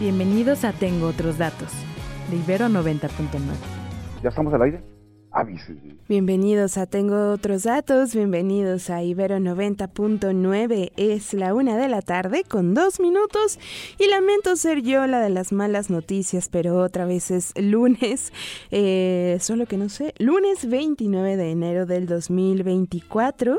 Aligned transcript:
Bienvenidos 0.00 0.64
a 0.64 0.72
Tengo 0.72 1.06
Otros 1.06 1.38
Datos, 1.38 1.70
de 2.30 2.36
Ibero 2.36 2.66
90.9. 2.66 3.08
¿Ya 4.22 4.28
estamos 4.28 4.52
al 4.54 4.62
aire? 4.62 4.93
Bienvenidos 6.06 6.78
a 6.78 6.86
Tengo 6.86 7.32
Otros 7.32 7.64
Datos, 7.64 8.14
bienvenidos 8.14 8.88
a 8.88 9.02
Ibero 9.02 9.38
90.9. 9.38 10.92
Es 10.96 11.34
la 11.34 11.54
una 11.54 11.76
de 11.76 11.88
la 11.88 12.02
tarde 12.02 12.44
con 12.44 12.72
dos 12.72 13.00
minutos 13.00 13.58
y 13.98 14.06
lamento 14.06 14.54
ser 14.54 14.82
yo 14.82 15.08
la 15.08 15.20
de 15.20 15.30
las 15.30 15.50
malas 15.50 15.90
noticias, 15.90 16.48
pero 16.48 16.80
otra 16.80 17.04
vez 17.04 17.32
es 17.32 17.52
lunes, 17.56 18.32
eh, 18.70 19.38
solo 19.40 19.66
que 19.66 19.76
no 19.76 19.88
sé, 19.88 20.14
lunes 20.18 20.68
29 20.68 21.36
de 21.36 21.50
enero 21.50 21.84
del 21.84 22.06
2024. 22.06 23.58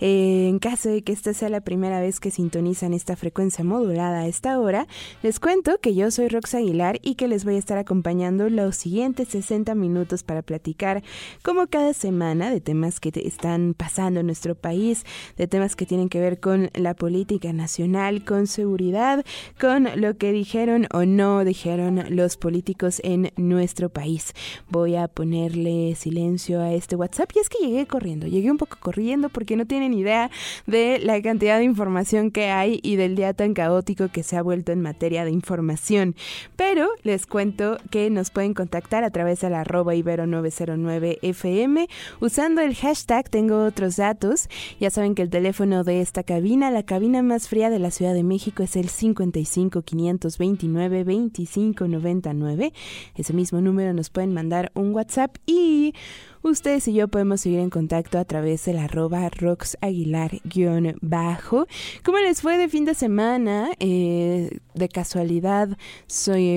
Eh, 0.00 0.48
en 0.48 0.58
caso 0.58 0.88
de 0.88 1.02
que 1.02 1.12
esta 1.12 1.34
sea 1.34 1.50
la 1.50 1.60
primera 1.60 2.00
vez 2.00 2.18
que 2.18 2.32
sintonizan 2.32 2.94
esta 2.94 3.14
frecuencia 3.14 3.62
modulada 3.62 4.22
a 4.22 4.26
esta 4.26 4.58
hora, 4.58 4.88
les 5.22 5.38
cuento 5.38 5.78
que 5.78 5.94
yo 5.94 6.10
soy 6.10 6.26
Rox 6.26 6.56
Aguilar 6.56 6.98
y 7.00 7.14
que 7.14 7.28
les 7.28 7.44
voy 7.44 7.54
a 7.54 7.58
estar 7.58 7.78
acompañando 7.78 8.48
los 8.48 8.74
siguientes 8.74 9.28
60 9.28 9.76
minutos 9.76 10.24
para 10.24 10.42
platicar 10.42 11.04
como 11.42 11.66
cada 11.66 11.92
semana 11.94 12.50
de 12.50 12.60
temas 12.60 13.00
que 13.00 13.12
están 13.14 13.74
pasando 13.74 14.20
en 14.20 14.26
nuestro 14.26 14.54
país, 14.54 15.04
de 15.36 15.46
temas 15.46 15.76
que 15.76 15.86
tienen 15.86 16.08
que 16.08 16.20
ver 16.20 16.40
con 16.40 16.70
la 16.74 16.94
política 16.94 17.52
nacional, 17.52 18.24
con 18.24 18.46
seguridad, 18.46 19.24
con 19.60 19.88
lo 19.96 20.16
que 20.16 20.32
dijeron 20.32 20.86
o 20.92 21.04
no 21.04 21.44
dijeron 21.44 22.04
los 22.10 22.36
políticos 22.36 23.00
en 23.04 23.32
nuestro 23.36 23.88
país. 23.88 24.32
Voy 24.68 24.96
a 24.96 25.08
ponerle 25.08 25.94
silencio 25.94 26.60
a 26.60 26.72
este 26.72 26.96
WhatsApp 26.96 27.30
y 27.34 27.38
es 27.40 27.48
que 27.48 27.66
llegué 27.66 27.86
corriendo, 27.86 28.26
llegué 28.26 28.50
un 28.50 28.58
poco 28.58 28.76
corriendo 28.80 29.28
porque 29.28 29.56
no 29.56 29.66
tienen 29.66 29.94
idea 29.94 30.30
de 30.66 30.98
la 31.02 31.20
cantidad 31.22 31.58
de 31.58 31.64
información 31.64 32.30
que 32.30 32.46
hay 32.50 32.80
y 32.82 32.96
del 32.96 33.16
día 33.16 33.34
tan 33.34 33.54
caótico 33.54 34.08
que 34.08 34.22
se 34.22 34.36
ha 34.36 34.42
vuelto 34.42 34.72
en 34.72 34.80
materia 34.80 35.24
de 35.24 35.30
información. 35.30 36.14
Pero 36.56 36.88
les 37.02 37.26
cuento 37.26 37.78
que 37.90 38.10
nos 38.10 38.30
pueden 38.30 38.54
contactar 38.54 39.04
a 39.04 39.10
través 39.10 39.40
de 39.40 39.50
la 39.50 39.60
arroba 39.60 39.94
ibero 39.94 40.26
909 40.26 41.01
FM 41.22 41.88
usando 42.20 42.60
el 42.60 42.74
hashtag 42.74 43.28
tengo 43.28 43.64
otros 43.64 43.96
datos. 43.96 44.48
Ya 44.80 44.90
saben 44.90 45.14
que 45.14 45.22
el 45.22 45.30
teléfono 45.30 45.84
de 45.84 46.00
esta 46.00 46.22
cabina, 46.22 46.70
la 46.70 46.82
cabina 46.82 47.22
más 47.22 47.48
fría 47.48 47.70
de 47.70 47.78
la 47.78 47.90
Ciudad 47.90 48.14
de 48.14 48.22
México 48.22 48.62
es 48.62 48.76
el 48.76 48.88
55 48.88 49.82
529 49.82 51.04
25 51.04 51.88
99. 51.88 52.72
Ese 53.14 53.32
mismo 53.32 53.60
número 53.60 53.92
nos 53.92 54.10
pueden 54.10 54.32
mandar 54.32 54.70
un 54.74 54.94
WhatsApp 54.94 55.36
y 55.46 55.94
Ustedes 56.42 56.86
y 56.88 56.94
yo 56.94 57.06
podemos 57.06 57.40
seguir 57.40 57.60
en 57.60 57.70
contacto 57.70 58.18
a 58.18 58.24
través 58.24 58.64
del 58.64 58.78
arroba 58.78 59.30
roxaguilar-bajo. 59.30 61.68
¿Cómo 62.04 62.18
les 62.18 62.42
fue 62.42 62.58
de 62.58 62.68
fin 62.68 62.84
de 62.84 62.94
semana? 62.94 63.70
Eh, 63.78 64.58
de 64.74 64.88
casualidad, 64.88 65.78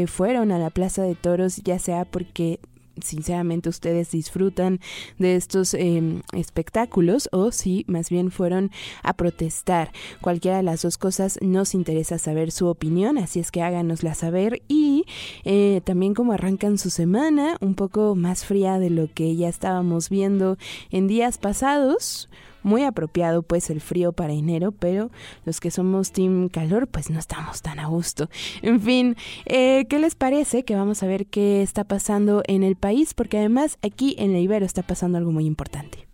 fueron 0.08 0.52
a 0.52 0.58
la 0.58 0.72
Plaza 0.72 1.04
de 1.04 1.14
Toros, 1.14 1.58
ya 1.58 1.78
sea 1.78 2.06
porque 2.06 2.60
sinceramente 3.02 3.70
ustedes 3.70 4.12
disfrutan 4.12 4.80
de 5.18 5.36
estos 5.36 5.74
em, 5.74 6.22
espectáculos 6.34 7.30
o 7.32 7.52
si 7.52 7.86
más 7.88 8.10
bien 8.10 8.32
fueron 8.32 8.72
a 9.04 9.14
protestar. 9.14 9.92
Cualquiera 10.22 10.58
de 10.58 10.64
las 10.64 10.82
dos 10.82 10.98
cosas 10.98 11.40
nos 11.42 11.74
interesa 11.74 12.18
saber 12.18 12.52
su 12.52 12.68
opinión, 12.68 13.18
así 13.18 13.40
es 13.40 13.52
que 13.52 13.62
háganosla 13.62 14.14
saber 14.14 14.62
y 14.68 15.06
eh, 15.44 15.82
también 15.84 16.14
cómo 16.14 16.34
arrancan 16.34 16.78
su 16.78 16.90
semana, 16.90 17.58
un 17.62 17.76
poco 17.76 18.16
más 18.16 18.46
fría 18.46 18.80
de 18.80 18.90
lo 18.90 19.12
que 19.14 19.36
ya 19.36 19.50
estábamos 19.50 20.10
viendo 20.10 20.58
en 20.92 21.08
días 21.08 21.38
pasados 21.38 22.30
muy 22.66 22.84
apropiado 22.84 23.44
pues 23.44 23.70
el 23.70 23.80
frío 23.80 24.12
para 24.12 24.34
enero, 24.34 24.72
pero 24.74 25.12
los 25.46 25.60
que 25.60 25.72
somos 25.72 26.12
team 26.12 26.50
calor 26.50 26.88
pues 26.88 27.10
no 27.10 27.20
estamos 27.20 27.62
tan 27.62 27.80
a 27.80 27.88
gusto. 27.88 28.30
En 28.62 28.82
fin, 28.82 29.16
eh, 29.46 29.86
¿qué 29.90 30.00
les 30.00 30.16
parece? 30.16 30.64
Que 30.66 30.76
vamos 30.76 31.04
a 31.04 31.08
ver 31.08 31.28
qué 31.28 31.62
está 31.62 31.84
pasando 31.84 32.44
en 32.48 32.64
el 32.64 32.76
país, 32.76 33.14
porque 33.14 33.38
además 33.38 33.78
aquí 33.82 34.16
en 34.18 34.34
la 34.34 34.40
Ibero 34.40 34.66
está 34.66 34.82
pasando 34.82 35.18
algo 35.18 35.32
muy 35.32 35.46
importante. 35.46 36.08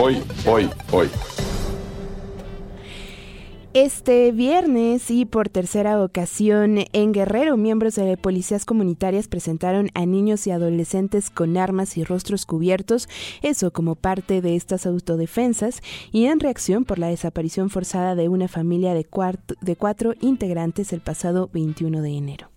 Hoy, 0.00 0.22
hoy, 0.46 0.70
hoy. 0.92 1.10
Este 3.72 4.32
viernes 4.32 5.12
y 5.12 5.26
por 5.26 5.48
tercera 5.48 6.02
ocasión 6.02 6.78
en 6.92 7.12
Guerrero, 7.12 7.56
miembros 7.56 7.94
de 7.94 8.16
policías 8.16 8.64
comunitarias 8.64 9.28
presentaron 9.28 9.90
a 9.94 10.06
niños 10.06 10.44
y 10.48 10.50
adolescentes 10.50 11.30
con 11.30 11.56
armas 11.56 11.96
y 11.96 12.02
rostros 12.02 12.46
cubiertos, 12.46 13.08
eso 13.42 13.72
como 13.72 13.94
parte 13.94 14.40
de 14.40 14.56
estas 14.56 14.86
autodefensas 14.86 15.82
y 16.10 16.24
en 16.24 16.40
reacción 16.40 16.84
por 16.84 16.98
la 16.98 17.06
desaparición 17.06 17.70
forzada 17.70 18.16
de 18.16 18.28
una 18.28 18.48
familia 18.48 18.92
de, 18.92 19.04
cuatro 19.76 20.14
integrantes 20.20 20.92
el 20.92 21.00
pasado 21.00 21.48
21 21.52 22.02
de 22.02 22.10
enero. 22.10 22.50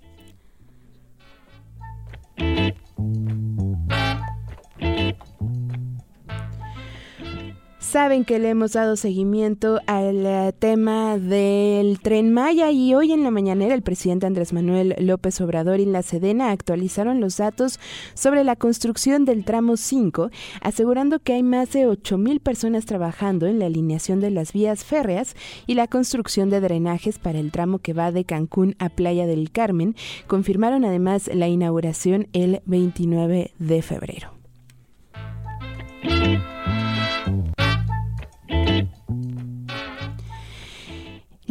Saben 7.93 8.25
que 8.25 8.39
le 8.39 8.49
hemos 8.49 8.73
dado 8.73 8.95
seguimiento 8.95 9.79
al 9.85 10.25
eh, 10.25 10.51
tema 10.57 11.19
del 11.19 11.99
tren 11.99 12.33
Maya 12.33 12.71
y 12.71 12.95
hoy 12.95 13.11
en 13.11 13.21
la 13.21 13.29
mañanera 13.29 13.75
el 13.75 13.83
presidente 13.83 14.25
Andrés 14.25 14.51
Manuel 14.51 14.95
López 14.97 15.39
Obrador 15.41 15.79
y 15.79 15.85
la 15.85 16.01
Sedena 16.01 16.49
actualizaron 16.49 17.21
los 17.21 17.37
datos 17.37 17.79
sobre 18.15 18.43
la 18.43 18.55
construcción 18.55 19.25
del 19.25 19.45
tramo 19.45 19.77
5, 19.77 20.31
asegurando 20.61 21.19
que 21.19 21.33
hay 21.33 21.43
más 21.43 21.71
de 21.73 21.85
8 21.85 22.17
mil 22.17 22.39
personas 22.39 22.87
trabajando 22.87 23.45
en 23.45 23.59
la 23.59 23.67
alineación 23.67 24.21
de 24.21 24.31
las 24.31 24.53
vías 24.53 24.83
férreas 24.83 25.35
y 25.67 25.75
la 25.75 25.85
construcción 25.85 26.49
de 26.49 26.61
drenajes 26.61 27.19
para 27.19 27.37
el 27.37 27.51
tramo 27.51 27.77
que 27.77 27.93
va 27.93 28.11
de 28.11 28.25
Cancún 28.25 28.75
a 28.79 28.89
Playa 28.89 29.27
del 29.27 29.51
Carmen. 29.51 29.95
Confirmaron 30.25 30.83
además 30.83 31.29
la 31.31 31.47
inauguración 31.47 32.27
el 32.33 32.63
29 32.65 33.51
de 33.59 33.81
febrero. 33.83 34.42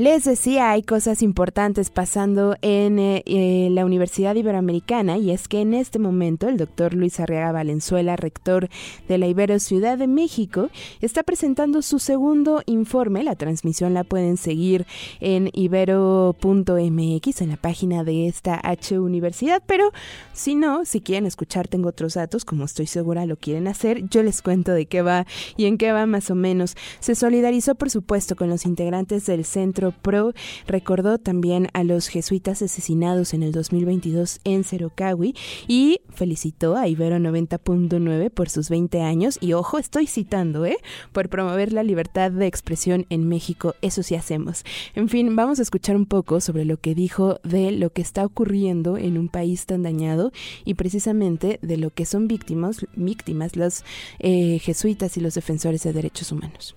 Les 0.03 0.25
decía, 0.25 0.73
hay 0.73 0.83
cosas 0.83 1.23
importantes 1.23 1.91
pasando 1.91 2.57
en 2.61 2.99
eh, 2.99 3.23
eh, 3.25 3.69
la 3.71 3.85
Universidad 3.85 4.35
Iberoamericana 4.35 5.17
y 5.17 5.31
es 5.31 5.47
que 5.47 5.61
en 5.61 5.75
este 5.75 6.01
momento 6.01 6.49
el 6.49 6.57
doctor 6.57 6.93
Luis 6.93 7.21
Arriaga 7.21 7.53
Valenzuela, 7.53 8.17
rector 8.17 8.69
de 9.07 9.19
la 9.19 9.29
Ibero 9.29 9.61
Ciudad 9.61 9.97
de 9.97 10.09
México, 10.09 10.71
está 11.01 11.23
presentando 11.23 11.83
su 11.83 12.01
segundo 12.01 12.65
informe. 12.67 13.23
La 13.23 13.37
transmisión 13.37 13.95
la 13.95 14.03
pueden 14.03 14.39
seguir 14.39 14.89
en 15.21 15.51
ibero.mx, 15.53 17.41
en 17.41 17.49
la 17.49 17.57
página 17.57 18.03
de 18.03 18.27
esta 18.27 18.61
H 18.61 18.99
Universidad, 18.99 19.63
pero 19.69 19.93
si 20.33 20.57
no, 20.57 20.85
si 20.85 21.01
quieren 21.01 21.27
escuchar, 21.27 21.69
tengo 21.69 21.91
otros 21.91 22.15
datos, 22.15 22.45
como 22.45 22.65
estoy 22.65 22.89
segura 22.89 23.25
lo 23.25 23.37
quieren 23.37 23.69
hacer, 23.69 24.09
yo 24.09 24.25
les 24.25 24.43
cuento 24.43 24.73
de 24.73 24.87
qué 24.87 25.01
va 25.03 25.27
y 25.57 25.67
en 25.67 25.79
qué 25.79 25.93
va 25.93 26.07
más 26.07 26.29
o 26.29 26.35
menos. 26.35 26.75
Se 26.99 27.15
solidarizó, 27.15 27.77
por 27.77 27.89
supuesto, 27.89 28.35
con 28.35 28.49
los 28.49 28.67
integrantes 28.67 29.27
del 29.27 29.45
Centro 29.45 29.92
Pro 29.93 30.33
recordó 30.67 31.19
también 31.19 31.69
a 31.73 31.85
los 31.85 32.09
jesuitas 32.09 32.63
asesinados 32.63 33.35
en 33.35 33.43
el 33.43 33.53
2022 33.53 34.41
en 34.45 34.65
Cerocawi 34.65 35.35
y 35.69 36.01
felicitó 36.11 36.77
a 36.77 36.89
Ibero 36.89 37.17
90.9 37.17 38.31
por 38.31 38.49
sus 38.49 38.69
20 38.69 39.01
años 39.03 39.39
y 39.41 39.53
ojo, 39.53 39.79
estoy 39.79 40.07
citando, 40.07 40.67
¿eh? 40.67 40.79
Por 41.13 41.29
promover 41.29 41.73
la 41.73 41.83
libertad 41.83 42.31
de 42.31 42.47
expresión 42.47 43.07
en 43.11 43.29
México, 43.29 43.75
eso 43.83 44.03
sí 44.03 44.15
hacemos. 44.15 44.65
En 44.95 45.09
fin, 45.09 45.35
vamos 45.37 45.59
a 45.59 45.63
escuchar 45.63 45.97
un 45.97 46.07
poco 46.07 46.41
sobre 46.41 46.65
lo 46.65 46.77
que 46.77 46.95
dijo 46.95 47.41
de 47.43 47.73
lo 47.73 47.91
que 47.91 48.03
está 48.03 48.25
ocurriendo 48.25 48.97
en 48.97 49.19
un 49.19 49.29
país 49.29 49.67
tan 49.67 49.83
dañado 49.83 50.33
y 50.65 50.75
precisamente 50.75 51.59
de 51.63 51.77
lo 51.77 51.91
que 51.91 52.07
son 52.07 52.29
víctimas, 52.29 52.87
víctimas 52.95 53.57
los 53.57 53.85
eh, 54.19 54.59
jesuitas 54.61 55.17
y 55.17 55.21
los 55.21 55.35
defensores 55.35 55.83
de 55.83 55.93
derechos 55.93 56.33
humanos. 56.33 56.77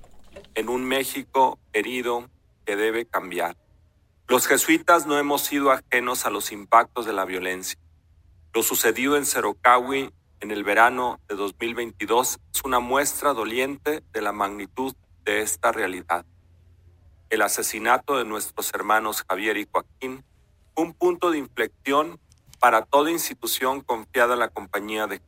En 0.56 0.70
un 0.70 0.86
México 0.86 1.60
herido, 1.74 2.30
que 2.66 2.76
debe 2.76 3.06
cambiar. 3.06 3.58
Los 4.28 4.48
jesuitas 4.48 5.06
no 5.06 5.18
hemos 5.18 5.42
sido 5.42 5.72
ajenos 5.72 6.26
a 6.26 6.30
los 6.30 6.52
impactos 6.52 7.06
de 7.06 7.14
la 7.14 7.26
violencia. 7.26 7.80
Lo 8.54 8.64
sucedido 8.64 9.18
en 9.18 9.26
Cerocawi 9.26 10.12
en 10.40 10.52
el 10.52 10.64
verano 10.64 11.20
de 11.28 11.36
2022 11.36 12.40
es 12.54 12.64
una 12.64 12.80
muestra 12.80 13.34
doliente 13.34 14.04
de 14.12 14.22
la 14.22 14.32
magnitud 14.32 14.96
de 15.24 15.42
esta 15.42 15.72
realidad. 15.72 16.26
el 17.32 17.42
asesinato 17.42 18.18
de 18.18 18.24
nuestros 18.24 18.72
hermanos 18.74 19.26
Javier 19.28 19.58
y 19.58 19.68
Joaquín 19.70 20.24
un 20.76 20.94
punto 20.94 21.32
de 21.32 21.40
inflexión 21.40 22.20
para 22.60 22.84
toda 22.84 23.12
institución 23.12 23.82
confiada 23.82 24.34
en 24.34 24.40
la 24.40 24.50
compañía 24.50 25.08
de 25.08 25.22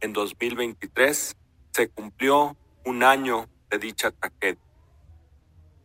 en 0.00 0.12
2023 0.12 1.36
se 1.72 1.88
cumplió 1.88 2.56
un 2.84 3.02
año 3.02 3.48
de 3.68 3.78
dicha 3.78 4.10
tragedia. 4.10 4.69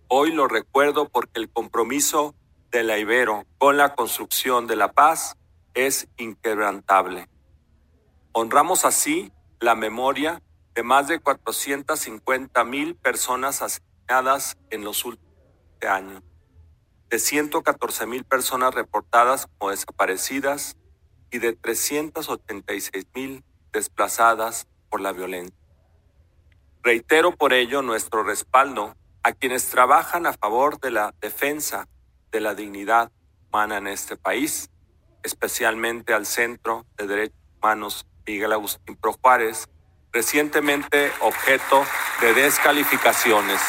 Hoy 0.07 0.31
lo 0.31 0.47
recuerdo 0.47 1.09
porque 1.09 1.39
el 1.39 1.49
compromiso 1.49 2.35
de 2.69 2.83
la 2.83 2.99
Ibero 2.99 3.45
con 3.57 3.77
la 3.77 3.95
construcción 3.95 4.67
de 4.67 4.75
la 4.75 4.91
paz 4.93 5.35
es 5.73 6.07
inquebrantable. 6.17 7.27
Honramos 8.31 8.85
así 8.85 9.31
la 9.59 9.73
memoria 9.73 10.43
de 10.75 10.83
más 10.83 11.07
de 11.07 11.19
450 11.19 12.63
mil 12.65 12.95
personas 12.95 13.63
asesinadas 13.63 14.57
en 14.69 14.83
los 14.83 15.03
últimos 15.05 15.33
años, 15.89 16.21
de 17.09 17.17
114 17.17 18.05
mil 18.05 18.25
personas 18.25 18.75
reportadas 18.75 19.47
como 19.57 19.71
desaparecidas 19.71 20.77
y 21.31 21.39
de 21.39 21.53
386 21.53 23.07
mil 23.15 23.43
desplazadas 23.73 24.67
por 24.89 25.01
la 25.01 25.13
violencia. 25.13 25.57
Reitero 26.83 27.35
por 27.35 27.53
ello 27.53 27.81
nuestro 27.81 28.23
respaldo 28.23 28.95
a 29.25 29.31
quienes 29.33 29.67
trabajan 29.69 30.27
a 30.27 30.33
favor 30.33 30.79
de 30.79 30.91
la 30.91 31.11
defensa 31.19 31.87
de 32.31 32.41
la 32.41 32.53
dignidad 32.53 33.11
humana 33.47 33.77
en 33.77 33.87
este 33.87 34.17
país, 34.17 34.69
especialmente 35.23 36.13
al 36.13 36.27
Centro 36.27 36.85
de 36.95 37.07
Derechos 37.07 37.39
Humanos 37.57 38.05
Miguel 38.27 38.53
Agustín 38.53 38.95
Pro 38.95 39.13
Juárez, 39.13 39.67
recientemente 40.13 41.11
objeto 41.21 41.83
de 42.21 42.35
descalificaciones. 42.35 43.59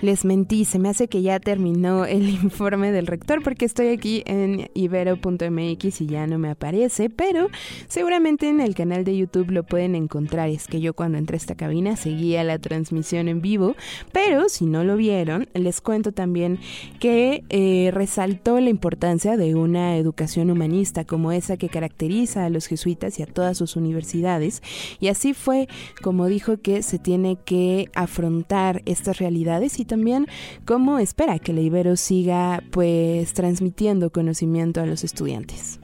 Les 0.00 0.24
mentí, 0.24 0.64
se 0.64 0.78
me 0.78 0.88
hace 0.88 1.08
que 1.08 1.22
ya 1.22 1.40
terminó 1.40 2.04
el 2.04 2.28
informe 2.42 2.92
del 2.92 3.06
rector 3.06 3.42
porque 3.42 3.64
estoy 3.64 3.88
aquí 3.88 4.22
en 4.26 4.70
ibero.mx 4.74 6.00
y 6.00 6.06
ya 6.06 6.26
no 6.26 6.38
me 6.38 6.50
aparece, 6.50 7.10
pero 7.10 7.48
seguramente 7.88 8.48
en 8.48 8.60
el 8.60 8.74
canal 8.74 9.04
de 9.04 9.16
YouTube 9.16 9.50
lo 9.50 9.64
pueden 9.64 9.96
encontrar. 9.96 10.48
Es 10.50 10.68
que 10.68 10.80
yo 10.80 10.94
cuando 10.94 11.18
entré 11.18 11.34
a 11.34 11.38
esta 11.38 11.56
cabina 11.56 11.96
seguía 11.96 12.44
la 12.44 12.58
transmisión 12.58 13.28
en 13.28 13.40
vivo, 13.40 13.74
pero 14.12 14.48
si 14.48 14.66
no 14.66 14.84
lo 14.84 14.96
vieron, 14.96 15.48
les 15.54 15.80
cuento 15.80 16.12
también 16.12 16.60
que 17.00 17.42
eh, 17.48 17.90
resaltó 17.92 18.60
la 18.60 18.70
importancia 18.70 19.36
de 19.36 19.56
una 19.56 19.96
educación 19.96 20.50
humanista 20.50 21.04
como 21.04 21.32
esa 21.32 21.56
que 21.56 21.68
caracteriza 21.68 22.44
a 22.44 22.50
los 22.50 22.66
jesuitas 22.66 23.18
y 23.18 23.24
a 23.24 23.26
todas 23.26 23.56
sus 23.56 23.74
universidades. 23.74 24.62
Y 25.00 25.08
así 25.08 25.34
fue 25.34 25.68
como 26.02 26.26
dijo 26.26 26.58
que 26.58 26.82
se 26.82 26.98
tiene 26.98 27.36
que 27.44 27.90
afrontar 27.94 28.82
estas 28.86 29.18
realidades 29.18 29.80
y 29.80 29.87
también 29.88 30.28
cómo 30.64 31.00
espera 31.00 31.40
que 31.40 31.52
la 31.52 31.60
Ibero 31.60 31.96
siga 31.96 32.62
pues 32.70 33.34
transmitiendo 33.34 34.10
conocimiento 34.10 34.80
a 34.80 34.86
los 34.86 35.02
estudiantes. 35.02 35.80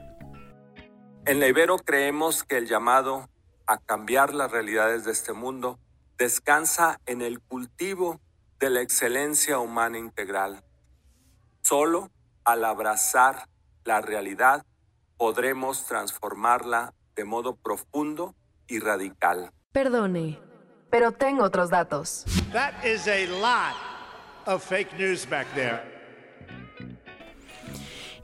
En 1.26 1.40
la 1.40 1.48
Ibero 1.48 1.78
creemos 1.78 2.44
que 2.44 2.58
el 2.58 2.68
llamado 2.68 3.28
a 3.66 3.78
cambiar 3.78 4.34
las 4.34 4.52
realidades 4.52 5.04
de 5.04 5.12
este 5.12 5.32
mundo 5.32 5.78
descansa 6.18 7.00
en 7.06 7.22
el 7.22 7.40
cultivo 7.40 8.20
de 8.60 8.70
la 8.70 8.82
excelencia 8.82 9.58
humana 9.58 9.98
integral. 9.98 10.62
Solo 11.62 12.10
al 12.44 12.64
abrazar 12.64 13.48
la 13.84 14.00
realidad 14.00 14.64
podremos 15.16 15.86
transformarla 15.86 16.94
de 17.16 17.24
modo 17.24 17.56
profundo 17.56 18.34
y 18.66 18.78
radical. 18.80 19.50
Perdone, 19.72 20.38
pero 20.90 21.12
tengo 21.12 21.44
otros 21.44 21.70
datos. 21.70 22.24
That 22.52 22.84
is 22.84 23.08
a 23.08 23.26
lot 23.40 23.93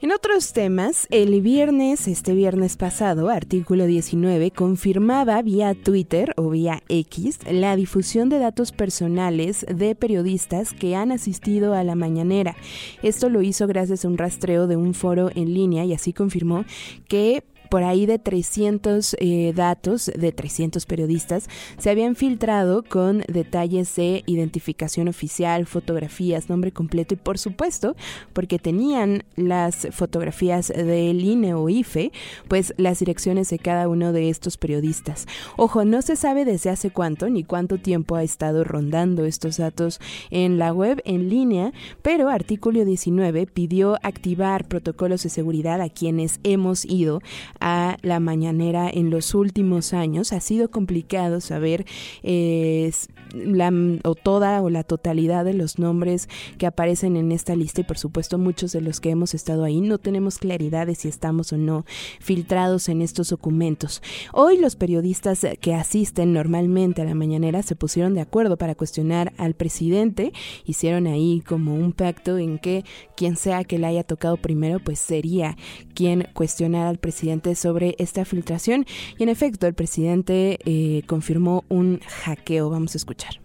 En 0.01 0.11
otros 0.11 0.51
temas, 0.51 1.07
el 1.11 1.41
viernes, 1.41 2.07
este 2.07 2.33
viernes 2.33 2.75
pasado, 2.75 3.29
artículo 3.29 3.85
19, 3.85 4.49
confirmaba 4.49 5.39
vía 5.43 5.75
Twitter 5.75 6.33
o 6.37 6.49
vía 6.49 6.81
X 6.89 7.37
la 7.47 7.75
difusión 7.75 8.27
de 8.29 8.39
datos 8.39 8.71
personales 8.71 9.63
de 9.71 9.93
periodistas 9.93 10.73
que 10.73 10.95
han 10.95 11.11
asistido 11.11 11.75
a 11.75 11.83
la 11.83 11.93
mañanera. 11.93 12.55
Esto 13.03 13.29
lo 13.29 13.43
hizo 13.43 13.67
gracias 13.67 14.03
a 14.03 14.07
un 14.07 14.17
rastreo 14.17 14.65
de 14.65 14.75
un 14.75 14.95
foro 14.95 15.29
en 15.35 15.53
línea 15.53 15.85
y 15.85 15.93
así 15.93 16.13
confirmó 16.13 16.65
que 17.07 17.43
por 17.71 17.83
ahí 17.85 18.05
de 18.05 18.19
300 18.19 19.15
eh, 19.17 19.53
datos 19.55 20.11
de 20.13 20.33
300 20.33 20.85
periodistas 20.85 21.47
se 21.77 21.89
habían 21.89 22.17
filtrado 22.17 22.83
con 22.83 23.23
detalles 23.29 23.95
de 23.95 24.23
identificación 24.25 25.07
oficial, 25.07 25.65
fotografías, 25.65 26.49
nombre 26.49 26.73
completo 26.73 27.13
y 27.13 27.17
por 27.17 27.37
supuesto, 27.37 27.95
porque 28.33 28.59
tenían 28.59 29.23
las 29.37 29.87
fotografías 29.91 30.67
del 30.67 31.23
INE 31.23 31.53
o 31.53 31.69
IFE, 31.69 32.11
pues 32.49 32.73
las 32.75 32.99
direcciones 32.99 33.49
de 33.49 33.57
cada 33.57 33.87
uno 33.87 34.11
de 34.11 34.27
estos 34.27 34.57
periodistas. 34.57 35.25
Ojo, 35.55 35.85
no 35.85 36.01
se 36.01 36.17
sabe 36.17 36.43
desde 36.43 36.71
hace 36.71 36.91
cuánto 36.91 37.29
ni 37.29 37.45
cuánto 37.45 37.77
tiempo 37.77 38.17
ha 38.17 38.23
estado 38.23 38.65
rondando 38.65 39.23
estos 39.23 39.55
datos 39.55 40.01
en 40.29 40.59
la 40.59 40.73
web 40.73 41.01
en 41.05 41.29
línea, 41.29 41.71
pero 42.01 42.27
artículo 42.27 42.83
19 42.83 43.47
pidió 43.47 43.95
activar 44.03 44.67
protocolos 44.67 45.23
de 45.23 45.29
seguridad 45.29 45.79
a 45.79 45.87
quienes 45.87 46.41
hemos 46.43 46.83
ido 46.83 47.21
a 47.61 47.97
la 48.01 48.19
mañanera 48.19 48.89
en 48.89 49.09
los 49.09 49.33
últimos 49.35 49.93
años. 49.93 50.33
Ha 50.33 50.41
sido 50.41 50.69
complicado 50.69 51.39
saber 51.39 51.85
eh, 52.23 52.91
la, 53.33 53.71
o 54.03 54.15
toda 54.15 54.61
o 54.61 54.69
la 54.69 54.83
totalidad 54.83 55.45
de 55.45 55.53
los 55.53 55.79
nombres 55.79 56.27
que 56.57 56.65
aparecen 56.65 57.15
en 57.15 57.31
esta 57.31 57.55
lista 57.55 57.81
y 57.81 57.83
por 57.83 57.97
supuesto 57.97 58.37
muchos 58.37 58.71
de 58.71 58.81
los 58.81 58.99
que 58.99 59.11
hemos 59.11 59.33
estado 59.33 59.63
ahí 59.63 59.79
no 59.79 59.99
tenemos 59.99 60.39
claridad 60.39 60.87
de 60.87 60.95
si 60.95 61.07
estamos 61.07 61.53
o 61.53 61.57
no 61.57 61.85
filtrados 62.19 62.89
en 62.89 63.01
estos 63.01 63.29
documentos. 63.29 64.01
Hoy 64.33 64.57
los 64.57 64.75
periodistas 64.75 65.45
que 65.61 65.73
asisten 65.75 66.33
normalmente 66.33 67.01
a 67.01 67.05
la 67.05 67.15
mañanera 67.15 67.61
se 67.61 67.75
pusieron 67.75 68.15
de 68.15 68.21
acuerdo 68.21 68.57
para 68.57 68.75
cuestionar 68.75 69.33
al 69.37 69.53
presidente, 69.53 70.33
hicieron 70.65 71.07
ahí 71.07 71.43
como 71.45 71.75
un 71.75 71.93
pacto 71.93 72.37
en 72.37 72.57
que 72.57 72.83
quien 73.15 73.35
sea 73.35 73.63
que 73.63 73.77
le 73.77 73.87
haya 73.87 74.03
tocado 74.03 74.37
primero 74.37 74.79
pues 74.79 74.99
sería 74.99 75.57
quien 75.93 76.27
cuestionara 76.33 76.89
al 76.89 76.97
presidente 76.97 77.50
sobre 77.55 77.95
esta 77.99 78.25
filtración 78.25 78.85
y 79.17 79.23
en 79.23 79.29
efecto 79.29 79.67
el 79.67 79.73
presidente 79.73 80.59
eh, 80.65 81.03
confirmó 81.07 81.63
un 81.69 81.99
hackeo. 82.23 82.69
Vamos 82.69 82.95
a 82.95 82.97
escuchar. 82.97 83.39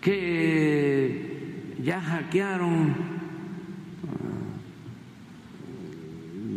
Que 0.00 1.74
ya 1.82 2.00
hackearon 2.00 2.94
ah, 4.06 4.32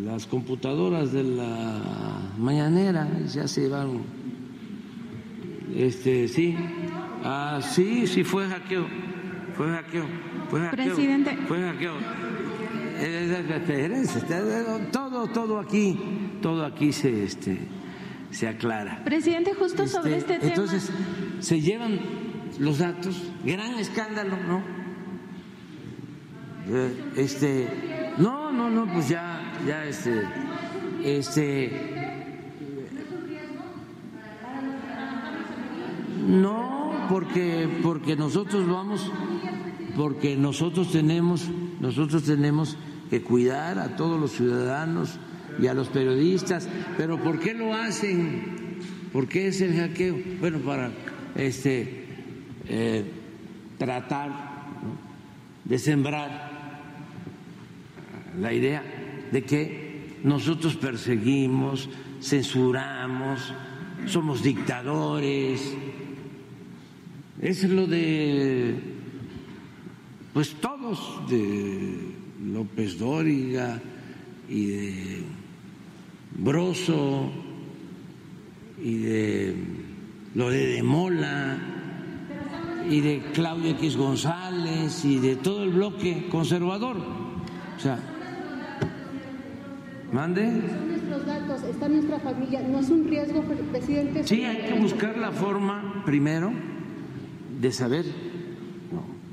las 0.05 0.25
computadoras 0.25 1.11
de 1.11 1.23
la 1.23 2.31
mañanera, 2.37 3.07
ya 3.27 3.47
se 3.47 3.61
llevaron. 3.61 4.03
Este, 5.75 6.27
sí. 6.27 6.55
Ah, 7.23 7.59
sí, 7.61 8.07
sí 8.07 8.23
fue 8.23 8.47
hackeo. 8.47 8.87
Fue 9.55 9.67
hackeo. 9.67 10.05
Fue 10.49 10.61
hackeo. 10.61 10.95
Presidente. 10.95 11.37
Fue 11.47 11.59
hackeo. 11.59 11.93
Todo, 14.91 15.27
todo 15.27 15.59
aquí, 15.59 15.97
todo 16.41 16.65
aquí 16.65 16.91
se, 16.91 17.23
este, 17.23 17.59
se 18.31 18.47
aclara. 18.47 19.03
Presidente, 19.03 19.53
justo 19.53 19.87
sobre 19.87 20.17
este 20.17 20.39
tema. 20.39 20.49
Entonces, 20.49 20.91
se 21.39 21.61
llevan 21.61 21.99
los 22.59 22.79
datos, 22.79 23.31
gran 23.43 23.75
escándalo, 23.79 24.37
¿no? 24.47 24.77
Este, 27.15 28.13
no, 28.17 28.51
no, 28.51 28.69
no, 28.69 28.91
pues 28.91 29.07
ya, 29.09 29.53
ya, 29.65 29.85
este, 29.85 30.23
este, 31.03 31.71
no, 36.27 37.07
porque, 37.09 37.69
porque 37.81 38.15
nosotros 38.17 38.67
vamos, 38.67 39.11
porque 39.95 40.35
nosotros 40.35 40.91
tenemos, 40.91 41.47
nosotros 41.79 42.23
tenemos 42.23 42.77
que 43.09 43.21
cuidar 43.21 43.79
a 43.79 43.95
todos 43.95 44.19
los 44.19 44.31
ciudadanos 44.31 45.19
y 45.61 45.67
a 45.67 45.73
los 45.73 45.89
periodistas. 45.89 46.67
Pero 46.97 47.21
¿por 47.21 47.39
qué 47.39 47.53
lo 47.53 47.73
hacen? 47.73 48.79
¿Por 49.11 49.27
qué 49.27 49.47
es 49.47 49.61
el 49.61 49.75
hackeo? 49.75 50.17
Bueno, 50.39 50.59
para 50.59 50.91
este 51.35 52.05
eh, 52.67 53.05
tratar 53.77 54.31
de 55.63 55.79
sembrar 55.79 56.47
la 58.39 58.53
idea 58.53 58.83
de 59.31 59.43
que 59.43 60.17
nosotros 60.23 60.75
perseguimos, 60.75 61.89
censuramos, 62.21 63.53
somos 64.05 64.43
dictadores. 64.43 65.73
Es 67.41 67.63
lo 67.63 67.85
de, 67.85 68.75
pues 70.33 70.55
todos, 70.55 71.29
de 71.29 72.15
López 72.43 72.99
Dóriga 72.99 73.81
y 74.49 74.65
de 74.65 75.23
Broso 76.37 77.31
y 78.81 78.97
de 78.97 79.55
lo 80.35 80.49
de 80.49 80.67
Demola 80.67 81.57
y 82.89 83.01
de 83.01 83.21
Claudia 83.33 83.71
X 83.71 83.97
González 83.97 85.03
y 85.03 85.17
de 85.19 85.35
todo 85.35 85.63
el 85.63 85.71
bloque 85.71 86.27
conservador. 86.29 86.97
O 86.97 87.79
sea, 87.79 87.99
mande. 90.11 90.43
Son 90.45 90.87
nuestros 90.87 91.25
datos, 91.25 91.63
está 91.63 91.89
nuestra 91.89 92.19
familia, 92.19 92.61
no 92.61 92.79
es 92.79 92.89
un 92.89 93.07
riesgo, 93.07 93.43
presidente. 93.71 94.23
Sí, 94.25 94.43
hay 94.43 94.73
que 94.73 94.79
buscar 94.79 95.17
la 95.17 95.31
forma 95.31 96.03
primero 96.05 96.51
de 97.59 97.71
saber 97.71 98.05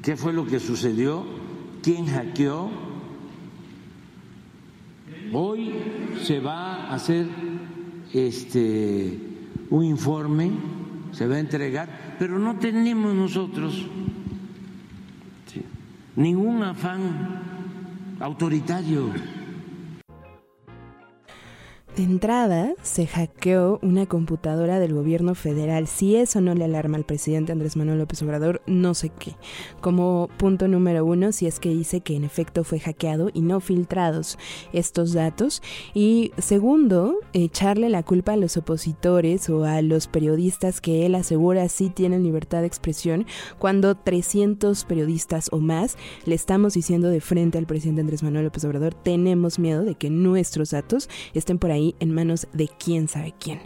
qué 0.02 0.16
fue 0.16 0.32
lo 0.32 0.46
que 0.46 0.60
sucedió, 0.60 1.24
quién 1.82 2.06
hackeó. 2.06 2.93
Hoy 5.34 5.72
se 6.22 6.38
va 6.38 6.86
a 6.86 6.94
hacer 6.94 7.26
este 8.12 9.18
un 9.68 9.84
informe, 9.84 10.52
se 11.10 11.26
va 11.26 11.34
a 11.34 11.40
entregar, 11.40 12.16
pero 12.20 12.38
no 12.38 12.56
tenemos 12.56 13.12
nosotros 13.14 13.84
ningún 16.14 16.62
afán 16.62 17.40
autoritario. 18.20 19.10
De 21.96 22.02
entrada, 22.02 22.74
se 22.82 23.06
hackeó 23.06 23.78
una 23.80 24.06
computadora 24.06 24.80
del 24.80 24.94
gobierno 24.94 25.36
federal. 25.36 25.86
Si 25.86 26.16
eso 26.16 26.40
no 26.40 26.52
le 26.52 26.64
alarma 26.64 26.96
al 26.96 27.04
presidente 27.04 27.52
Andrés 27.52 27.76
Manuel 27.76 28.00
López 28.00 28.20
Obrador, 28.22 28.62
no 28.66 28.94
sé 28.94 29.12
qué. 29.16 29.36
Como 29.80 30.28
punto 30.36 30.66
número 30.66 31.04
uno, 31.04 31.30
si 31.30 31.46
es 31.46 31.60
que 31.60 31.68
dice 31.68 32.00
que 32.00 32.16
en 32.16 32.24
efecto 32.24 32.64
fue 32.64 32.80
hackeado 32.80 33.30
y 33.32 33.42
no 33.42 33.60
filtrados 33.60 34.38
estos 34.72 35.12
datos. 35.12 35.62
Y 35.94 36.32
segundo, 36.36 37.20
echarle 37.32 37.88
la 37.88 38.02
culpa 38.02 38.32
a 38.32 38.36
los 38.38 38.56
opositores 38.56 39.48
o 39.48 39.62
a 39.62 39.80
los 39.80 40.08
periodistas 40.08 40.80
que 40.80 41.06
él 41.06 41.14
asegura 41.14 41.68
sí 41.68 41.90
tienen 41.90 42.24
libertad 42.24 42.62
de 42.62 42.66
expresión, 42.66 43.24
cuando 43.60 43.94
300 43.94 44.84
periodistas 44.84 45.48
o 45.52 45.58
más 45.58 45.96
le 46.26 46.34
estamos 46.34 46.74
diciendo 46.74 47.08
de 47.08 47.20
frente 47.20 47.56
al 47.56 47.66
presidente 47.66 48.00
Andrés 48.00 48.24
Manuel 48.24 48.46
López 48.46 48.64
Obrador, 48.64 48.94
tenemos 48.94 49.60
miedo 49.60 49.84
de 49.84 49.94
que 49.94 50.10
nuestros 50.10 50.70
datos 50.70 51.08
estén 51.34 51.60
por 51.60 51.70
ahí 51.70 51.83
en 52.00 52.14
manos 52.14 52.46
de 52.52 52.68
quién 52.68 53.08
sabe 53.08 53.34
quién. 53.38 53.60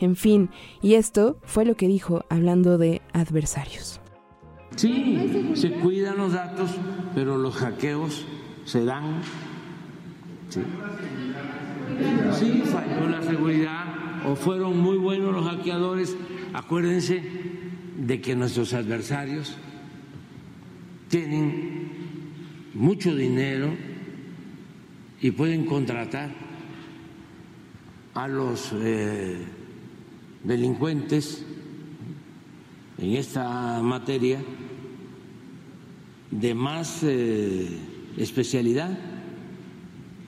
En 0.00 0.16
fin, 0.16 0.50
y 0.80 0.94
esto 0.94 1.38
fue 1.44 1.64
lo 1.64 1.76
que 1.76 1.88
dijo 1.88 2.24
hablando 2.28 2.78
de 2.78 3.02
adversarios. 3.12 4.00
Sí, 4.76 5.52
se 5.54 5.70
cuidan 5.72 6.16
los 6.16 6.32
datos, 6.32 6.70
pero 7.14 7.36
los 7.36 7.54
hackeos 7.56 8.24
se 8.64 8.84
dan. 8.84 9.20
Sí, 10.48 10.60
sí 12.38 12.62
falló 12.66 13.08
la 13.08 13.22
seguridad 13.22 13.84
o 14.26 14.34
fueron 14.36 14.78
muy 14.78 14.96
buenos 14.96 15.32
los 15.32 15.44
hackeadores. 15.46 16.16
Acuérdense 16.52 17.22
de 17.96 18.20
que 18.20 18.34
nuestros 18.34 18.72
adversarios 18.72 19.56
tienen 21.08 21.90
mucho 22.74 23.14
dinero 23.14 23.68
y 25.20 25.30
pueden 25.30 25.66
contratar 25.66 26.30
a 28.14 28.28
los 28.28 28.72
eh, 28.74 29.38
delincuentes 30.44 31.44
en 32.98 33.12
esta 33.14 33.80
materia 33.82 34.42
de 36.30 36.54
más 36.54 37.02
eh, 37.02 37.78
especialidad 38.16 38.98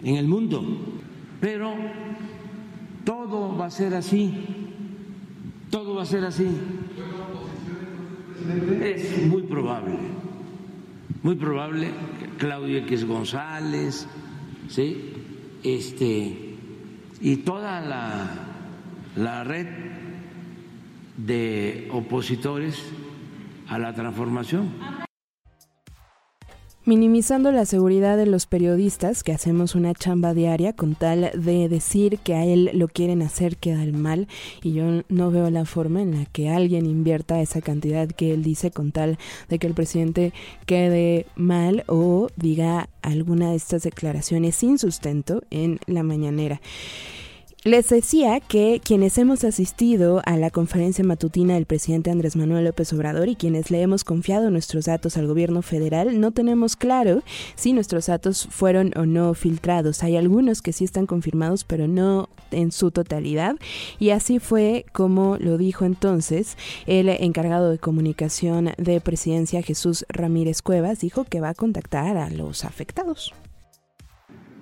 en 0.03 0.17
el 0.17 0.27
mundo. 0.27 0.63
Pero 1.41 1.75
todo 3.05 3.57
va 3.57 3.67
a 3.67 3.71
ser 3.71 3.95
así, 3.95 4.33
todo 5.71 5.95
va 5.95 6.03
a 6.03 6.07
ser 6.07 6.25
así. 6.25 6.49
Es 8.83 9.27
muy 9.27 9.43
probable, 9.43 9.97
muy 11.23 11.35
probable 11.37 11.91
Claudio 12.39 12.79
X 12.79 13.07
González, 13.07 14.07
¿sí? 14.69 15.13
Este, 15.63 16.44
y 17.21 17.37
toda 17.37 17.81
la, 19.17 19.45
red 19.45 19.67
de 21.17 21.89
opositores 21.93 22.83
a 23.69 23.79
la 23.79 23.95
transformación. 23.95 25.04
Minimizando 26.87 27.51
la 27.51 27.65
seguridad 27.65 28.19
de 28.19 28.27
los 28.27 28.45
periodistas 28.45 29.23
que 29.23 29.33
hacemos 29.33 29.75
una 29.75 29.95
chamba 29.95 30.35
diaria 30.35 30.75
con 30.75 30.95
tal 30.95 31.31
de 31.35 31.67
decir 31.71 32.19
que 32.19 32.35
a 32.35 32.45
él 32.45 32.69
lo 32.75 32.89
quieren 32.89 33.23
hacer 33.23 33.57
quedar 33.57 33.91
mal 33.93 34.29
y 34.63 34.75
yo 34.75 35.01
no 35.09 35.31
veo 35.31 35.49
la 35.49 35.65
forma 35.65 36.03
en 36.03 36.19
la 36.19 36.27
que 36.27 36.51
alguien 36.51 36.85
invierta 36.85 37.41
esa 37.41 37.63
cantidad 37.63 38.07
que 38.07 38.35
él 38.35 38.43
dice 38.43 38.71
con 38.71 38.93
tal 38.93 39.17
de 39.49 39.59
que 39.59 39.67
el 39.67 39.73
presidente 39.73 40.35
quede 40.67 41.25
mal 41.37 41.85
o 41.87 42.29
diga 42.37 42.91
alguna 43.01 43.53
de 43.53 43.57
estas 43.57 43.85
declaraciones 43.85 44.55
sin 44.55 44.77
sustento 44.79 45.43
en 45.51 45.81
la 45.87 46.03
mañanera. 46.03 46.61
Les 47.67 47.89
decía 47.89 48.41
que 48.41 48.79
quienes 48.85 49.17
hemos 49.17 49.43
asistido 49.43 50.21
a 50.27 50.37
la 50.37 50.51
conferencia 50.51 51.03
matutina 51.03 51.55
del 51.55 51.65
presidente 51.65 52.11
Andrés 52.11 52.37
Manuel 52.37 52.67
López 52.67 52.93
Obrador 52.93 53.31
y 53.31 53.37
quienes 53.37 53.71
le 53.71 53.81
hemos 53.81 54.05
confiado 54.05 54.51
nuestros 54.51 54.85
datos 54.85 55.17
al 55.17 55.27
gobierno 55.27 55.63
federal, 55.63 56.21
no 56.21 56.31
tenemos 56.31 56.77
claro 56.77 57.23
si 57.55 57.73
nuestros 57.73 58.05
datos 58.05 58.47
fueron 58.51 58.93
o 58.97 59.07
no 59.07 59.33
filtrados. 59.33 60.03
Hay 60.03 60.19
algunos 60.19 60.61
que 60.61 60.75
sí 60.75 60.85
están 60.85 61.07
confirmados, 61.07 61.65
pero 61.65 61.89
no 61.89 62.29
en 62.51 62.71
su 62.71 62.91
totalidad. 62.91 63.57
Y 63.99 64.11
así 64.11 64.41
fue 64.41 64.85
como 64.93 65.39
lo 65.39 65.57
dijo 65.57 65.87
entonces 65.87 66.59
el 66.85 67.09
encargado 67.09 67.71
de 67.71 67.79
comunicación 67.79 68.73
de 68.77 69.01
presidencia, 69.01 69.63
Jesús 69.63 70.05
Ramírez 70.11 70.61
Cuevas, 70.61 71.01
dijo 71.01 71.25
que 71.25 71.41
va 71.41 71.49
a 71.49 71.55
contactar 71.55 72.19
a 72.19 72.29
los 72.29 72.67
afectados. 72.67 73.33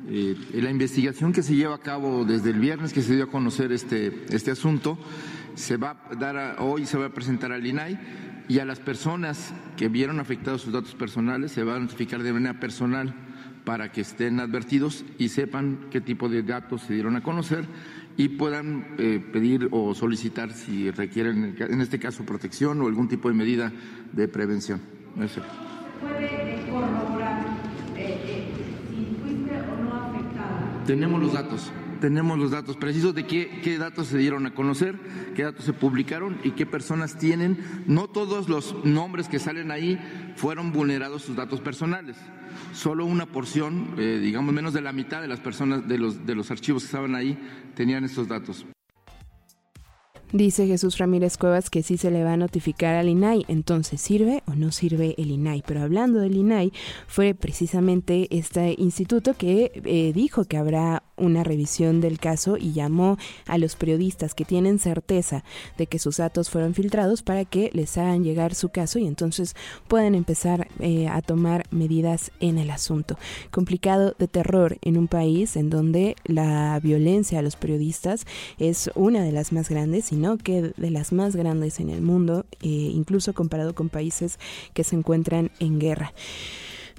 Eh, 0.09 0.37
la 0.55 0.71
investigación 0.71 1.33
que 1.33 1.43
se 1.43 1.55
lleva 1.55 1.77
a 1.77 1.81
cabo 1.81 2.25
desde 2.25 2.51
el 2.51 2.59
viernes 2.59 2.93
que 2.93 3.03
se 3.03 3.15
dio 3.15 3.25
a 3.25 3.31
conocer 3.31 3.71
este, 3.71 4.25
este 4.31 4.51
asunto 4.51 4.99
se 5.55 5.77
va 5.77 5.97
a 6.11 6.17
dar 6.17 6.57
hoy 6.59 6.87
se 6.87 6.99
va 6.99 7.07
a 7.07 7.11
presentar 7.11 7.53
al 7.53 7.65
INAI 7.65 8.01
y 8.49 8.59
a 8.59 8.65
las 8.65 8.81
personas 8.81 9.55
que 9.77 9.89
vieron 9.89 10.19
afectados 10.19 10.63
sus 10.63 10.73
datos 10.73 10.97
personales 10.97 11.53
se 11.53 11.63
va 11.63 11.77
a 11.77 11.79
notificar 11.79 12.21
de 12.23 12.33
manera 12.33 12.59
personal 12.59 13.15
para 13.65 13.93
que 13.93 14.01
estén 14.01 14.41
advertidos 14.41 15.05
y 15.19 15.29
sepan 15.29 15.87
qué 15.91 16.01
tipo 16.01 16.29
de 16.29 16.43
datos 16.43 16.83
se 16.83 16.95
dieron 16.95 17.15
a 17.15 17.23
conocer 17.23 17.65
y 18.17 18.31
puedan 18.31 18.97
eh, 18.99 19.25
pedir 19.33 19.69
o 19.71 19.95
solicitar 19.95 20.53
si 20.53 20.91
requieren, 20.91 21.57
en 21.59 21.81
este 21.81 21.99
caso, 21.99 22.25
protección 22.27 22.81
o 22.83 22.87
algún 22.87 23.09
tipo 23.09 23.29
de 23.29 23.35
medida 23.35 23.73
de 24.13 24.29
prevención. 24.29 24.81
¿Puede 25.15 26.67
corroborar 26.69 27.63
Tenemos 30.87 31.21
los 31.21 31.33
datos, 31.33 31.71
tenemos 32.01 32.39
los 32.39 32.51
datos 32.51 32.77
precisos 32.77 33.15
de 33.15 33.25
qué, 33.25 33.61
qué, 33.63 33.79
datos 33.79 34.09
se 34.09 34.19
dieron 34.19 34.47
a 34.47 34.55
conocer, 34.55 34.99
qué 35.37 35.45
datos 35.45 35.65
se 35.65 35.73
publicaron 35.73 36.39
y 36.43 36.51
qué 36.53 36.67
personas 36.67 37.17
tienen. 37.19 37.59
No 37.87 38.09
todos 38.09 38.49
los 38.49 38.85
nombres 38.85 39.29
que 39.29 39.39
salen 39.39 39.71
ahí 39.71 39.99
fueron 40.37 40.73
vulnerados 40.73 41.23
sus 41.23 41.37
datos 41.37 41.61
personales. 41.61 42.17
Solo 42.73 43.05
una 43.05 43.27
porción, 43.27 43.95
eh, 43.97 44.19
digamos 44.21 44.53
menos 44.53 44.73
de 44.73 44.81
la 44.81 44.93
mitad 44.93 45.23
de 45.23 45.29
las 45.29 45.41
personas 45.41 45.87
de 45.87 45.99
los, 45.99 46.27
de 46.27 46.35
los 46.35 46.51
archivos 46.51 46.83
que 46.83 46.87
estaban 46.87 47.15
ahí 47.15 47.39
tenían 47.77 48.05
estos 48.05 48.27
datos. 48.27 48.67
Dice 50.33 50.67
Jesús 50.67 50.97
Ramírez 50.97 51.37
Cuevas 51.37 51.69
que 51.69 51.83
sí 51.83 51.99
se 51.99 52.11
le 52.11 52.25
va 52.25 52.33
a 52.33 52.37
notificar 52.39 52.95
al 52.95 53.11
INAI. 53.11 53.45
Entonces, 53.49 54.01
¿sirve 54.01 54.43
o 54.47 54.55
no 54.55 54.73
sirve 54.73 55.15
el 55.19 55.31
INAI? 55.31 55.63
Pero 55.67 55.83
hablando 55.83 56.21
del 56.21 56.37
INAI, 56.37 56.73
fue 57.07 57.35
precisamente 57.35 58.29
este 58.31 58.75
instituto 58.79 59.35
que 59.35 59.83
eh, 59.85 60.13
dijo 60.15 60.47
que 60.47 60.57
habrá 60.57 61.03
una 61.17 61.45
revisión 61.45 62.01
del 62.01 62.19
caso 62.19 62.57
y 62.57 62.73
llamó 62.73 63.19
a 63.47 63.59
los 63.59 63.77
periodistas 63.77 64.35
que 64.35 64.45
tienen 64.45 64.79
certeza 64.79 65.45
de 65.77 65.87
que 65.87 65.99
sus 65.99 66.17
datos 66.17 66.51
fueron 66.51 66.75
filtrados 66.75 67.23
para 67.23 67.45
que 67.45 67.71
les 67.75 67.97
hagan 67.99 68.25
llegar 68.25 68.55
su 68.55 68.71
caso 68.71 68.99
y 68.99 69.07
entonces 69.07 69.55
puedan 69.87 70.15
empezar 70.15 70.69
eh, 70.81 71.09
a 71.09 71.21
tomar 71.21 71.65
medidas 71.71 72.33
en 72.41 72.59
el 72.59 72.71
asunto. 72.71 73.19
Complicado 73.51 74.15
de 74.19 74.29
terror 74.29 74.79
en 74.81 74.97
un 74.97 75.09
país 75.09 75.57
en 75.57 75.71
donde 75.71 76.17
la 76.25 76.81
violencia 76.83 77.39
a 77.39 77.43
los 77.43 77.57
periodistas 77.57 78.27
es 78.59 78.91
una 78.95 79.23
de 79.23 79.33
las 79.33 79.53
más 79.53 79.69
grandes, 79.69 80.07
sino 80.23 80.39
que 80.39 80.73
de 80.77 80.91
las 80.91 81.13
más 81.13 81.35
grandes 81.35 81.81
en 81.81 81.91
el 81.91 82.01
mundo, 82.01 82.47
eh, 82.61 82.69
incluso 82.69 83.35
comparado 83.35 83.75
con 83.75 83.89
países 83.89 84.39
que 84.73 84.85
se 84.85 84.95
encuentran 84.95 85.51
en 85.59 85.81
guerra. 85.81 86.13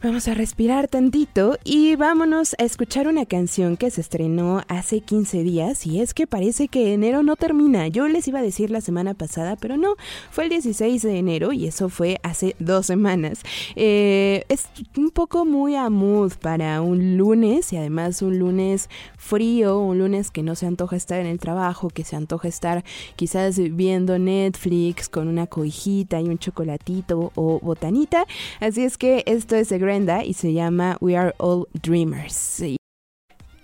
Vamos 0.04 0.28
a 0.28 0.34
respirar 0.34 0.90
tantito 0.90 1.58
y 1.64 1.96
vámonos 1.96 2.58
a 2.60 2.66
escuchar 2.66 3.08
una 3.08 3.26
canción 3.26 3.78
que 3.78 3.90
se 3.90 4.02
estrenó 4.02 4.62
hace 4.68 5.00
15 5.00 5.44
días 5.44 5.88
y 5.88 6.02
es 6.02 6.14
que 6.14 6.28
parece 6.28 6.68
que 6.68 6.94
enero 6.94 7.24
no 7.24 7.38
termina. 7.38 7.88
Yo 7.88 8.10
les 8.10 8.28
iba 8.28 8.40
a 8.40 8.42
decir 8.42 8.70
la 8.70 8.82
semana 8.82 9.14
pasada, 9.14 9.56
pero 9.56 9.78
no, 9.78 9.96
fue 10.30 10.44
el 10.44 10.50
16 10.50 11.04
de 11.04 11.18
enero 11.18 11.54
y 11.54 11.68
eso 11.68 11.88
fue 11.88 12.20
hace 12.22 12.54
dos 12.60 12.86
semanas. 12.86 13.44
Eh, 13.78 14.44
es 14.50 14.68
un 14.98 15.10
poco 15.10 15.46
muy 15.46 15.78
a 15.78 15.90
mood 15.90 16.34
para 16.34 16.82
un 16.82 17.16
lunes 17.16 17.72
y 17.72 17.78
además 17.78 18.22
un 18.22 18.40
lunes 18.40 18.90
frío, 19.16 19.80
un 19.80 20.00
lunes 20.00 20.32
que 20.32 20.44
no 20.44 20.56
se 20.56 20.66
antoja 20.66 20.98
estar 20.98 21.22
en 21.22 21.28
el 21.28 21.40
trabajo, 21.40 21.88
que 21.88 22.04
se 22.04 22.18
antoja 22.18 22.50
estar 22.50 22.84
quizás 23.16 23.58
viendo 23.58 24.20
Netflix 24.20 25.08
con 25.08 25.30
una 25.30 25.48
cobijita 25.48 26.20
y 26.20 26.26
un 26.26 26.40
chocolatito 26.40 27.32
o 27.36 27.62
botanita. 27.62 28.26
Así 28.60 28.84
es 28.84 28.98
que 28.98 29.24
esto 29.28 29.56
es 29.56 29.72
y 29.94 30.34
se 30.34 30.54
llama 30.54 30.98
We 31.02 31.16
Are 31.16 31.36
All 31.38 31.68
Dreamers. 31.84 32.64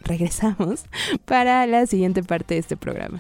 Regresamos 0.02 0.86
para 1.26 1.66
la 1.66 1.88
siguiente 1.88 2.22
parte 2.22 2.54
de 2.54 2.60
este 2.60 2.78
programa. 2.78 3.20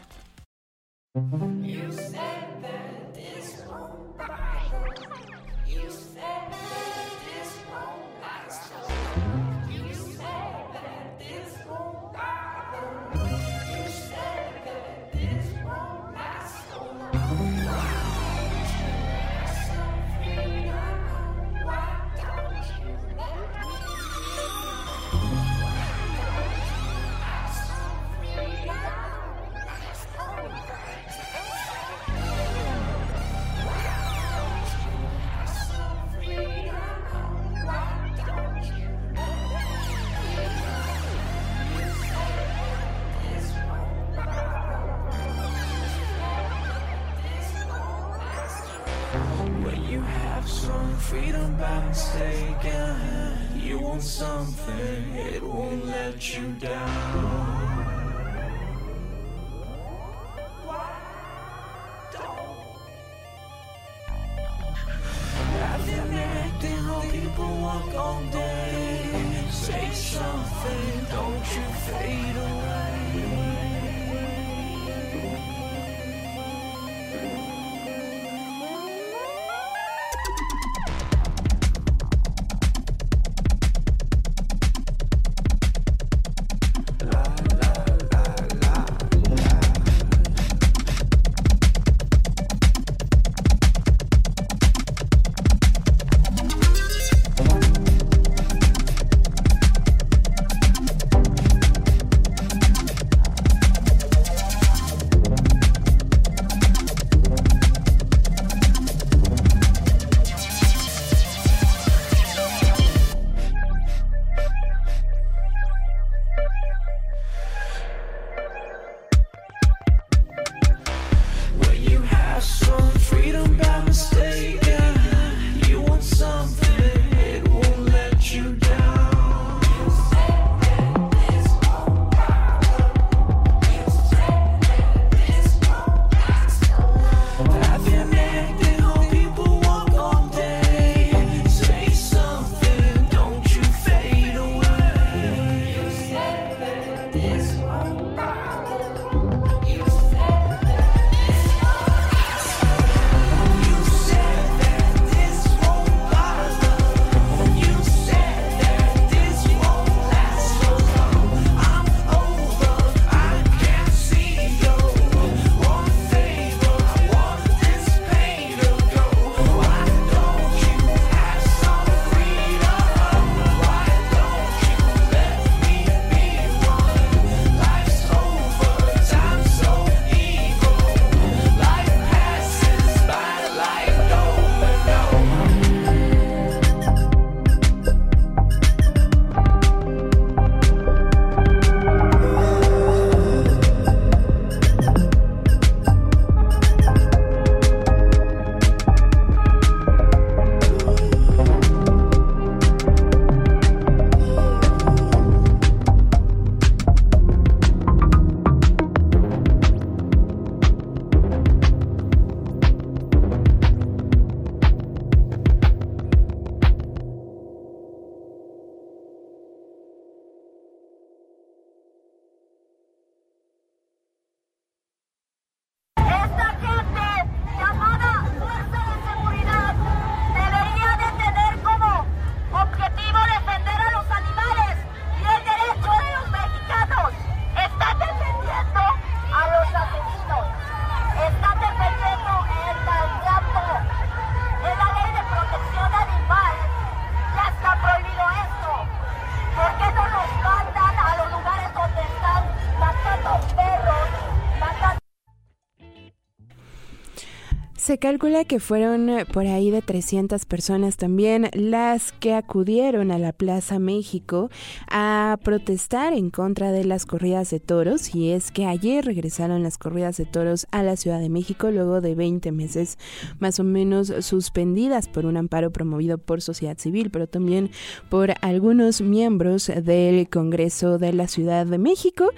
Se 257.90 257.98
calcula 257.98 258.46
que 258.46 258.60
fueron 258.60 259.10
eh, 259.10 259.26
por 259.26 259.48
ahí 259.48 259.72
de 259.72 259.82
300 259.82 260.46
personas 260.46 260.96
también 260.96 261.50
las 261.54 262.12
que 262.12 262.36
acudieron 262.36 263.10
a 263.10 263.18
la 263.18 263.34
Plaza 263.34 263.80
México 263.80 264.52
a 264.92 265.40
protestar 265.44 266.14
en 266.14 266.30
contra 266.30 266.72
de 266.72 266.86
las 266.86 267.08
corridas 267.08 267.50
de 267.50 267.60
toros 267.60 268.14
y 268.14 268.30
es 268.30 268.52
que 268.52 268.68
ayer 268.68 269.06
regresaron 269.06 269.64
las 269.64 269.80
corridas 269.80 270.18
de 270.18 270.26
toros 270.26 270.68
a 270.70 270.84
la 270.84 270.98
Ciudad 270.98 271.20
de 271.20 271.30
México 271.30 271.72
luego 271.72 272.00
de 272.00 272.14
20 272.14 272.52
meses 272.52 273.00
más 273.40 273.60
o 273.60 273.64
menos 273.64 274.14
suspendidas 274.20 275.08
por 275.08 275.26
un 275.26 275.38
amparo 275.38 275.72
promovido 275.72 276.20
por 276.20 276.44
sociedad 276.44 276.78
civil, 276.78 277.10
pero 277.10 277.26
también 277.26 277.72
por 278.08 278.36
algunos 278.42 279.02
miembros 279.02 279.66
del 279.66 280.30
Congreso 280.30 281.00
de 281.00 281.12
la 281.12 281.28
Ciudad 281.28 281.66
de 281.66 281.80
México. 281.80 282.30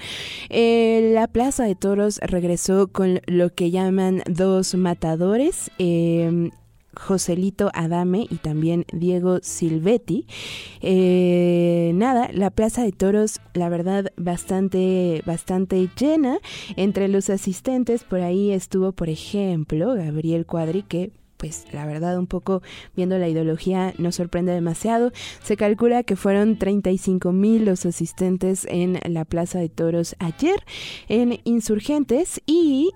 Eh, 0.48 1.12
la 1.14 1.28
Plaza 1.28 1.66
de 1.66 1.76
Toros 1.76 2.20
regresó 2.20 2.88
con 2.88 3.20
lo 3.26 3.54
que 3.54 3.70
llaman 3.70 4.24
dos 4.30 4.76
matadores. 4.76 5.41
Eh, 5.78 6.52
Joselito 6.96 7.72
Adame 7.74 8.28
y 8.30 8.36
también 8.36 8.86
Diego 8.92 9.40
Silvetti. 9.42 10.28
Eh, 10.82 11.92
nada, 11.96 12.30
la 12.34 12.50
Plaza 12.50 12.84
de 12.84 12.92
Toros, 12.92 13.40
la 13.54 13.70
verdad, 13.70 14.12
bastante, 14.18 15.22
bastante 15.26 15.90
llena. 15.98 16.40
Entre 16.76 17.08
los 17.08 17.30
asistentes, 17.30 18.04
por 18.04 18.22
ahí 18.22 18.52
estuvo, 18.52 18.92
por 18.92 19.10
ejemplo, 19.10 19.94
Gabriel 19.96 20.46
Cuadri, 20.46 20.84
que 20.84 21.12
pues 21.38 21.66
la 21.72 21.88
verdad 21.88 22.20
un 22.20 22.28
poco 22.28 22.62
viendo 22.96 23.18
la 23.18 23.28
ideología 23.28 23.96
no 23.98 24.12
sorprende 24.12 24.52
demasiado. 24.52 25.12
Se 25.42 25.58
calcula 25.58 26.04
que 26.04 26.16
fueron 26.16 26.60
35 26.60 27.32
mil 27.32 27.66
los 27.66 27.84
asistentes 27.88 28.68
en 28.70 29.00
la 29.08 29.26
Plaza 29.26 29.58
de 29.58 29.68
Toros 29.68 30.16
ayer 30.20 30.64
en 31.08 31.40
Insurgentes 31.44 32.42
y 32.46 32.92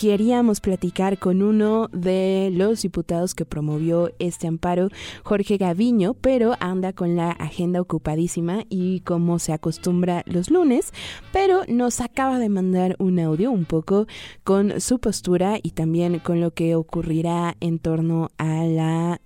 queríamos 0.00 0.62
platicar 0.62 1.18
con 1.18 1.42
uno 1.42 1.88
de 1.92 2.48
los 2.54 2.80
diputados 2.80 3.34
que 3.34 3.44
promovió 3.44 4.10
este 4.18 4.46
amparo, 4.46 4.88
Jorge 5.24 5.58
Gaviño, 5.58 6.14
pero 6.14 6.54
anda 6.58 6.94
con 6.94 7.16
la 7.16 7.32
agenda 7.32 7.82
ocupadísima 7.82 8.64
y 8.70 9.00
como 9.00 9.38
se 9.38 9.52
acostumbra 9.52 10.22
los 10.24 10.50
lunes, 10.50 10.94
pero 11.34 11.64
nos 11.68 12.00
acaba 12.00 12.38
de 12.38 12.48
mandar 12.48 12.96
un 12.98 13.18
audio 13.18 13.50
un 13.50 13.66
poco 13.66 14.06
con 14.42 14.80
su 14.80 15.00
postura 15.00 15.58
y 15.62 15.72
también 15.72 16.18
con 16.20 16.40
lo 16.40 16.54
que 16.54 16.76
ocurrirá 16.76 17.58
en 17.60 17.78
torno 17.78 18.30
a 18.38 18.64
la 18.64 19.20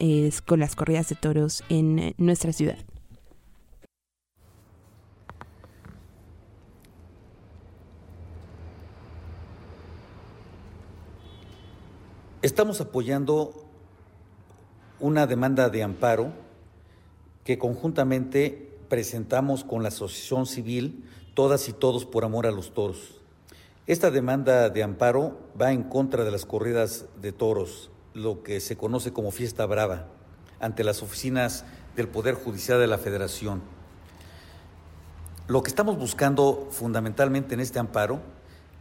con 0.45 0.59
las 0.59 0.75
corridas 0.75 1.09
de 1.09 1.15
toros 1.15 1.63
en 1.69 2.15
nuestra 2.19 2.53
ciudad. 2.53 2.94
Estamos 12.45 12.83
apoyando 12.83 13.55
una 15.01 15.27
demanda 15.27 15.71
de 15.71 15.83
amparo 15.83 16.35
que 17.43 17.57
conjuntamente 17.57 18.77
presentamos 18.91 19.65
con 19.65 19.83
la 19.83 19.89
Asociación 19.89 20.45
Civil, 20.45 21.09
todas 21.33 21.71
y 21.71 21.73
todos 21.73 22.05
por 22.05 22.23
amor 22.23 22.47
a 22.47 22.51
los 22.51 22.75
toros. 22.75 23.19
Esta 23.87 24.11
demanda 24.11 24.69
de 24.69 24.83
amparo 24.83 25.39
va 25.59 25.73
en 25.73 25.85
contra 25.85 26.23
de 26.23 26.31
las 26.31 26.45
corridas 26.45 27.07
de 27.19 27.33
toros, 27.33 27.91
lo 28.13 28.43
que 28.43 28.61
se 28.61 28.77
conoce 28.77 29.11
como 29.11 29.31
fiesta 29.31 29.65
brava, 29.65 30.09
ante 30.61 30.85
las 30.85 31.03
oficinas 31.03 31.65
del 31.97 32.09
Poder 32.09 32.35
Judicial 32.35 32.79
de 32.79 32.89
la 32.89 32.99
Federación. 32.99 33.63
Lo 35.49 35.63
que 35.63 35.71
estamos 35.71 35.97
buscando 35.97 36.69
fundamentalmente 36.71 37.55
en 37.55 37.61
este 37.61 37.79
amparo 37.79 38.21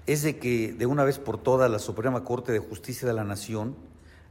es 0.06 0.22
de 0.22 0.38
que 0.38 0.74
de 0.74 0.86
una 0.86 1.04
vez 1.04 1.20
por 1.20 1.38
todas 1.38 1.72
la 1.72 1.80
Suprema 1.80 2.24
Corte 2.24 2.52
de 2.52 2.60
Justicia 2.60 3.08
de 3.08 3.14
la 3.14 3.24
Nación 3.24 3.76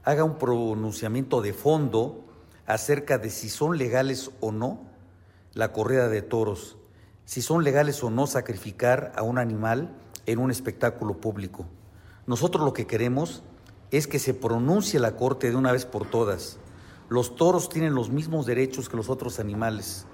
haga 0.05 0.25
un 0.25 0.37
pronunciamiento 0.37 1.41
de 1.41 1.53
fondo 1.53 2.25
acerca 2.67 3.19
de 3.19 3.31
si 3.31 3.49
son 3.49 3.79
legales 3.79 4.31
o 4.41 4.53
no 4.53 4.81
la 5.55 5.73
corrida 5.73 6.09
de 6.09 6.23
toros, 6.23 6.77
si 7.25 7.41
son 7.41 7.65
legales 7.65 8.03
o 8.03 8.11
no 8.11 8.27
sacrificar 8.27 9.13
a 9.17 9.23
un 9.23 9.39
animal 9.39 9.97
en 10.27 10.39
un 10.39 10.51
espectáculo 10.51 11.19
público. 11.19 11.67
Nosotros 12.27 12.65
lo 12.65 12.73
que 12.73 12.87
queremos 12.87 13.43
es 13.91 14.07
que 14.07 14.19
se 14.19 14.35
pronuncie 14.35 15.01
la 15.01 15.17
Corte 15.17 15.51
de 15.51 15.57
una 15.57 15.73
vez 15.73 15.87
por 15.87 16.09
todas. 16.09 16.59
Los 17.09 17.35
toros 17.37 17.69
tienen 17.69 17.95
los 17.95 18.11
mismos 18.11 18.47
derechos 18.47 18.89
que 18.89 18.97
los 18.97 19.11
otros 19.11 19.39
animales. 19.39 20.07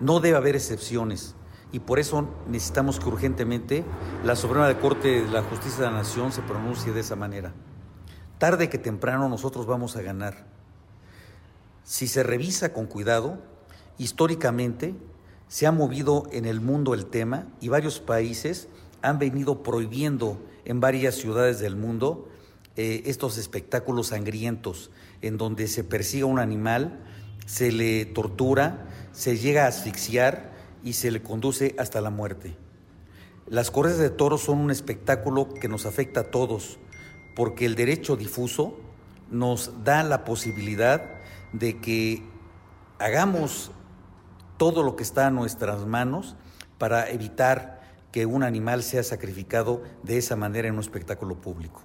No 0.00 0.20
debe 0.20 0.36
haber 0.36 0.56
excepciones 0.56 1.34
y 1.72 1.80
por 1.80 1.98
eso 1.98 2.28
necesitamos 2.46 3.00
que 3.00 3.08
urgentemente 3.08 3.84
la 4.24 4.36
Suprema 4.36 4.72
Corte 4.78 5.22
de 5.22 5.30
la 5.30 5.42
Justicia 5.42 5.84
de 5.84 5.90
la 5.90 5.98
Nación 5.98 6.30
se 6.30 6.42
pronuncie 6.42 6.92
de 6.92 7.00
esa 7.00 7.16
manera. 7.16 7.52
Tarde 8.38 8.68
que 8.68 8.78
temprano 8.78 9.28
nosotros 9.28 9.66
vamos 9.66 9.96
a 9.96 10.02
ganar. 10.02 10.46
Si 11.82 12.06
se 12.06 12.22
revisa 12.22 12.72
con 12.72 12.86
cuidado, 12.86 13.38
históricamente 13.96 14.94
se 15.48 15.66
ha 15.66 15.72
movido 15.72 16.24
en 16.30 16.44
el 16.44 16.60
mundo 16.60 16.92
el 16.92 17.06
tema 17.06 17.46
y 17.60 17.68
varios 17.68 18.00
países 18.00 18.68
han 19.00 19.18
venido 19.18 19.62
prohibiendo 19.62 20.38
en 20.64 20.80
varias 20.80 21.14
ciudades 21.14 21.58
del 21.58 21.76
mundo 21.76 22.28
eh, 22.76 23.02
estos 23.06 23.38
espectáculos 23.38 24.08
sangrientos 24.08 24.90
en 25.22 25.38
donde 25.38 25.68
se 25.68 25.84
persigue 25.84 26.22
a 26.22 26.26
un 26.26 26.38
animal, 26.38 27.00
se 27.46 27.72
le 27.72 28.04
tortura, 28.06 28.86
se 29.12 29.38
llega 29.38 29.64
a 29.64 29.68
asfixiar 29.68 30.51
y 30.82 30.94
se 30.94 31.10
le 31.10 31.22
conduce 31.22 31.74
hasta 31.78 32.00
la 32.00 32.10
muerte. 32.10 32.56
Las 33.46 33.70
corridas 33.70 33.98
de 33.98 34.10
toros 34.10 34.42
son 34.42 34.58
un 34.58 34.70
espectáculo 34.70 35.52
que 35.52 35.68
nos 35.68 35.86
afecta 35.86 36.20
a 36.20 36.30
todos, 36.30 36.78
porque 37.34 37.66
el 37.66 37.74
derecho 37.74 38.16
difuso 38.16 38.78
nos 39.30 39.84
da 39.84 40.02
la 40.02 40.24
posibilidad 40.24 41.02
de 41.52 41.80
que 41.80 42.22
hagamos 42.98 43.72
todo 44.58 44.82
lo 44.82 44.96
que 44.96 45.02
está 45.02 45.26
a 45.26 45.30
nuestras 45.30 45.86
manos 45.86 46.36
para 46.78 47.10
evitar 47.10 47.82
que 48.12 48.26
un 48.26 48.42
animal 48.42 48.82
sea 48.82 49.02
sacrificado 49.02 49.82
de 50.02 50.18
esa 50.18 50.36
manera 50.36 50.68
en 50.68 50.74
un 50.74 50.80
espectáculo 50.80 51.40
público. 51.40 51.82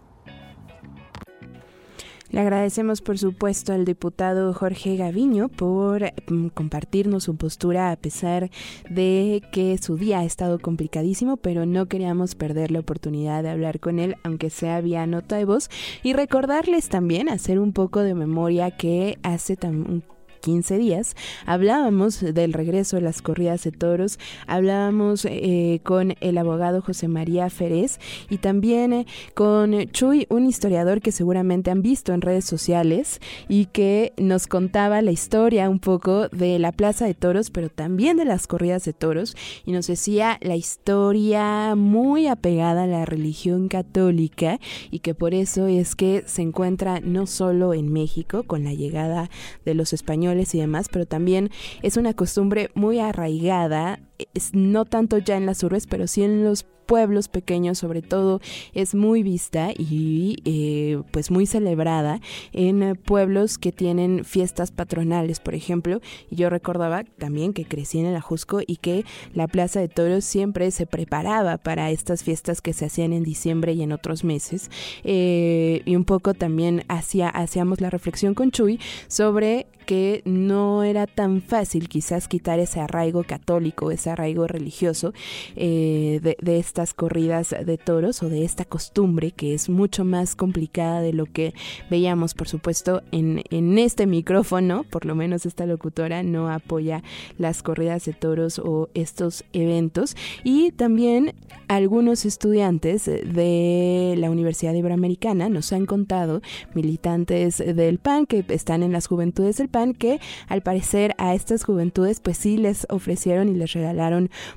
Le 2.29 2.41
agradecemos, 2.41 3.01
por 3.01 3.17
supuesto, 3.17 3.71
al 3.71 3.85
diputado 3.85 4.53
Jorge 4.53 4.97
Gaviño 4.97 5.47
por 5.47 6.11
mm, 6.27 6.47
compartirnos 6.47 7.23
su 7.23 7.37
postura 7.37 7.91
a 7.91 7.95
pesar 7.95 8.49
de 8.89 9.41
que 9.51 9.77
su 9.77 9.95
día 9.95 10.19
ha 10.19 10.25
estado 10.25 10.59
complicadísimo, 10.59 11.37
pero 11.37 11.65
no 11.65 11.85
queríamos 11.85 12.35
perder 12.35 12.71
la 12.71 12.79
oportunidad 12.79 13.43
de 13.43 13.49
hablar 13.49 13.79
con 13.79 13.99
él, 13.99 14.15
aunque 14.23 14.49
sea 14.49 14.81
vía 14.81 15.07
nota 15.07 15.37
de 15.37 15.45
voz, 15.45 15.69
y 16.03 16.13
recordarles 16.13 16.89
también, 16.89 17.29
hacer 17.29 17.59
un 17.59 17.71
poco 17.71 18.01
de 18.01 18.13
memoria 18.13 18.71
que 18.71 19.17
hace 19.23 19.55
también 19.55 20.03
15 20.47 20.77
días, 20.77 21.13
hablábamos 21.45 22.21
del 22.21 22.53
regreso 22.53 22.95
de 22.95 23.01
las 23.01 23.21
corridas 23.21 23.65
de 23.65 23.73
toros, 23.73 24.17
hablábamos 24.47 25.25
eh, 25.25 25.81
con 25.83 26.15
el 26.21 26.38
abogado 26.38 26.81
José 26.81 27.10
María 27.10 27.49
Ferez 27.49 27.99
y 28.29 28.38
también 28.38 28.93
eh, 28.93 29.05
con 29.33 29.73
Chuy, 29.91 30.25
un 30.29 30.45
historiador 30.45 31.01
que 31.01 31.12
seguramente 31.12 31.69
han 31.69 31.81
visto 31.81 32.13
en 32.13 32.21
redes 32.21 32.45
sociales 32.45 33.19
y 33.49 33.65
que 33.65 34.13
nos 34.15 34.47
contaba 34.47 35.01
la 35.01 35.12
historia 35.12 35.69
un 35.69 35.79
poco 35.79 36.29
de 36.29 36.60
la 36.60 36.71
Plaza 36.71 37.05
de 37.05 37.13
Toros, 37.13 37.51
pero 37.51 37.67
también 37.67 38.15
de 38.15 38.23
las 38.23 38.47
corridas 38.47 38.86
de 38.86 38.93
toros 38.93 39.36
y 39.65 39.73
nos 39.73 39.88
decía 39.88 40.38
la 40.39 40.55
historia 40.55 41.75
muy 41.75 42.27
apegada 42.27 42.83
a 42.83 42.88
la 42.88 43.03
religión 43.03 43.67
católica 43.67 44.62
y 44.91 44.99
que 44.99 45.13
por 45.13 45.33
eso 45.33 45.67
es 45.67 45.93
que 45.97 46.23
se 46.25 46.41
encuentra 46.41 47.01
no 47.01 47.27
solo 47.27 47.73
en 47.73 47.91
México 47.91 48.43
con 48.43 48.63
la 48.63 48.73
llegada 48.73 49.29
de 49.65 49.73
los 49.73 49.91
españoles, 49.91 50.37
y 50.54 50.60
demás, 50.60 50.88
pero 50.91 51.06
también 51.06 51.50
es 51.82 51.97
una 51.97 52.13
costumbre 52.13 52.69
muy 52.73 53.00
arraigada, 53.00 54.00
es, 54.34 54.53
no 54.53 54.86
tanto 54.86 55.17
ya 55.17 55.38
en 55.38 55.45
las 55.45 55.63
urbes, 55.63 55.88
pero 55.88 56.08
sí 56.08 56.23
en 56.23 56.43
los 56.43 56.65
pueblos 56.88 57.27
pequeños 57.27 57.77
sobre 57.77 58.01
todo 58.01 58.39
es 58.73 58.95
muy 58.95 59.21
vista 59.21 59.71
y 59.77 60.38
eh, 60.45 61.03
pues 61.12 61.30
muy 61.30 61.45
celebrada 61.45 62.21
en 62.53 62.95
pueblos 62.95 63.58
que 63.58 63.71
tienen 63.71 64.23
fiestas 64.23 64.71
patronales 64.71 65.39
por 65.39 65.53
ejemplo. 65.53 65.99
Yo 66.32 66.49
recordaba 66.49 67.03
también 67.03 67.53
que 67.53 67.65
crecí 67.65 67.99
en 67.99 68.06
el 68.08 68.15
Ajusco 68.15 68.62
y 68.65 68.77
que 68.77 69.06
la 69.34 69.47
Plaza 69.47 69.82
de 69.82 69.89
Toros 69.89 70.23
siempre 70.23 70.71
se 70.71 70.88
preparaba 70.88 71.58
para 71.58 71.91
estas 71.91 72.23
fiestas 72.23 72.62
que 72.62 72.73
se 72.73 72.86
hacían 72.86 73.12
en 73.12 73.23
diciembre 73.23 73.73
y 73.73 73.84
en 73.84 73.91
otros 73.91 74.23
meses. 74.23 74.71
Eh, 75.03 75.82
y 75.86 75.95
un 75.95 76.06
poco 76.06 76.34
también 76.34 76.86
hacía, 76.88 77.27
hacíamos 77.27 77.82
la 77.82 77.89
reflexión 77.89 78.34
con 78.34 78.51
Chuy 78.51 78.80
sobre 79.10 79.67
que 79.88 80.21
no 80.25 80.84
era 80.84 81.08
tan 81.08 81.41
fácil 81.41 81.88
quizás 81.88 82.27
quitar 82.27 82.60
ese 82.60 82.82
arraigo 82.82 83.23
católico, 83.23 83.89
ese 83.89 84.07
arraigo 84.10 84.48
religioso 84.48 85.13
eh, 85.56 86.20
de, 86.22 86.38
de 86.41 86.60
estas 86.60 86.93
corridas 86.93 87.56
de 87.65 87.78
toros 87.78 88.24
o 88.24 88.30
de 88.30 88.43
esta 88.43 88.65
costumbre 88.65 89.32
que 89.32 89.54
es 89.54 89.70
mucho 89.70 90.06
más 90.06 90.36
complicada 90.36 91.02
de 91.02 91.13
lo 91.13 91.26
que 91.26 91.54
veíamos, 91.89 92.34
por 92.34 92.48
supuesto, 92.48 93.02
en, 93.12 93.43
en 93.50 93.78
este 93.78 94.08
micrófono, 94.08 94.84
por 94.84 95.06
lo 95.06 95.15
menos 95.15 95.46
esta 95.46 95.65
locutora 95.65 96.24
no 96.24 96.50
apoya 96.50 97.04
las 97.38 97.63
corridas 97.63 98.06
de 98.06 98.13
toros 98.13 98.60
o 98.60 98.89
estos 98.93 99.43
eventos. 99.54 100.15
Y 100.43 100.72
también 100.72 101.34
algunos 101.67 102.26
estudiantes 102.26 103.06
de 103.06 104.15
la 104.17 104.30
Universidad 104.30 104.74
Iberoamericana 104.74 105.50
nos 105.50 105.74
han 105.74 105.86
contado, 105.86 106.41
militantes 106.74 107.58
del 107.58 108.00
PAN 108.00 108.26
que 108.26 108.46
están 108.50 108.84
en 108.84 108.91
las 108.91 109.08
juventudes 109.08 109.58
del 109.58 109.70
PAN, 109.70 109.93
que 109.93 110.20
al 110.48 110.62
parecer 110.62 111.13
a 111.17 111.34
estas 111.34 111.63
juventudes 111.63 112.20
pues 112.20 112.38
sí 112.38 112.58
les 112.58 112.88
ofrecieron 112.89 113.50
y 113.50 113.56
les 113.56 113.74
regalaron 113.74 113.96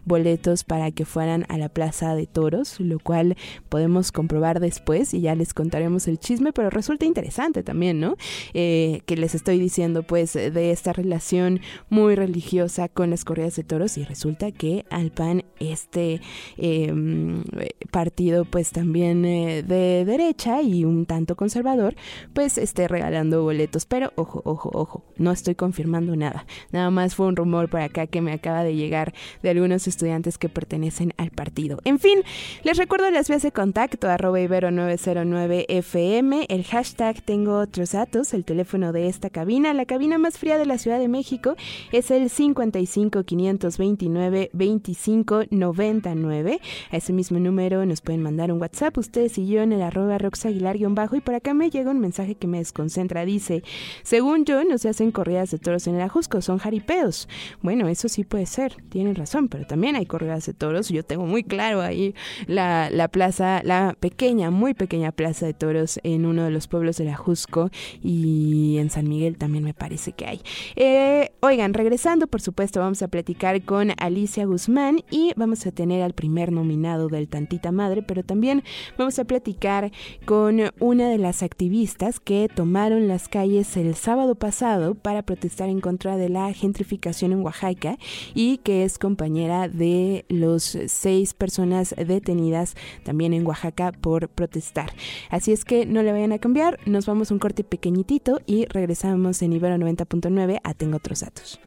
boletos 0.05 0.65
para 0.65 0.91
que 0.91 1.05
fueran 1.05 1.47
a 1.49 1.59
la 1.59 1.69
Plaza 1.69 2.15
de 2.15 2.27
Toros, 2.27 2.81
lo 2.81 2.99
cual 2.99 3.37
podemos 3.69 4.13
comprobar 4.13 4.61
después 4.61 5.15
y 5.15 5.21
ya 5.21 5.35
les 5.35 5.55
contaremos 5.55 6.09
el 6.09 6.19
chisme, 6.19 6.53
pero 6.53 6.71
resulta 6.71 7.07
interesante 7.07 7.63
también, 7.63 8.01
¿no? 8.01 8.17
Eh, 8.55 9.03
que 9.07 9.17
les 9.17 9.35
estoy 9.35 9.59
diciendo 9.59 10.03
pues 10.03 10.35
de 10.35 10.71
esta 10.71 10.93
relación 10.93 11.61
muy 11.89 12.15
religiosa 12.15 12.89
con 12.89 13.11
las 13.11 13.25
corridas 13.25 13.57
de 13.57 13.65
toros 13.65 13.97
y 13.99 14.05
resulta 14.05 14.53
que 14.53 14.85
al 14.91 15.11
PAN 15.11 15.45
este 15.59 16.21
em, 16.57 17.45
partido 17.91 18.45
pues 18.45 18.71
también 18.71 19.25
eh, 19.25 19.63
de 19.63 20.05
derecha 20.05 20.63
y 20.63 20.85
un 20.85 21.07
tanto 21.07 21.37
conservador 21.37 21.95
pues 22.33 22.59
esté 22.59 22.89
regalando 22.89 23.43
boletos, 23.43 23.87
pero 23.87 24.13
ojo, 24.17 24.43
ojo, 24.45 24.71
ojo, 24.73 25.05
no 25.17 25.33
estoy 25.33 25.55
confirmando 25.55 26.17
nada, 26.17 26.47
nada 26.73 26.91
más 26.91 27.15
fue 27.15 27.27
un 27.27 27.37
rumor 27.37 27.69
por 27.69 27.81
acá 27.81 28.07
que 28.07 28.21
me 28.21 28.33
acaba 28.33 28.65
de 28.65 28.75
llegar 28.75 29.15
de 29.43 29.51
algunos 29.51 29.87
estudiantes 29.87 30.39
que 30.39 30.49
pertenecen 30.49 31.13
al 31.17 31.31
partido. 31.31 31.81
En 31.85 31.99
fin, 31.99 32.23
les 32.63 32.77
recuerdo 32.77 33.11
las 33.11 33.29
vías 33.29 33.43
de 33.43 33.53
contacto, 33.53 34.09
arroba 34.09 34.41
ibero909fm, 34.41 36.47
el 36.49 36.65
hashtag 36.65 37.23
tengo 37.23 37.59
otros 37.59 37.93
datos, 37.93 38.35
el 38.35 38.45
teléfono 38.45 38.93
de 38.93 39.09
esta 39.09 39.31
cabina, 39.31 39.75
la 39.75 39.87
cabina 39.87 40.19
más 40.19 40.39
fría 40.39 40.59
de 40.59 40.67
la 40.67 40.79
Ciudad 40.79 40.99
de 40.99 41.09
México 41.09 41.57
es 41.93 42.11
el 42.11 42.31
55 42.31 43.25
529 43.25 44.51
25 44.53 45.43
99. 45.51 46.61
A 46.91 46.97
ese 46.97 47.13
mismo 47.13 47.39
número 47.39 47.85
nos 47.87 48.01
pueden 48.01 48.23
mandar 48.23 48.53
un 48.53 48.61
WhatsApp, 48.61 48.97
ustedes 48.99 49.39
y 49.39 49.47
yo 49.47 49.63
en 49.63 49.73
el 49.73 49.83
arroba 49.83 50.19
roxaguilar-bajo 50.19 51.17
y 51.17 51.21
por 51.21 51.35
acá 51.35 51.55
me 51.55 51.71
llega 51.71 51.91
un 51.91 52.01
mensaje 52.01 52.35
que 52.35 52.47
me 52.47 52.59
desconcentra, 52.59 53.25
dice, 53.25 53.63
según 54.03 54.45
yo 54.45 54.65
no 54.65 54.79
se 54.79 54.89
hacen 54.89 55.13
corridas 55.13 55.51
de 55.51 55.59
toros 55.59 55.87
en 55.87 55.97
el 55.97 56.03
Ajusco, 56.03 56.41
son 56.41 56.59
jaripeos. 56.59 57.29
Bueno, 57.63 57.89
eso 57.89 58.09
sí 58.09 58.25
puede 58.25 58.47
ser, 58.47 58.77
tienen 58.89 59.15
razón, 59.21 59.49
pero 59.49 59.67
también 59.67 59.97
hay 59.97 60.07
corridas 60.07 60.47
de 60.47 60.55
toros, 60.55 60.89
yo 60.89 61.05
tengo 61.05 61.27
muy 61.27 61.45
claro 61.45 61.81
ahí 61.81 62.15
la, 62.47 62.91
la 62.91 63.09
plaza, 63.09 63.63
la 63.65 63.97
pequeña, 63.99 64.51
muy 64.51 64.75
pequeña 64.75 65.13
plaza 65.13 65.47
de 65.47 65.55
toros 65.55 66.01
en 66.03 66.27
uno 66.27 66.45
de 66.45 66.51
los 66.51 66.67
pueblos 66.67 66.97
del 66.97 67.09
Ajusco 67.09 67.71
y 68.03 68.79
en 68.79 68.91
San 68.91 69.09
Miguel 69.09 69.37
también 69.37 69.65
me 69.65 69.75
parece 69.75 70.13
que 70.13 70.27
hay. 70.27 70.41
Eh, 70.77 71.31
oigan, 71.41 71.75
regresando, 71.75 72.27
por 72.27 72.41
supuesto, 72.41 72.81
vamos 72.81 73.03
a 73.03 73.09
platicar 73.09 73.61
con 73.63 73.93
Alicia 73.99 74.45
Guzmán 74.45 75.03
y 75.11 75.33
vamos 75.37 75.67
a 75.67 75.73
tener 75.73 76.03
al 76.03 76.15
primer 76.15 76.53
nominado 76.53 77.09
del 77.09 77.29
Tantita 77.29 77.73
Madre, 77.73 78.03
pero 78.03 78.23
también 78.23 78.63
vamos 78.99 79.19
a 79.19 79.25
platicar 79.25 79.93
con 80.25 80.61
una 80.79 81.09
de 81.09 81.19
las 81.19 81.43
activistas 81.43 82.21
que 82.21 82.49
tomaron 82.55 83.09
las 83.09 83.29
calles 83.29 83.77
el 83.77 83.95
sábado 83.95 84.35
pasado 84.35 84.95
para 84.95 85.23
protestar 85.23 85.69
en 85.69 85.81
contra 85.81 86.17
de 86.17 86.29
la 86.29 86.53
gentrificación 86.53 87.33
en 87.33 87.43
Oaxaca 87.43 87.99
y 88.35 88.59
que 88.59 88.85
es 88.85 88.99
compañera 89.11 89.67
de 89.67 90.25
los 90.29 90.79
seis 90.87 91.35
personas 91.35 91.97
detenidas 91.97 92.77
también 93.03 93.33
en 93.33 93.45
Oaxaca 93.45 93.91
por 93.91 94.29
protestar. 94.29 94.93
Así 95.31 95.51
es 95.51 95.65
que 95.65 95.85
no 95.85 96.05
le 96.05 96.13
vayan 96.13 96.33
a 96.33 96.39
cambiar, 96.39 96.79
nos 96.87 97.07
vamos 97.07 97.33
un 97.33 97.41
corte 97.41 97.65
pequeñitito 97.65 98.41
y 98.47 98.67
regresamos 98.67 99.43
en 99.43 99.53
Ibero 99.53 99.75
90.9 99.77 100.61
a 100.63 100.75
Tengo 100.75 100.99
otros 100.99 101.23
datos. 101.23 101.59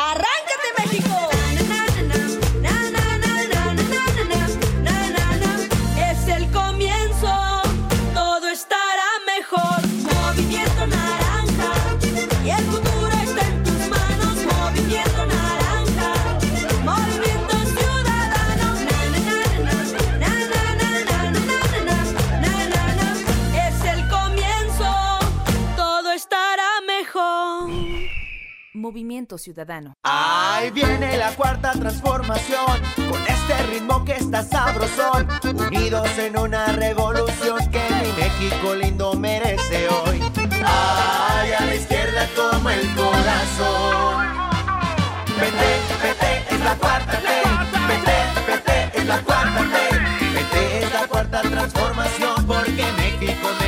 ¡Arráncate, 0.00 0.68
México! 0.78 1.27
Movimiento 29.28 29.38
Ciudadano. 29.38 29.94
Ahí 30.04 30.70
viene 30.70 31.18
la 31.18 31.34
cuarta 31.34 31.72
transformación, 31.72 32.80
con 32.96 33.20
este 33.26 33.62
ritmo 33.70 34.02
que 34.04 34.12
está 34.12 34.42
sabrosón, 34.42 35.28
unidos 35.44 36.08
en 36.18 36.38
una 36.38 36.68
revolución 36.68 37.58
que 37.70 37.82
mi 38.00 38.12
México 38.22 38.74
lindo 38.74 39.12
merece 39.14 39.86
hoy. 39.88 40.22
Ay, 40.64 41.52
a 41.52 41.60
la 41.66 41.74
izquierda 41.74 42.26
como 42.34 42.70
el 42.70 42.94
corazón. 42.94 44.28
Vete, 45.38 45.80
vete, 46.02 46.54
es 46.54 46.60
la 46.60 46.74
cuarta 46.76 47.12
T. 47.12 47.28
Vete, 47.86 48.16
vete, 48.46 48.98
es 48.98 49.06
la 49.06 49.20
cuarta 49.20 49.60
T. 49.60 50.34
Vete, 50.34 50.84
es 50.84 50.92
la 50.92 51.06
cuarta 51.06 51.42
transformación, 51.42 52.46
porque 52.46 52.84
México 52.96 53.48
merece 53.60 53.67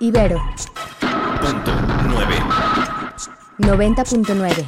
Ibero. 0.00 0.40
90.9 3.58 4.64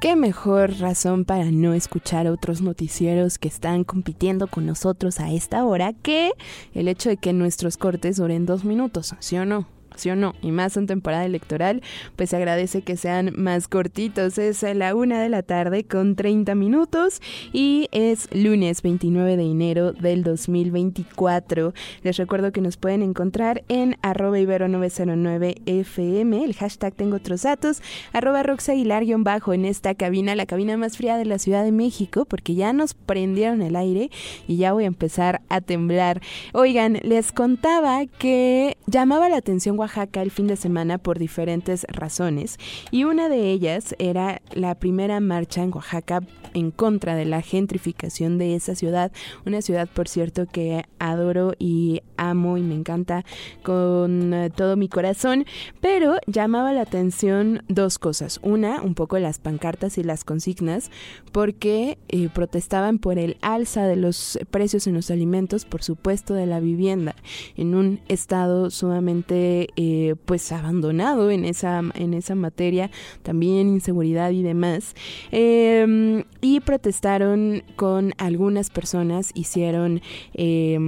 ¿Qué 0.00 0.16
mejor 0.16 0.78
razón 0.78 1.26
para 1.26 1.50
no 1.50 1.74
escuchar 1.74 2.26
otros 2.26 2.62
noticieros 2.62 3.36
que 3.36 3.48
están 3.48 3.84
compitiendo 3.84 4.46
con 4.46 4.64
nosotros 4.64 5.20
a 5.20 5.30
esta 5.30 5.66
hora 5.66 5.92
que 5.92 6.32
el 6.72 6.88
hecho 6.88 7.10
de 7.10 7.18
que 7.18 7.34
nuestros 7.34 7.76
cortes 7.76 8.16
duren 8.16 8.46
dos 8.46 8.64
minutos, 8.64 9.14
¿sí 9.18 9.36
o 9.36 9.44
no? 9.44 9.66
O 10.10 10.16
no? 10.16 10.34
Y 10.42 10.50
más 10.50 10.76
en 10.76 10.86
temporada 10.86 11.24
electoral, 11.24 11.82
pues 12.16 12.30
se 12.30 12.36
agradece 12.36 12.82
que 12.82 12.96
sean 12.96 13.32
más 13.36 13.68
cortitos. 13.68 14.38
Es 14.38 14.64
a 14.64 14.74
la 14.74 14.94
una 14.94 15.22
de 15.22 15.28
la 15.28 15.42
tarde 15.42 15.84
con 15.84 16.16
30 16.16 16.54
minutos 16.54 17.20
y 17.52 17.88
es 17.92 18.28
lunes 18.32 18.82
29 18.82 19.36
de 19.36 19.44
enero 19.44 19.92
del 19.92 20.22
2024. 20.22 21.74
Les 22.02 22.16
recuerdo 22.16 22.52
que 22.52 22.60
nos 22.60 22.76
pueden 22.76 23.02
encontrar 23.02 23.64
en 23.68 23.96
arroba 24.02 24.38
ibero909fm, 24.38 26.44
el 26.44 26.54
hashtag 26.54 26.94
tengo 26.94 27.16
otros 27.16 27.42
datos, 27.42 27.82
arroba 28.12 28.42
roxaguilar-bajo 28.42 29.52
en 29.52 29.64
esta 29.64 29.94
cabina, 29.94 30.34
la 30.34 30.46
cabina 30.46 30.76
más 30.76 30.96
fría 30.96 31.16
de 31.16 31.24
la 31.24 31.38
Ciudad 31.38 31.64
de 31.64 31.72
México, 31.72 32.24
porque 32.24 32.54
ya 32.54 32.72
nos 32.72 32.94
prendieron 32.94 33.62
el 33.62 33.76
aire 33.76 34.10
y 34.46 34.56
ya 34.56 34.72
voy 34.72 34.84
a 34.84 34.88
empezar 34.88 35.42
a 35.48 35.60
temblar. 35.60 36.20
Oigan, 36.52 36.98
les 37.02 37.32
contaba 37.32 38.06
que 38.06 38.76
llamaba 38.86 39.28
la 39.28 39.36
atención 39.36 39.76
Oaxaca 39.80 40.22
el 40.22 40.30
fin 40.30 40.46
de 40.46 40.56
semana 40.56 40.98
por 40.98 41.18
diferentes 41.18 41.86
razones 41.88 42.58
y 42.90 43.04
una 43.04 43.28
de 43.28 43.50
ellas 43.50 43.94
era 43.98 44.42
la 44.52 44.74
primera 44.74 45.20
marcha 45.20 45.62
en 45.62 45.72
Oaxaca 45.74 46.20
en 46.54 46.70
contra 46.70 47.14
de 47.14 47.24
la 47.24 47.42
gentrificación 47.42 48.38
de 48.38 48.54
esa 48.54 48.74
ciudad, 48.74 49.12
una 49.46 49.62
ciudad 49.62 49.88
por 49.88 50.08
cierto 50.08 50.46
que 50.46 50.84
adoro 50.98 51.54
y 51.58 52.02
amo 52.16 52.58
y 52.58 52.62
me 52.62 52.74
encanta 52.74 53.24
con 53.62 54.34
eh, 54.34 54.50
todo 54.50 54.76
mi 54.76 54.88
corazón, 54.88 55.46
pero 55.80 56.16
llamaba 56.26 56.72
la 56.72 56.82
atención 56.82 57.62
dos 57.68 57.98
cosas. 57.98 58.40
Una, 58.42 58.82
un 58.82 58.94
poco 58.94 59.18
las 59.18 59.38
pancartas 59.38 59.96
y 59.98 60.02
las 60.02 60.24
consignas, 60.24 60.90
porque 61.32 61.98
eh, 62.08 62.28
protestaban 62.32 62.98
por 62.98 63.18
el 63.18 63.38
alza 63.40 63.86
de 63.86 63.96
los 63.96 64.38
precios 64.50 64.86
en 64.86 64.94
los 64.94 65.10
alimentos, 65.10 65.64
por 65.64 65.82
supuesto 65.82 66.34
de 66.34 66.46
la 66.46 66.60
vivienda, 66.60 67.14
en 67.56 67.74
un 67.74 68.00
estado 68.08 68.70
sumamente 68.70 69.68
eh, 69.76 70.14
pues 70.24 70.52
abandonado 70.52 71.30
en 71.30 71.44
esa, 71.44 71.82
en 71.94 72.14
esa 72.14 72.34
materia, 72.34 72.90
también 73.22 73.68
inseguridad 73.68 74.30
y 74.30 74.42
demás. 74.42 74.94
Em, 75.30 76.24
y 76.40 76.60
protestaron 76.60 77.62
con 77.76 78.12
algunas 78.18 78.70
personas, 78.70 79.30
hicieron... 79.34 80.00
Eh, 80.34 80.78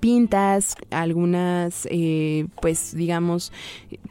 pintas, 0.00 0.74
algunas, 0.90 1.86
eh, 1.90 2.46
pues 2.60 2.94
digamos, 2.94 3.52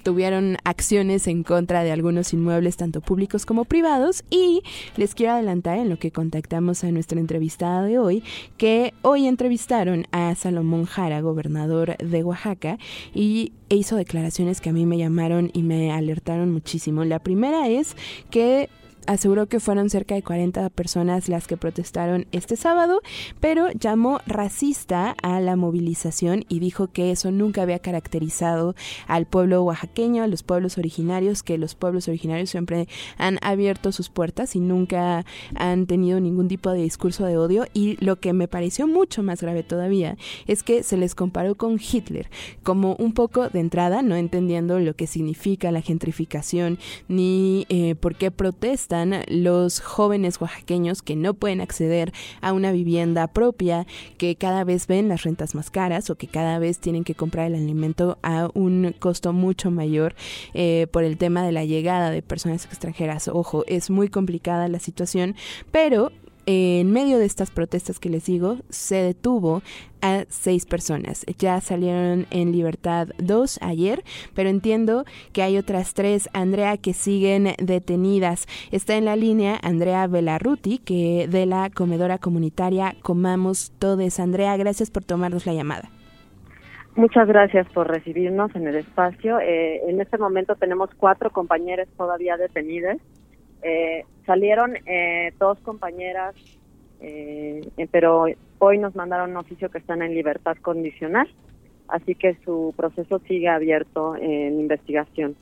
tuvieron 0.04 0.58
acciones 0.64 1.28
en 1.28 1.44
contra 1.44 1.84
de 1.84 1.92
algunos 1.92 2.34
inmuebles, 2.34 2.78
tanto 2.78 3.02
públicos 3.02 3.46
como 3.46 3.66
privados. 3.66 4.24
Y 4.30 4.64
les 4.98 5.16
quiero 5.16 5.34
adelantar 5.34 5.78
en 5.78 5.90
lo 5.90 5.98
que 5.98 6.12
contactamos 6.12 6.84
a 6.84 6.92
nuestra 6.92 7.20
entrevistada 7.20 7.84
de 7.84 8.00
hoy, 8.00 8.24
que 8.58 8.94
hoy 9.02 9.28
entrevistaron 9.28 10.08
a 10.12 10.36
Salomón 10.36 10.86
Jara, 10.86 11.22
gobernador 11.22 11.98
de 11.98 12.24
Oaxaca, 12.24 12.78
y 13.14 13.54
hizo 13.70 13.96
declaraciones 13.96 14.62
que 14.62 14.70
a 14.70 14.74
mí 14.74 14.86
me 14.86 14.98
llamaron 14.98 15.52
y 15.54 15.64
me 15.64 15.92
alertaron 15.92 16.52
muchísimo. 16.52 17.04
La 17.06 17.20
primera 17.20 17.68
es 17.68 17.96
que 18.30 18.70
aseguró 19.08 19.48
que 19.48 19.60
fueron 19.60 19.90
cerca 19.90 20.16
de 20.16 20.24
40 20.24 20.70
personas 20.70 21.30
las 21.30 21.48
que 21.48 21.58
protestaron 21.58 22.28
este 22.32 22.56
sábado, 22.56 23.02
pero 23.40 23.72
llamó 23.72 24.22
racista 24.26 25.16
a 25.22 25.40
la 25.40 25.56
movilización 25.56 26.46
y 26.50 26.60
dijo 26.60 26.88
que 26.88 27.12
eso 27.12 27.32
nunca 27.32 27.64
había 27.64 27.80
caracterizado 27.80 28.76
al 29.08 29.26
pueblo 29.26 29.64
oaxaqueño, 29.64 30.24
a 30.24 30.28
los 30.28 30.44
pueblos 30.44 30.78
originarios, 30.78 31.44
que 31.44 31.58
los 31.58 31.76
pueblos 31.76 32.08
originarios 32.08 32.50
siempre 32.50 32.88
han 33.18 33.40
abierto 33.42 33.92
sus 33.92 34.10
puertas 34.10 34.56
y 34.56 34.60
nunca 34.60 35.26
han 35.56 35.86
tenido 35.88 36.20
ningún 36.20 36.48
tipo 36.48 36.72
de 36.72 36.82
discurso 36.82 37.26
de 37.26 37.38
odio. 37.38 37.66
Y 37.74 38.04
lo 38.04 38.20
que 38.20 38.34
me 38.34 38.48
pareció 38.48 38.88
mucho 38.88 39.24
más 39.24 39.42
grave 39.42 39.64
todavía 39.64 40.18
es 40.48 40.64
que 40.64 40.84
se 40.84 40.98
les 40.98 41.16
comparó 41.16 41.56
con 41.56 41.80
Hitler, 41.80 42.30
como 42.64 42.96
un 42.96 43.14
poco 43.14 43.50
de 43.50 43.60
entrada, 43.60 44.02
no 44.02 44.16
entendiendo 44.16 44.80
lo 44.80 44.96
que 44.96 45.08
significa 45.08 45.72
la 45.72 45.82
gentrificación 45.82 46.78
ni 47.08 47.66
eh, 47.70 47.96
por 47.96 48.16
qué 48.16 48.32
protesta 48.32 48.91
los 49.28 49.80
jóvenes 49.80 50.40
oaxaqueños 50.42 51.02
que 51.02 51.16
no 51.16 51.34
pueden 51.34 51.62
acceder 51.62 52.12
a 52.42 52.54
una 52.54 52.72
vivienda 52.72 53.28
propia, 53.28 53.86
que 54.18 54.36
cada 54.36 54.64
vez 54.64 54.88
ven 54.88 55.08
las 55.08 55.24
rentas 55.24 55.56
más 55.56 55.70
caras 55.70 56.10
o 56.10 56.16
que 56.16 56.28
cada 56.28 56.60
vez 56.60 56.80
tienen 56.80 57.04
que 57.04 57.16
comprar 57.16 57.48
el 57.48 57.56
alimento 57.56 58.18
a 58.22 58.50
un 58.54 58.94
costo 59.00 59.34
mucho 59.34 59.72
mayor 59.72 60.16
eh, 60.54 60.88
por 60.92 61.04
el 61.04 61.18
tema 61.18 61.44
de 61.46 61.52
la 61.52 61.66
llegada 61.66 62.12
de 62.12 62.22
personas 62.22 62.66
extranjeras. 62.66 63.28
Ojo, 63.28 63.64
es 63.68 63.90
muy 63.90 64.10
complicada 64.10 64.68
la 64.68 64.80
situación, 64.80 65.36
pero 65.72 66.12
en 66.52 66.92
medio 66.92 67.18
de 67.18 67.26
estas 67.26 67.52
protestas 67.52 68.00
que 68.00 68.10
les 68.10 68.26
digo, 68.26 68.58
se 68.70 68.96
detuvo 68.96 69.62
a 70.02 70.26
seis 70.28 70.66
personas. 70.66 71.26
Ya 71.38 71.62
salieron 71.62 72.26
en 72.32 72.52
libertad 72.52 73.10
dos 73.18 73.60
ayer, 73.62 74.04
pero 74.36 74.50
entiendo 74.50 75.06
que 75.34 75.44
hay 75.44 75.58
otras 75.58 75.94
tres, 75.94 76.30
Andrea, 76.34 76.78
que 76.78 76.94
siguen 76.94 77.50
detenidas. 77.58 78.48
Está 78.72 78.96
en 78.96 79.06
la 79.06 79.16
línea 79.16 79.60
Andrea 79.62 80.08
Velarruti, 80.08 80.80
que 80.80 81.28
de 81.30 81.46
la 81.46 81.70
comedora 81.70 82.18
comunitaria 82.18 82.96
Comamos 83.02 83.72
Todes. 83.80 84.20
Andrea, 84.20 84.58
gracias 84.58 84.92
por 84.92 85.04
tomarnos 85.04 85.46
la 85.46 85.54
llamada. 85.54 85.90
Muchas 86.96 87.28
gracias 87.28 87.68
por 87.70 87.88
recibirnos 87.88 88.54
en 88.56 88.68
el 88.68 88.76
espacio. 88.76 89.40
Eh, 89.40 89.82
en 89.88 90.02
este 90.02 90.18
momento 90.18 90.56
tenemos 90.56 90.90
cuatro 90.98 91.30
compañeros 91.30 91.88
todavía 91.96 92.36
detenidas. 92.36 92.98
Eh, 93.64 94.06
salieron 94.26 94.76
eh, 94.86 95.34
dos 95.40 95.60
compañeras, 95.60 96.36
eh, 97.00 97.62
pero 97.92 98.26
hoy 98.60 98.78
nos 98.78 98.96
mandaron 98.96 99.32
un 99.32 99.38
oficio 99.38 99.70
que 99.70 99.78
están 99.78 100.02
en 100.02 100.14
libertad 100.14 100.58
condicional, 100.62 101.28
así 101.88 102.16
que 102.16 102.38
su 102.44 102.74
proceso 102.76 103.20
sigue 103.28 103.50
abierto 103.50 104.16
en 104.16 104.60
investigación. 104.60 105.36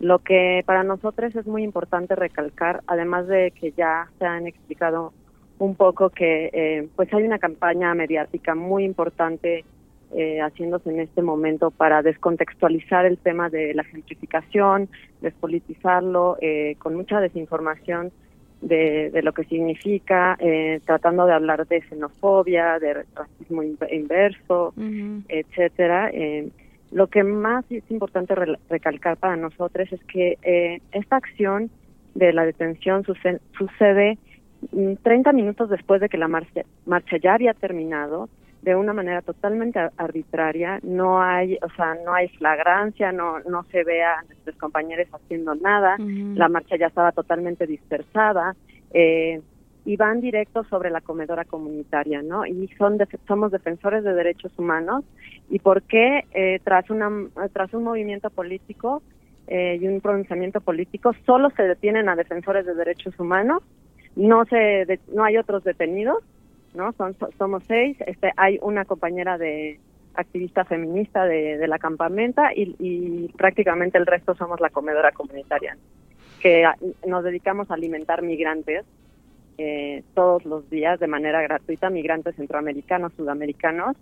Lo 0.00 0.20
que 0.20 0.62
para 0.64 0.84
nosotros 0.84 1.34
es 1.34 1.46
muy 1.46 1.62
importante 1.64 2.14
recalcar, 2.14 2.82
además 2.86 3.26
de 3.26 3.50
que 3.50 3.72
ya 3.72 4.08
se 4.18 4.24
han 4.24 4.46
explicado 4.46 5.12
un 5.58 5.74
poco 5.74 6.10
que 6.10 6.88
pues 6.94 7.12
hay 7.12 7.24
una 7.24 7.40
campaña 7.40 7.92
mediática 7.94 8.54
muy 8.54 8.84
importante 8.84 9.64
eh, 10.14 10.40
haciéndose 10.40 10.90
en 10.90 11.00
este 11.00 11.22
momento 11.22 11.70
para 11.70 12.02
descontextualizar 12.02 13.04
el 13.04 13.18
tema 13.18 13.50
de 13.50 13.74
la 13.74 13.84
gentrificación, 13.84 14.88
despolitizarlo, 15.20 16.38
eh, 16.40 16.76
con 16.78 16.94
mucha 16.94 17.20
desinformación 17.20 18.10
de, 18.62 19.20
lo 19.22 19.32
que 19.32 19.44
significa, 19.44 20.36
eh, 20.40 20.80
tratando 20.84 21.26
de 21.26 21.34
hablar 21.34 21.66
de 21.66 21.82
xenofobia, 21.82 22.78
de 22.78 23.04
racismo 23.14 23.62
inverso, 23.62 24.72
etcétera. 25.28 26.10
Eh, 26.12 26.48
lo 26.90 27.06
que 27.08 27.22
más 27.22 27.64
es 27.70 27.88
importante 27.90 28.34
recalcar 28.68 29.18
para 29.18 29.36
nosotros 29.36 29.92
es 29.92 30.02
que 30.04 30.80
esta 30.90 31.16
acción 31.16 31.70
de 32.14 32.32
la 32.32 32.46
detención 32.46 33.04
sucede, 33.04 33.40
sucede 33.56 34.18
30 35.02 35.32
minutos 35.32 35.70
después 35.70 36.00
de 36.00 36.08
que 36.08 36.18
la 36.18 36.28
marcha, 36.28 36.62
marcha 36.86 37.16
ya 37.18 37.34
había 37.34 37.52
terminado 37.54 38.28
de 38.62 38.74
una 38.74 38.92
manera 38.92 39.22
totalmente 39.22 39.78
arbitraria, 39.96 40.80
no 40.82 41.22
hay, 41.22 41.58
o 41.62 41.70
sea, 41.76 41.96
no 42.04 42.12
hay 42.12 42.28
flagrancia, 42.28 43.12
no 43.12 43.38
no 43.40 43.64
se 43.70 43.84
ve 43.84 44.02
a 44.02 44.22
nuestros 44.22 44.56
compañeros 44.56 45.06
haciendo 45.12 45.54
nada, 45.54 45.96
la 45.98 46.48
marcha 46.48 46.76
ya 46.76 46.86
estaba 46.86 47.12
totalmente 47.12 47.66
dispersada, 47.66 48.56
eh, 48.92 49.40
y 49.84 49.96
van 49.96 50.20
directo 50.20 50.64
sobre 50.64 50.90
la 50.90 51.00
comedora 51.00 51.44
comunitaria, 51.44 52.20
¿no? 52.20 52.44
Y 52.44 52.68
son 52.76 52.98
somos 53.26 53.52
defensores 53.52 54.04
de 54.04 54.12
derechos 54.12 54.52
humanos 54.58 55.04
y 55.48 55.60
por 55.60 55.82
qué 55.82 56.24
eh, 56.34 56.60
tras 56.62 56.90
una 56.90 57.10
tras 57.52 57.72
un 57.72 57.84
movimiento 57.84 58.28
político 58.28 59.02
eh, 59.46 59.78
y 59.80 59.86
un 59.88 60.02
pronunciamiento 60.02 60.60
político 60.60 61.12
solo 61.24 61.48
se 61.56 61.62
detienen 61.62 62.08
a 62.08 62.16
defensores 62.16 62.66
de 62.66 62.74
derechos 62.74 63.18
humanos, 63.18 63.62
no 64.14 64.44
se 64.44 65.00
no 65.14 65.24
hay 65.24 65.38
otros 65.38 65.64
detenidos 65.64 66.18
¿no? 66.74 66.92
Son, 66.92 67.16
somos 67.36 67.62
seis, 67.66 67.96
este, 68.06 68.32
hay 68.36 68.58
una 68.62 68.84
compañera 68.84 69.38
de 69.38 69.78
activista 70.14 70.64
feminista 70.64 71.24
de, 71.24 71.66
la 71.68 71.78
campamenta 71.78 72.50
y, 72.54 73.28
prácticamente 73.36 73.98
el 73.98 74.06
resto 74.06 74.34
somos 74.34 74.60
la 74.60 74.70
comedora 74.70 75.12
comunitaria, 75.12 75.76
que 76.40 76.64
nos 77.06 77.24
dedicamos 77.24 77.70
a 77.70 77.74
alimentar 77.74 78.22
migrantes 78.22 78.84
eh, 79.58 80.02
todos 80.14 80.44
los 80.44 80.68
días 80.70 80.98
de 81.00 81.06
manera 81.06 81.40
gratuita, 81.42 81.90
migrantes 81.90 82.36
centroamericanos, 82.36 83.12
sudamericanos, 83.16 83.96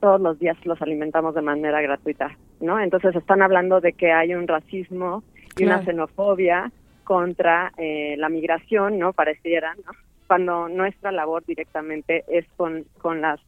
todos 0.00 0.20
los 0.20 0.38
días 0.38 0.56
los 0.66 0.80
alimentamos 0.82 1.34
de 1.34 1.42
manera 1.42 1.80
gratuita, 1.80 2.36
¿no? 2.60 2.80
Entonces 2.80 3.14
están 3.14 3.40
hablando 3.40 3.80
de 3.80 3.92
que 3.92 4.12
hay 4.12 4.34
un 4.34 4.48
racismo 4.48 5.22
y 5.56 5.64
una 5.64 5.82
xenofobia 5.84 6.72
contra 7.04 7.72
eh, 7.76 8.16
la 8.18 8.28
migración, 8.28 8.98
¿no? 8.98 9.12
Pareciera, 9.12 9.74
¿no? 9.86 9.92
Cuando 10.32 10.66
nuestra 10.70 11.12
labor 11.12 11.44
directamente 11.44 12.24
es 12.26 12.46
con, 12.56 12.86
con 13.02 13.20
las 13.20 13.38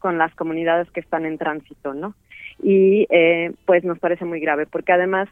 con 0.00 0.18
las 0.18 0.34
comunidades 0.34 0.90
que 0.90 0.98
están 0.98 1.26
en 1.26 1.38
tránsito, 1.38 1.94
¿no? 1.94 2.16
Y 2.60 3.06
eh, 3.08 3.52
pues 3.64 3.84
nos 3.84 4.00
parece 4.00 4.24
muy 4.24 4.40
grave, 4.40 4.66
porque 4.66 4.90
además 4.90 5.28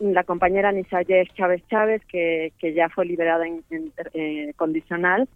la 0.00 0.24
compañera 0.24 0.72
Nisaye 0.72 1.24
Chávez 1.36 1.62
Chávez, 1.68 2.02
que, 2.06 2.52
que 2.58 2.74
ya 2.74 2.88
fue 2.88 3.06
liberada 3.06 3.46
en, 3.46 3.62
eh, 4.12 4.52
condicional, 4.56 5.28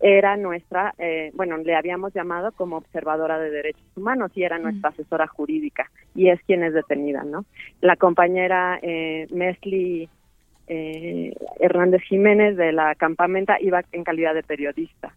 era 0.00 0.36
nuestra, 0.36 0.92
eh, 0.98 1.30
bueno, 1.32 1.56
le 1.56 1.74
habíamos 1.74 2.12
llamado 2.12 2.52
como 2.52 2.76
observadora 2.76 3.38
de 3.38 3.48
derechos 3.48 3.96
humanos 3.96 4.32
y 4.34 4.42
era 4.42 4.58
nuestra 4.58 4.90
asesora 4.90 5.28
jurídica 5.28 5.90
y 6.14 6.28
es 6.28 6.38
quien 6.42 6.62
es 6.62 6.74
detenida, 6.74 7.24
¿no? 7.24 7.46
La 7.80 7.96
compañera 7.96 8.78
eh, 8.82 9.28
Mesli 9.30 10.10
eh, 10.68 11.34
Hernández 11.60 12.02
Jiménez 12.02 12.56
de 12.56 12.72
la 12.72 12.94
campamenta 12.94 13.60
iba 13.60 13.82
en 13.92 14.04
calidad 14.04 14.34
de 14.34 14.42
periodista, 14.42 15.14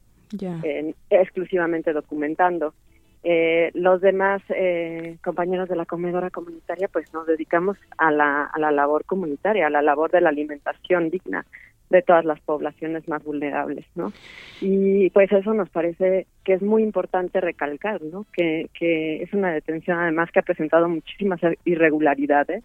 exclusivamente 1.10 1.93
documentando. 1.93 2.74
Eh, 3.28 3.72
los 3.74 4.02
demás 4.02 4.43
eh, 4.50 5.18
compañeros 5.24 5.68
de 5.68 5.76
la 5.76 5.88
comedora 5.88 6.30
comunitaria 6.30 6.88
pues 6.88 7.12
nos 7.12 7.26
dedicamos 7.26 7.76
a 7.98 8.12
la, 8.12 8.43
a 8.43 8.60
la 8.60 8.70
labor 8.70 9.04
comunitaria, 9.04 9.66
a 9.66 9.72
la 9.72 9.82
labor 9.82 10.12
de 10.12 10.22
la 10.22 10.30
alimentación 10.30 11.10
digna 11.10 11.43
de 11.89 12.04
todas 12.04 12.24
las 12.24 12.39
poblaciones 12.41 13.08
más 13.08 13.24
vulnerables, 13.24 13.86
¿no? 13.96 14.14
Y 14.62 15.10
pues 15.10 15.32
eso 15.32 15.56
nos 15.56 15.70
parece 15.70 16.28
que 16.43 16.54
es 16.54 16.62
muy 16.62 16.84
importante 16.84 17.41
recalcar, 17.41 18.00
¿no? 18.04 18.28
Que, 18.32 18.70
que 18.78 19.24
es 19.24 19.34
una 19.34 19.52
detención 19.52 19.98
además 19.98 20.32
que 20.32 20.39
ha 20.39 20.43
presentado 20.43 20.88
muchísimas 20.88 21.39
irregularidades. 21.64 22.64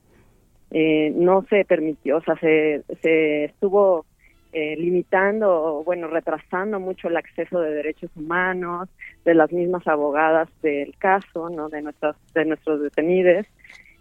Eh, 0.70 1.12
no 1.16 1.44
se 1.50 1.64
permitió, 1.64 2.18
o 2.18 2.22
sea, 2.22 2.36
se, 2.36 2.82
se 3.02 3.44
estuvo 3.44 4.06
eh, 4.52 4.76
limitando, 4.76 5.82
bueno, 5.84 6.06
retrasando 6.08 6.78
mucho 6.78 7.08
el 7.08 7.16
acceso 7.16 7.60
de 7.60 7.72
derechos 7.72 8.10
humanos 8.16 8.88
de 9.24 9.34
las 9.34 9.52
mismas 9.52 9.86
abogadas 9.86 10.48
del 10.62 10.96
caso, 10.98 11.50
¿no? 11.50 11.68
De 11.68 11.82
nuestras, 11.82 12.16
de 12.34 12.44
nuestros 12.44 12.80
detenidos 12.80 13.46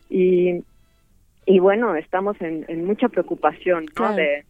y 0.09 0.63
y 1.49 1.57
bueno, 1.57 1.95
estamos 1.95 2.39
en, 2.41 2.63
en 2.67 2.86
mucha 2.86 3.09
preocupación, 3.09 3.88
¿no? 3.99 4.13
De, 4.13 4.45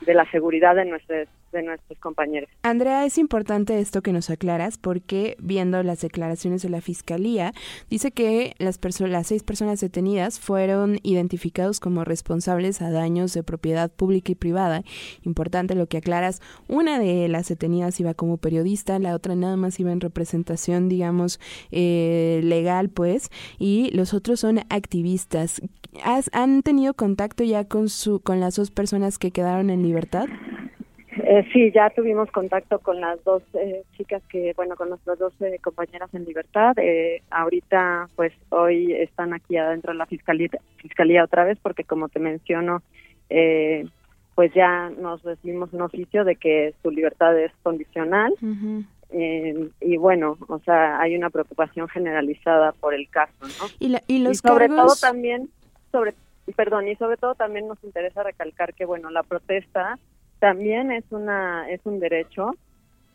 de 0.00 0.14
la 0.14 0.28
seguridad 0.32 0.74
de 0.74 0.86
nuestros 0.86 1.28
de 1.52 1.62
nuestros 1.62 1.98
compañeros. 1.98 2.50
Andrea, 2.62 3.04
es 3.04 3.18
importante 3.18 3.78
esto 3.78 4.02
que 4.02 4.12
nos 4.12 4.30
aclaras 4.30 4.78
porque 4.78 5.36
viendo 5.38 5.82
las 5.82 6.00
declaraciones 6.00 6.62
de 6.62 6.70
la 6.70 6.80
Fiscalía, 6.80 7.52
dice 7.90 8.10
que 8.10 8.54
las, 8.58 8.80
las 9.00 9.26
seis 9.26 9.42
personas 9.42 9.80
detenidas 9.80 10.40
fueron 10.40 10.98
identificados 11.02 11.80
como 11.80 12.04
responsables 12.04 12.82
a 12.82 12.90
daños 12.90 13.34
de 13.34 13.42
propiedad 13.42 13.90
pública 13.90 14.32
y 14.32 14.34
privada. 14.34 14.82
Importante 15.22 15.74
lo 15.74 15.86
que 15.86 15.98
aclaras, 15.98 16.40
una 16.68 16.98
de 16.98 17.28
las 17.28 17.48
detenidas 17.48 17.98
iba 18.00 18.14
como 18.14 18.38
periodista, 18.38 18.98
la 18.98 19.14
otra 19.14 19.34
nada 19.34 19.56
más 19.56 19.78
iba 19.78 19.92
en 19.92 20.00
representación, 20.00 20.88
digamos, 20.88 21.40
eh, 21.70 22.40
legal, 22.42 22.88
pues, 22.88 23.30
y 23.58 23.90
los 23.92 24.14
otros 24.14 24.40
son 24.40 24.60
activistas. 24.68 25.60
¿Han 26.32 26.62
tenido 26.62 26.94
contacto 26.94 27.44
ya 27.44 27.64
con, 27.64 27.88
su, 27.88 28.20
con 28.20 28.40
las 28.40 28.56
dos 28.56 28.70
personas 28.70 29.18
que 29.18 29.30
quedaron 29.30 29.70
en 29.70 29.82
libertad? 29.82 30.26
Eh, 31.32 31.48
sí, 31.50 31.72
ya 31.72 31.88
tuvimos 31.88 32.30
contacto 32.30 32.78
con 32.80 33.00
las 33.00 33.24
dos 33.24 33.42
eh, 33.54 33.84
chicas 33.96 34.22
que, 34.28 34.52
bueno, 34.54 34.76
con 34.76 34.90
nuestras 34.90 35.18
dos 35.18 35.32
eh, 35.40 35.58
compañeras 35.62 36.12
en 36.12 36.26
libertad. 36.26 36.74
Eh, 36.76 37.22
ahorita, 37.30 38.10
pues 38.16 38.34
hoy 38.50 38.92
están 38.92 39.32
aquí 39.32 39.56
adentro 39.56 39.92
de 39.92 39.98
la 39.98 40.04
fiscalía, 40.04 40.50
fiscalía 40.76 41.24
otra 41.24 41.44
vez 41.44 41.58
porque, 41.62 41.84
como 41.84 42.10
te 42.10 42.18
menciono, 42.18 42.82
pues 44.34 44.52
ya 44.52 44.90
nos 44.90 45.22
recibimos 45.22 45.72
un 45.72 45.80
oficio 45.80 46.22
de 46.24 46.36
que 46.36 46.74
su 46.82 46.90
libertad 46.90 47.38
es 47.38 47.52
condicional. 47.62 48.34
y 49.10 49.96
bueno, 49.96 50.36
o 50.48 50.58
sea, 50.58 51.00
hay 51.00 51.16
una 51.16 51.30
preocupación 51.30 51.88
generalizada 51.88 52.72
por 52.72 52.92
el 52.92 53.08
caso, 53.08 53.32
¿no? 53.40 53.68
Y, 53.78 53.96
y 54.06 54.18
los 54.18 54.36
sobre 54.36 54.68
todo 54.68 54.94
también, 55.00 55.48
sobre, 55.90 56.12
perdón, 56.54 56.88
y 56.88 56.96
sobre 56.96 57.16
todo 57.16 57.34
también 57.34 57.68
nos 57.68 57.82
interesa 57.84 58.22
recalcar 58.22 58.74
que, 58.74 58.84
bueno, 58.84 59.08
la 59.08 59.22
protesta 59.22 59.98
también 60.42 60.90
es 60.90 61.04
una 61.10 61.70
es 61.70 61.80
un 61.84 62.00
derecho 62.00 62.50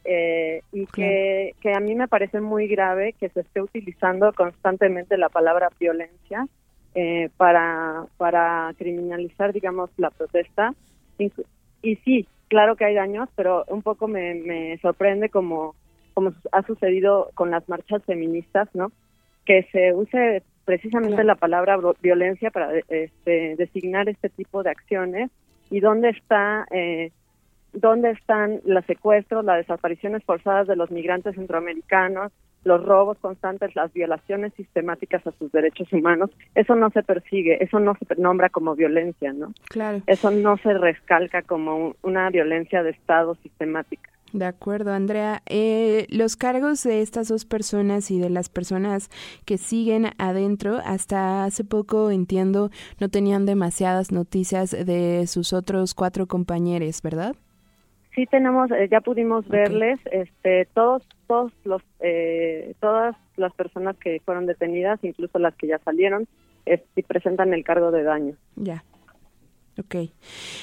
eh, 0.05 0.61
y 0.71 0.85
que, 0.85 1.55
que 1.59 1.73
a 1.73 1.81
mí 1.81 1.93
me 1.93 2.07
parece 2.07 2.39
muy 2.39 2.69
grave 2.69 3.11
que 3.19 3.27
se 3.27 3.41
esté 3.41 3.61
utilizando 3.61 4.31
constantemente 4.31 5.17
la 5.17 5.27
palabra 5.27 5.67
violencia 5.77 6.47
eh, 6.95 7.29
para 7.35 8.05
para 8.15 8.73
criminalizar 8.77 9.51
digamos 9.51 9.89
la 9.97 10.09
protesta. 10.09 10.73
Y, 11.17 11.95
sí 12.05 12.25
claro 12.47 12.77
que 12.77 12.85
hay 12.85 12.95
daños 12.95 13.27
pero 13.35 13.65
un 13.67 13.81
poco 13.81 14.07
me, 14.07 14.35
me 14.35 14.77
sorprende 14.77 15.27
como 15.27 15.75
como 16.13 16.31
ha 16.53 16.63
sucedido 16.63 17.29
con 17.33 17.51
las 17.51 17.67
marchas 17.67 18.01
feministas 18.05 18.69
no 18.73 18.93
que 19.43 19.63
se 19.73 19.93
use 19.93 20.43
precisamente 20.63 21.25
la 21.25 21.35
palabra 21.35 21.77
violencia 22.01 22.51
para 22.51 22.71
este, 22.87 23.57
designar 23.57 24.07
este 24.07 24.29
tipo 24.29 24.63
de 24.63 24.69
acciones 24.69 25.29
y 25.69 25.79
dónde 25.81 26.09
está 26.09 26.65
eh, 26.71 27.11
dónde 27.79 28.11
están 28.11 28.61
los 28.65 28.85
secuestros, 28.85 29.45
las 29.45 29.57
desapariciones 29.57 30.23
forzadas 30.23 30.67
de 30.67 30.75
los 30.75 30.91
migrantes 30.91 31.35
centroamericanos, 31.35 32.31
los 32.63 32.83
robos 32.83 33.17
constantes, 33.19 33.75
las 33.75 33.91
violaciones 33.93 34.53
sistemáticas 34.55 35.25
a 35.25 35.31
sus 35.31 35.51
derechos 35.51 35.91
humanos, 35.93 36.29
eso 36.53 36.75
no 36.75 36.89
se 36.89 37.01
persigue, 37.03 37.63
eso 37.63 37.79
no 37.79 37.95
se 37.95 38.21
nombra 38.21 38.49
como 38.49 38.75
violencia, 38.75 39.31
¿no? 39.33 39.53
Claro. 39.69 40.01
Eso 40.05 40.31
no 40.31 40.57
se 40.57 40.73
rescalca 40.73 41.41
como 41.41 41.95
una 42.01 42.29
violencia 42.29 42.83
de 42.83 42.91
Estado 42.91 43.35
sistemática. 43.35 44.11
De 44.33 44.45
acuerdo, 44.45 44.91
Andrea. 44.91 45.41
Eh, 45.45 46.05
los 46.09 46.35
cargos 46.35 46.83
de 46.83 47.01
estas 47.01 47.29
dos 47.29 47.45
personas 47.45 48.11
y 48.11 48.19
de 48.19 48.29
las 48.29 48.49
personas 48.49 49.09
que 49.45 49.57
siguen 49.57 50.09
adentro, 50.17 50.79
hasta 50.83 51.45
hace 51.45 51.63
poco, 51.63 52.11
entiendo, 52.11 52.69
no 52.99 53.07
tenían 53.07 53.45
demasiadas 53.45 54.11
noticias 54.11 54.71
de 54.71 55.25
sus 55.27 55.53
otros 55.53 55.93
cuatro 55.93 56.27
compañeros, 56.27 57.01
¿verdad? 57.01 57.35
Sí 58.17 58.25
tenemos, 58.25 58.71
eh, 58.71 58.87
ya 58.89 58.99
pudimos 58.99 59.47
verles, 59.47 59.99
este, 60.11 60.65
todos, 60.73 61.03
todos 61.27 61.53
los, 61.63 61.83
eh, 61.99 62.73
todas 62.79 63.15
las 63.35 63.53
personas 63.53 63.95
que 63.97 64.19
fueron 64.25 64.47
detenidas, 64.47 64.99
incluso 65.03 65.37
las 65.37 65.53
que 65.53 65.67
ya 65.67 65.77
salieron, 65.85 66.27
y 66.65 67.03
presentan 67.03 67.53
el 67.53 67.63
cargo 67.63 67.91
de 67.91 68.01
daño. 68.01 68.33
Ya. 68.55 68.83
Ok. 69.79 70.09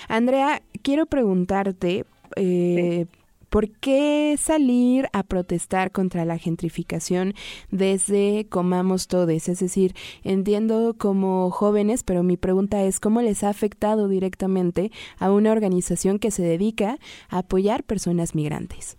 Andrea, 0.08 0.62
quiero 0.82 1.06
preguntarte, 1.06 2.04
eh, 2.34 3.06
¿Por 3.54 3.70
qué 3.70 4.34
salir 4.36 5.06
a 5.12 5.22
protestar 5.22 5.92
contra 5.92 6.24
la 6.24 6.38
gentrificación 6.38 7.34
desde 7.70 8.48
Comamos 8.48 9.06
Todes? 9.06 9.48
Es 9.48 9.60
decir, 9.60 9.92
entiendo 10.24 10.96
como 10.98 11.52
jóvenes, 11.52 12.02
pero 12.02 12.24
mi 12.24 12.36
pregunta 12.36 12.82
es 12.82 12.98
cómo 12.98 13.22
les 13.22 13.44
ha 13.44 13.50
afectado 13.50 14.08
directamente 14.08 14.90
a 15.20 15.30
una 15.30 15.52
organización 15.52 16.18
que 16.18 16.32
se 16.32 16.42
dedica 16.42 16.96
a 17.30 17.38
apoyar 17.38 17.84
personas 17.84 18.34
migrantes. 18.34 18.96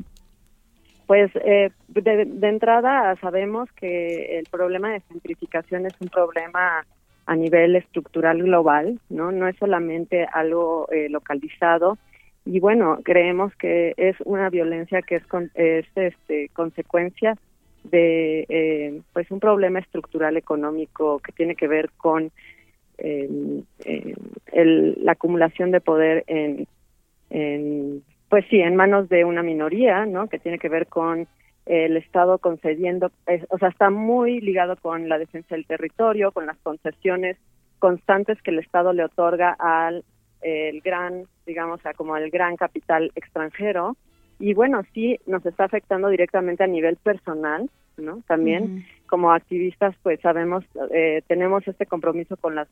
Pues 1.06 1.30
eh, 1.36 1.72
de, 1.90 2.48
entrada 2.48 3.14
sabemos 3.20 3.70
que 3.74 4.40
el 4.40 4.46
problema 4.46 4.90
de 4.90 5.02
gentrificación 5.02 5.86
es 5.86 6.00
un 6.00 6.08
problema 6.08 6.86
a 7.26 7.36
nivel 7.36 7.76
estructural 7.76 8.42
global, 8.42 9.02
no, 9.10 9.34
no 9.34 9.50
es 9.50 9.58
solamente 9.58 10.26
algo 10.32 10.88
eh, 10.94 11.10
localizado 11.10 11.98
y 12.46 12.60
bueno 12.60 13.00
creemos 13.04 13.54
que 13.56 13.94
es 13.98 14.16
una 14.24 14.50
violencia 14.50 15.02
que 15.02 15.16
es, 15.16 15.24
es 15.56 15.86
este, 15.96 16.50
consecuencia 16.50 17.36
de 17.84 18.46
eh, 18.50 19.02
pues 19.14 19.30
un 19.32 19.40
problema 19.40 19.80
estructural 19.80 20.38
económico 20.38 21.20
que 21.20 21.32
tiene 21.32 21.56
que 21.56 21.68
ver 21.68 21.90
con 21.98 22.32
eh, 22.98 23.64
el, 24.54 24.98
la 25.04 25.14
acumulación 25.14 25.72
de 25.72 25.82
poder 25.82 26.24
en, 26.28 26.68
en 27.30 28.04
pues 28.30 28.46
sí 28.50 28.62
en 28.62 28.76
manos 28.76 29.10
de 29.10 29.26
una 29.26 29.44
minoría 29.44 30.06
no 30.06 30.28
que 30.30 30.40
tiene 30.40 30.60
que 30.60 30.70
ver 30.70 30.88
con 30.88 31.28
el 31.66 31.98
Estado 31.98 32.38
concediendo 32.38 33.12
o 33.50 33.58
sea 33.58 33.70
está 33.70 33.90
muy 33.90 34.40
ligado 34.40 34.76
con 34.76 35.10
la 35.10 35.18
defensa 35.18 35.56
del 35.56 35.66
territorio 35.66 36.32
con 36.32 36.46
las 36.46 36.58
concesiones 36.58 37.38
constantes 37.80 38.40
que 38.44 38.52
el 38.52 38.60
Estado 38.60 38.94
le 38.94 39.04
otorga 39.04 39.56
al 39.58 40.04
el 40.46 40.82
gran, 40.82 41.26
digamos, 41.46 41.84
a 41.86 41.94
como 41.94 42.16
el 42.18 42.30
gran 42.30 42.56
capital 42.56 43.12
extranjero. 43.16 43.98
Y 44.38 44.54
bueno, 44.54 44.84
sí 44.94 45.20
nos 45.26 45.46
está 45.46 45.64
afectando 45.64 46.10
directamente 46.10 46.64
a 46.64 46.68
nivel 46.68 46.98
personal, 46.98 47.70
¿no? 47.98 48.22
También 48.28 48.86
como 49.08 49.32
activistas, 49.32 49.96
pues 50.04 50.20
sabemos, 50.22 50.64
eh, 50.92 51.24
tenemos 51.28 51.68
este 51.68 51.86
compromiso 51.86 52.38
con 52.38 52.56
las 52.56 52.68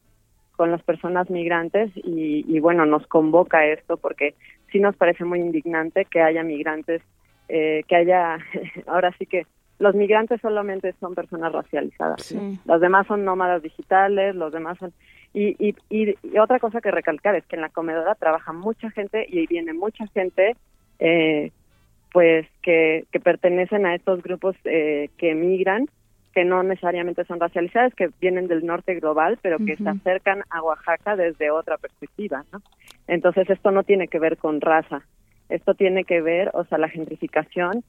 con 0.56 0.70
las 0.70 0.84
personas 0.84 1.32
migrantes 1.32 1.90
y, 1.96 2.46
y, 2.48 2.60
bueno, 2.60 2.86
nos 2.86 3.08
convoca 3.08 3.66
esto 3.66 3.98
porque 3.98 4.36
sí 4.72 4.80
nos 4.80 4.96
parece 4.96 5.26
muy 5.26 5.40
indignante 5.40 6.06
que 6.06 6.22
haya 6.22 6.44
migrantes, 6.44 7.02
eh, 7.50 7.82
que 7.88 7.96
haya, 7.96 8.38
ahora 8.86 9.12
sí 9.18 9.26
que 9.26 9.48
los 9.80 9.96
migrantes 9.96 10.40
solamente 10.42 10.94
son 11.00 11.16
personas 11.16 11.52
racializadas, 11.52 12.34
los 12.66 12.82
demás 12.82 13.08
son 13.08 13.26
nómadas 13.26 13.62
digitales, 13.62 14.36
los 14.36 14.52
demás 14.54 14.78
son 14.78 14.94
y, 15.34 15.56
y, 15.58 15.76
y, 15.90 16.16
otra 16.38 16.60
cosa 16.60 16.80
que 16.80 16.92
recalcar 16.92 17.36
es 17.36 17.46
que 17.48 17.56
en 17.56 17.64
la 17.64 17.70
comedora 17.70 18.14
trabaja 18.16 18.54
mucha 18.54 18.92
gente 18.92 19.26
y 19.28 19.48
viene 19.48 19.74
mucha 19.74 20.06
gente 20.08 20.56
eh, 21.00 21.52
pues 22.12 22.48
que, 22.62 23.06
que 23.12 23.20
pertenecen 23.20 23.88
a 23.88 23.96
estos 23.96 24.22
grupos 24.22 24.56
eh, 24.64 25.10
que 25.18 25.32
emigran, 25.32 25.88
que 26.34 26.46
no 26.46 26.62
necesariamente 26.62 27.26
son 27.26 27.40
racializadas, 27.40 27.96
que 27.96 28.12
vienen 28.22 28.48
del 28.48 28.66
norte 28.66 28.94
global, 29.00 29.40
pero 29.42 29.58
que 29.58 29.76
se 29.76 29.90
acercan 29.90 30.44
a 30.52 30.62
Oaxaca 30.62 31.16
desde 31.16 31.50
otra 31.50 31.78
perspectiva, 31.78 32.46
¿no? 32.52 32.62
Entonces 33.08 33.50
esto 33.50 33.72
no 33.72 33.84
tiene 33.84 34.08
que 34.08 34.20
ver 34.20 34.38
con 34.38 34.62
raza, 34.62 35.02
esto 35.50 35.74
tiene 35.74 36.04
que 36.06 36.22
ver, 36.22 36.52
o 36.54 36.64
sea, 36.66 36.78
la 36.78 36.90
gentrificación 36.90 37.84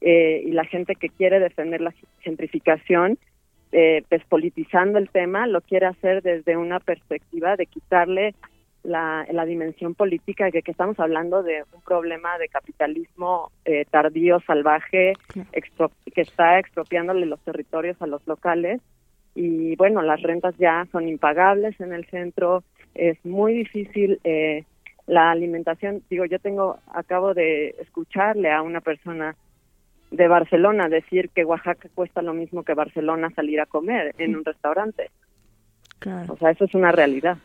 eh, 0.00 0.42
y 0.44 0.52
la 0.52 0.64
gente 0.64 0.94
que 0.94 1.08
quiere 1.08 1.40
defender 1.40 1.80
la 1.80 1.94
gentrificación, 2.20 3.18
eh, 3.72 4.02
pues 4.08 4.24
politizando 4.24 4.98
el 4.98 5.10
tema, 5.10 5.46
lo 5.46 5.60
quiere 5.60 5.86
hacer 5.86 6.22
desde 6.22 6.56
una 6.56 6.80
perspectiva 6.80 7.56
de 7.56 7.66
quitarle 7.66 8.34
la, 8.82 9.26
la 9.30 9.44
dimensión 9.44 9.94
política 9.94 10.50
de 10.50 10.62
que 10.62 10.70
estamos 10.70 10.98
hablando 10.98 11.42
de 11.42 11.64
un 11.72 11.82
problema 11.82 12.38
de 12.38 12.48
capitalismo 12.48 13.52
eh, 13.64 13.84
tardío, 13.90 14.40
salvaje, 14.40 15.14
que 15.32 16.20
está 16.20 16.58
expropiándole 16.58 17.26
los 17.26 17.40
territorios 17.40 18.00
a 18.00 18.06
los 18.06 18.26
locales. 18.26 18.80
Y 19.34 19.76
bueno, 19.76 20.02
las 20.02 20.22
rentas 20.22 20.56
ya 20.58 20.86
son 20.90 21.08
impagables 21.08 21.80
en 21.80 21.92
el 21.92 22.06
centro, 22.06 22.64
es 22.94 23.24
muy 23.24 23.54
difícil 23.54 24.18
eh, 24.24 24.64
la 25.06 25.30
alimentación. 25.30 26.02
Digo, 26.10 26.24
yo 26.24 26.38
tengo, 26.38 26.78
acabo 26.92 27.34
de 27.34 27.76
escucharle 27.80 28.50
a 28.50 28.62
una 28.62 28.80
persona 28.80 29.36
de 30.10 30.28
Barcelona 30.28 30.88
decir 30.88 31.30
que 31.30 31.44
Oaxaca 31.44 31.88
cuesta 31.94 32.22
lo 32.22 32.34
mismo 32.34 32.64
que 32.64 32.74
Barcelona 32.74 33.30
salir 33.34 33.60
a 33.60 33.66
comer 33.66 34.14
en 34.18 34.36
un 34.36 34.44
restaurante. 34.44 35.10
O 36.06 36.36
sea, 36.38 36.50
eso 36.50 36.64
es 36.64 36.74
una 36.74 36.92
realidad. 36.92 37.38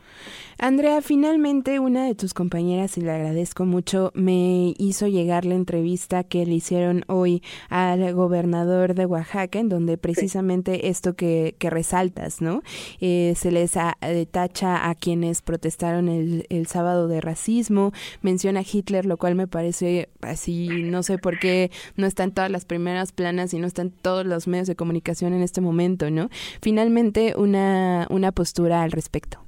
Andrea, 0.57 1.01
finalmente 1.01 1.79
una 1.79 2.05
de 2.05 2.15
tus 2.15 2.33
compañeras, 2.33 2.97
y 2.97 3.01
le 3.01 3.11
agradezco 3.11 3.65
mucho, 3.65 4.11
me 4.15 4.73
hizo 4.77 5.07
llegar 5.07 5.43
la 5.43 5.55
entrevista 5.55 6.23
que 6.23 6.45
le 6.45 6.53
hicieron 6.53 7.03
hoy 7.07 7.43
al 7.67 8.13
gobernador 8.13 8.95
de 8.95 9.05
Oaxaca, 9.05 9.59
en 9.59 9.67
donde 9.67 9.97
precisamente 9.97 10.87
esto 10.87 11.13
que, 11.13 11.55
que, 11.59 11.69
resaltas, 11.69 12.41
¿no? 12.41 12.61
Eh, 13.01 13.33
se 13.35 13.51
les 13.51 13.75
eh, 13.75 14.25
tacha 14.31 14.89
a 14.89 14.95
quienes 14.95 15.41
protestaron 15.41 16.07
el, 16.07 16.45
el 16.49 16.67
sábado 16.67 17.09
de 17.09 17.19
racismo, 17.19 17.91
menciona 18.21 18.61
a 18.61 18.65
Hitler, 18.71 19.05
lo 19.05 19.17
cual 19.17 19.35
me 19.35 19.47
parece 19.47 20.07
así, 20.21 20.69
no 20.69 21.03
sé 21.03 21.17
por 21.17 21.37
qué 21.37 21.69
no 21.97 22.07
está 22.07 22.23
en 22.23 22.31
todas 22.31 22.49
las 22.49 22.63
primeras 22.63 23.11
planas 23.11 23.53
y 23.53 23.59
no 23.59 23.67
está 23.67 23.81
en 23.81 23.91
todos 23.91 24.25
los 24.25 24.47
medios 24.47 24.67
de 24.67 24.75
comunicación 24.77 25.33
en 25.33 25.41
este 25.41 25.59
momento, 25.59 26.09
¿no? 26.09 26.29
Finalmente, 26.61 27.33
una, 27.35 28.07
una 28.09 28.31
postura 28.45 28.83
al 28.83 28.91
respecto. 28.91 29.39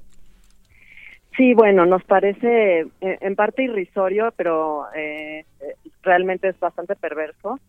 Sí, 1.36 1.54
bueno, 1.54 1.86
nos 1.86 2.02
parece 2.02 2.80
eh, 2.80 3.18
en 3.20 3.36
parte 3.36 3.62
irrisorio, 3.62 4.32
pero 4.36 4.86
eh, 4.92 5.44
realmente 6.02 6.48
es 6.48 6.58
bastante 6.58 6.96
perverso. 6.96 7.60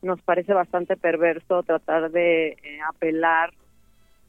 Nos 0.00 0.18
parece 0.22 0.54
bastante 0.54 0.96
perverso 0.96 1.62
tratar 1.62 2.10
de 2.10 2.52
eh, 2.52 2.78
apelar 2.88 3.52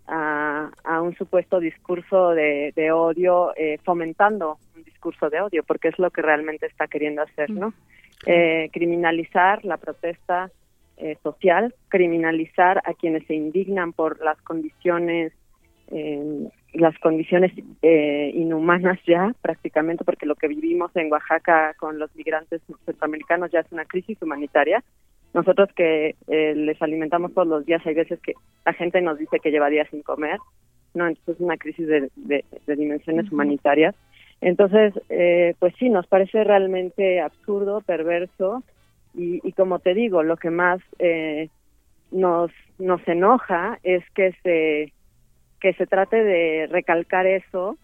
a, 0.06 1.02
un 1.02 1.16
supuesto 1.16 1.62
discurso 1.62 2.32
de, 2.32 2.92
odio, 2.92 3.54
fomentando 3.84 4.58
un 4.76 4.84
discurso 4.84 5.30
de 5.30 5.40
odio, 5.40 5.64
porque 5.64 5.90
es 5.90 6.00
lo 6.00 6.10
que 6.10 6.24
realmente 6.24 6.66
está 6.66 6.88
queriendo 6.88 7.22
hacer, 7.22 7.52
¿no? 7.52 7.74
criminalizar 8.74 9.64
la 9.64 9.78
protesta 9.78 10.50
social, 11.22 11.76
criminalizar 11.90 12.82
a 12.86 12.96
quienes 12.96 13.24
se 13.28 13.36
indignan 13.36 13.94
por 13.94 14.20
las 14.20 14.42
condiciones 14.42 15.32
las 16.74 16.98
condiciones 17.00 17.52
eh, 17.82 18.32
inhumanas 18.36 19.00
ya 19.08 19.34
prácticamente 19.42 20.04
porque 20.04 20.26
lo 20.26 20.36
que 20.36 20.48
vivimos 20.48 20.96
en 20.96 21.12
Oaxaca 21.12 21.74
con 21.80 21.98
los 21.98 22.16
migrantes 22.16 22.62
centroamericanos 22.86 23.52
ya 23.52 23.62
es 23.62 23.72
una 23.72 23.86
crisis 23.86 24.22
humanitaria. 24.22 24.84
Nosotros 25.34 25.70
que 25.76 26.16
eh, 26.28 26.54
les 26.56 26.82
alimentamos 26.82 27.34
todos 27.34 27.48
los 27.48 27.66
días, 27.66 27.86
hay 27.86 27.94
veces 27.96 28.20
que 28.20 28.34
la 28.66 28.74
gente 28.74 29.02
nos 29.02 29.18
dice 29.18 29.40
que 29.40 29.52
lleva 29.52 29.70
días 29.70 29.88
sin 29.90 30.02
comer, 30.02 30.40
no, 30.96 31.08
entonces 31.08 31.36
es 31.36 31.42
una 31.42 31.58
crisis 31.58 31.88
de, 31.88 32.10
de, 32.16 32.76
dimensiones 32.76 33.32
humanitarias. 33.32 33.96
Entonces, 34.42 34.94
eh, 35.10 35.54
pues 35.60 35.74
sí, 35.78 35.90
nos 35.90 36.08
parece 36.08 36.44
realmente 36.44 37.20
absurdo, 37.22 37.82
perverso 37.82 38.64
y, 39.14 39.40
y 39.48 39.52
como 39.52 39.80
te 39.80 39.94
digo, 39.94 40.24
lo 40.24 40.38
que 40.38 40.50
más 40.50 40.82
nos 42.12 42.52
nos 42.80 43.06
enoja 43.08 43.78
es 43.84 44.04
que 44.16 44.34
se 44.42 44.94
que 45.60 45.74
se 45.74 45.88
trate 45.88 46.24
de 46.24 46.68
recalcar 46.68 47.26
eso 47.26 47.78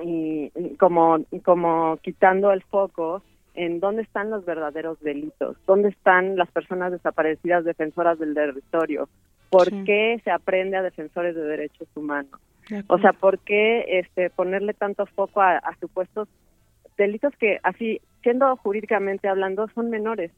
y 0.00 0.50
como 0.78 1.18
como 1.44 1.96
quitando 1.98 2.52
el 2.52 2.62
foco 2.62 3.22
en 3.54 3.80
dónde 3.80 4.02
están 4.02 4.30
los 4.30 4.44
verdaderos 4.44 5.00
delitos, 5.00 5.56
dónde 5.66 5.88
están 5.88 6.36
las 6.36 6.50
personas 6.50 6.92
desaparecidas 6.92 7.64
defensoras 7.64 8.18
del 8.18 8.34
territorio, 8.34 9.08
por 9.50 9.68
qué 9.84 10.20
se 10.22 10.30
aprende 10.30 10.76
a 10.76 10.82
defensores 10.82 11.34
de 11.34 11.42
derechos 11.42 11.88
humanos, 11.96 12.40
o 12.86 12.98
sea, 12.98 13.12
por 13.12 13.38
qué 13.40 13.98
este 13.98 14.30
ponerle 14.30 14.74
tanto 14.74 15.06
foco 15.06 15.40
a, 15.40 15.56
a 15.56 15.76
supuestos 15.80 16.28
delitos 16.96 17.34
que 17.36 17.58
así 17.62 18.00
siendo 18.22 18.56
jurídicamente 18.56 19.28
hablando 19.28 19.66
son 19.74 19.90
menores, 19.90 20.30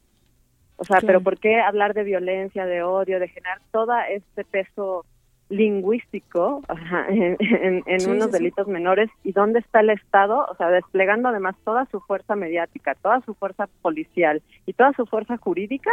o 0.76 0.84
sea, 0.84 1.00
pero 1.02 1.20
por 1.20 1.38
qué 1.38 1.60
hablar 1.60 1.92
de 1.92 2.04
violencia, 2.04 2.64
de 2.64 2.82
odio, 2.82 3.20
de 3.20 3.28
generar 3.28 3.60
todo 3.70 3.92
este 4.08 4.46
peso 4.46 5.04
lingüístico 5.50 6.62
en, 7.08 7.84
unos 8.08 8.32
delitos 8.32 8.66
menores 8.66 9.10
y 9.22 9.32
dónde 9.32 9.58
está 9.58 9.80
el 9.80 9.90
Estado, 9.90 10.46
o 10.50 10.54
sea, 10.56 10.70
desplegando 10.70 11.28
además 11.28 11.56
toda 11.64 11.84
su 11.86 12.00
fuerza 12.00 12.36
mediática, 12.36 12.94
toda 12.94 13.20
su 13.22 13.34
fuerza 13.34 13.68
policial 13.82 14.42
y 14.64 14.72
toda 14.72 14.92
su 14.92 15.04
fuerza 15.04 15.36
jurídica 15.36 15.90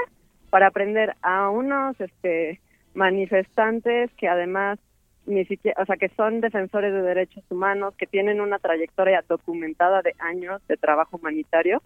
para 0.50 0.68
aprender 0.68 1.16
a 1.22 1.50
unos 1.50 2.00
este 2.00 2.62
manifestantes 2.94 4.10
que 4.14 4.28
además 4.30 4.80
ni 5.26 5.44
siquiera, 5.46 5.82
o 5.82 5.86
sea, 5.86 5.98
que 5.98 6.10
son 6.10 6.40
defensores 6.40 6.94
de 6.94 7.02
derechos 7.02 7.44
humanos, 7.50 7.94
que 7.98 8.08
tienen 8.08 8.40
una 8.40 8.60
trayectoria 8.60 9.26
documentada 9.28 10.02
de 10.02 10.14
años 10.20 10.66
de 10.68 10.78
trabajo 10.78 11.18
humanitario, 11.18 11.82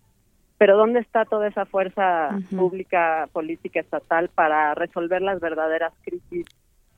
pero 0.60 0.78
¿dónde 0.78 1.00
está 1.00 1.26
toda 1.26 1.48
esa 1.48 1.66
fuerza 1.66 2.38
pública, 2.56 3.28
política, 3.34 3.80
estatal 3.80 4.30
para 4.30 4.76
resolver 4.76 5.24
las 5.24 5.40
verdaderas 5.40 5.92
crisis 6.04 6.46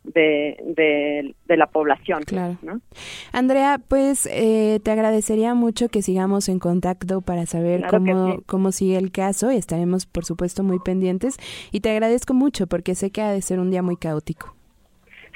de, 0.04 1.34
de, 1.47 1.58
la 1.58 1.68
población. 1.68 2.24
Claro. 2.24 2.58
Andrea, 3.32 3.80
pues 3.88 4.28
eh, 4.32 4.80
te 4.84 4.91
agradecería 4.91 5.54
mucho 5.54 5.89
que 5.89 6.01
sigamos 6.01 6.49
en 6.49 6.60
contacto 6.60 7.22
para 7.22 7.45
saber 7.45 7.86
cómo, 7.89 8.41
cómo 8.45 8.72
sigue 8.72 8.97
el 8.97 9.12
caso 9.12 9.51
y 9.51 9.58
estaremos, 9.58 10.06
por 10.06 10.26
supuesto, 10.26 10.64
muy 10.64 10.80
pendientes. 10.80 11.38
Y 11.72 11.82
te 11.82 11.91
agradezco 11.91 12.34
mucho 12.34 12.68
porque 12.68 12.95
sé 12.95 13.12
que 13.12 13.22
ha 13.22 13.32
de 13.32 13.41
ser 13.41 13.60
un 13.60 13.72
día 13.72 13.82
muy 13.82 13.97
caótico. 13.97 14.56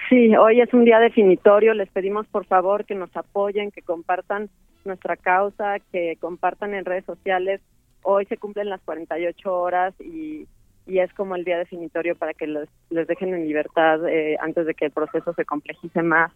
Sí, 0.09 0.35
hoy 0.35 0.61
es 0.61 0.73
un 0.73 0.85
día 0.85 0.99
definitorio. 0.99 1.73
Les 1.73 1.89
pedimos, 1.89 2.27
por 2.27 2.45
favor, 2.45 2.85
que 2.85 2.95
nos 2.95 3.15
apoyen, 3.15 3.71
que 3.71 3.81
compartan 3.81 4.49
nuestra 4.85 5.17
causa, 5.17 5.79
que 5.91 6.17
compartan 6.19 6.73
en 6.73 6.85
redes 6.85 7.05
sociales. 7.05 7.61
Hoy 8.03 8.25
se 8.25 8.37
cumplen 8.37 8.69
las 8.69 8.81
48 8.81 9.53
horas 9.53 9.93
y 9.99 10.47
y 10.87 10.99
es 10.99 11.13
como 11.13 11.35
el 11.35 11.43
día 11.43 11.57
definitorio 11.57 12.15
para 12.15 12.33
que 12.33 12.47
les, 12.47 13.07
dejen 13.07 13.33
en 13.33 13.45
libertad 13.45 14.07
eh, 14.07 14.37
antes 14.39 14.65
de 14.65 14.73
que 14.73 14.85
el 14.85 14.91
proceso 14.91 15.33
se 15.33 15.45
complejice 15.45 16.01
más. 16.01 16.31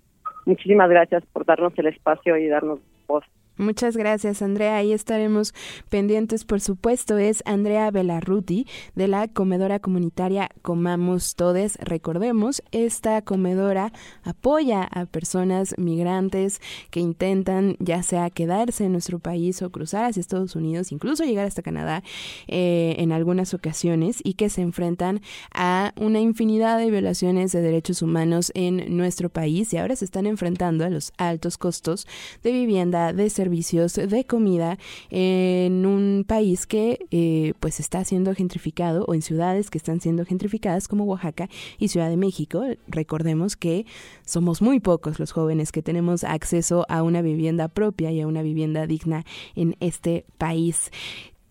Muchísimas 0.46 0.90
gracias 0.90 1.24
por 1.34 1.46
darnos 1.46 1.78
el 1.78 1.88
espacio 1.88 2.38
y 2.38 2.48
darnos 2.48 2.80
voz. 3.08 3.24
Muchas 3.62 3.96
gracias, 3.96 4.42
Andrea. 4.42 4.78
Ahí 4.78 4.92
estaremos 4.92 5.54
pendientes, 5.88 6.46
por 6.46 6.62
supuesto. 6.62 7.20
Es 7.20 7.44
Andrea 7.46 7.92
Belarruti 7.92 8.66
de 8.96 9.08
la 9.08 9.28
comedora 9.28 9.78
comunitaria 9.78 10.50
Comamos 10.64 11.36
Todes. 11.36 11.78
Recordemos, 11.80 12.64
esta 12.72 13.22
comedora 13.22 13.94
apoya 14.24 14.82
a 14.82 15.06
personas 15.06 15.76
migrantes 15.78 16.60
que 16.90 17.02
intentan 17.02 17.76
ya 17.78 18.02
sea 18.02 18.32
quedarse 18.32 18.86
en 18.86 18.94
nuestro 18.94 19.20
país 19.20 19.62
o 19.62 19.70
cruzar 19.70 20.06
hacia 20.06 20.22
Estados 20.22 20.56
Unidos, 20.56 20.92
incluso 20.92 21.24
llegar 21.24 21.46
hasta 21.46 21.62
Canadá 21.62 22.02
eh, 22.48 22.96
en 22.98 23.12
algunas 23.12 23.54
ocasiones 23.54 24.22
y 24.24 24.34
que 24.34 24.50
se 24.50 24.64
enfrentan 24.64 25.22
a 25.54 25.94
una 25.98 26.20
infinidad 26.20 26.80
de 26.80 26.90
violaciones 26.90 27.52
de 27.52 27.62
derechos 27.62 28.02
humanos 28.02 28.52
en 28.56 28.98
nuestro 28.98 29.30
país 29.30 29.72
y 29.72 29.78
ahora 29.78 29.96
se 29.96 30.06
están 30.06 30.26
enfrentando 30.26 30.84
a 30.84 30.90
los 30.90 31.14
altos 31.18 31.60
costos 31.60 32.08
de 32.42 32.54
vivienda, 32.54 33.14
de 33.14 33.30
servicios 33.30 33.51
servicios 33.52 33.96
de 33.96 34.24
comida 34.24 34.78
en 35.10 35.86
un 35.86 36.24
país 36.26 36.66
que 36.66 37.06
eh, 37.12 37.54
pues 37.60 37.82
está 37.82 38.06
siendo 38.06 38.34
gentrificado 38.34 39.04
o 39.10 39.14
en 39.14 39.22
ciudades 39.22 39.70
que 39.70 39.78
están 39.78 40.00
siendo 40.00 40.24
gentrificadas 40.26 40.88
como 40.88 41.04
Oaxaca 41.04 41.50
y 41.78 41.90
Ciudad 41.90 42.10
de 42.10 42.16
México. 42.16 42.64
Recordemos 42.88 43.58
que 43.58 43.86
somos 44.26 44.62
muy 44.62 44.80
pocos 44.80 45.20
los 45.20 45.34
jóvenes 45.34 45.74
que 45.74 45.82
tenemos 45.82 46.24
acceso 46.24 46.86
a 46.88 47.04
una 47.04 47.22
vivienda 47.22 47.68
propia 47.68 48.10
y 48.14 48.22
a 48.22 48.28
una 48.28 48.42
vivienda 48.42 48.88
digna 48.88 49.26
en 49.56 49.76
este 49.82 50.24
país. 50.38 50.90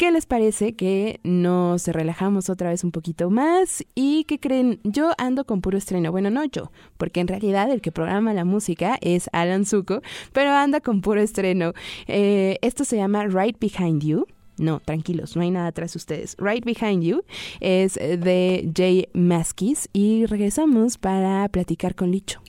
¿Qué 0.01 0.11
les 0.11 0.25
parece 0.25 0.73
que 0.73 1.21
nos 1.25 1.87
relajamos 1.87 2.49
otra 2.49 2.71
vez 2.71 2.85
un 2.85 2.91
poquito 2.91 3.29
más? 3.29 3.85
¿Y 3.95 4.25
qué 4.25 4.41
creen? 4.41 4.81
Yo 4.83 5.11
ando 5.19 5.45
con 5.45 5.61
puro 5.61 5.77
estreno. 5.77 6.11
Bueno, 6.11 6.31
no 6.31 6.43
yo, 6.47 6.73
porque 6.97 7.21
en 7.21 7.29
realidad 7.29 7.71
el 7.71 7.83
que 7.83 7.93
programa 7.93 8.33
la 8.33 8.47
música 8.47 8.97
es 9.03 9.29
Alan 9.35 9.67
Zuko, 9.67 10.01
pero 10.33 10.53
anda 10.53 10.81
con 10.81 11.03
puro 11.03 11.21
estreno. 11.21 11.75
Eh, 12.07 12.57
esto 12.63 12.87
se 12.87 12.97
llama 12.97 13.27
Right 13.27 13.59
Behind 13.61 14.03
You. 14.03 14.27
No, 14.57 14.81
tranquilos, 14.81 15.37
no 15.37 15.43
hay 15.43 15.51
nada 15.51 15.67
atrás 15.67 15.93
de 15.93 15.99
ustedes. 15.99 16.35
Right 16.39 16.65
Behind 16.65 17.03
You 17.03 17.23
es 17.61 17.97
de 17.97 18.73
Jay 18.75 19.07
Maskis 19.13 19.91
y 19.93 20.25
regresamos 20.25 20.97
para 20.97 21.47
platicar 21.51 21.95
con 21.95 22.11
Licho. 22.11 22.41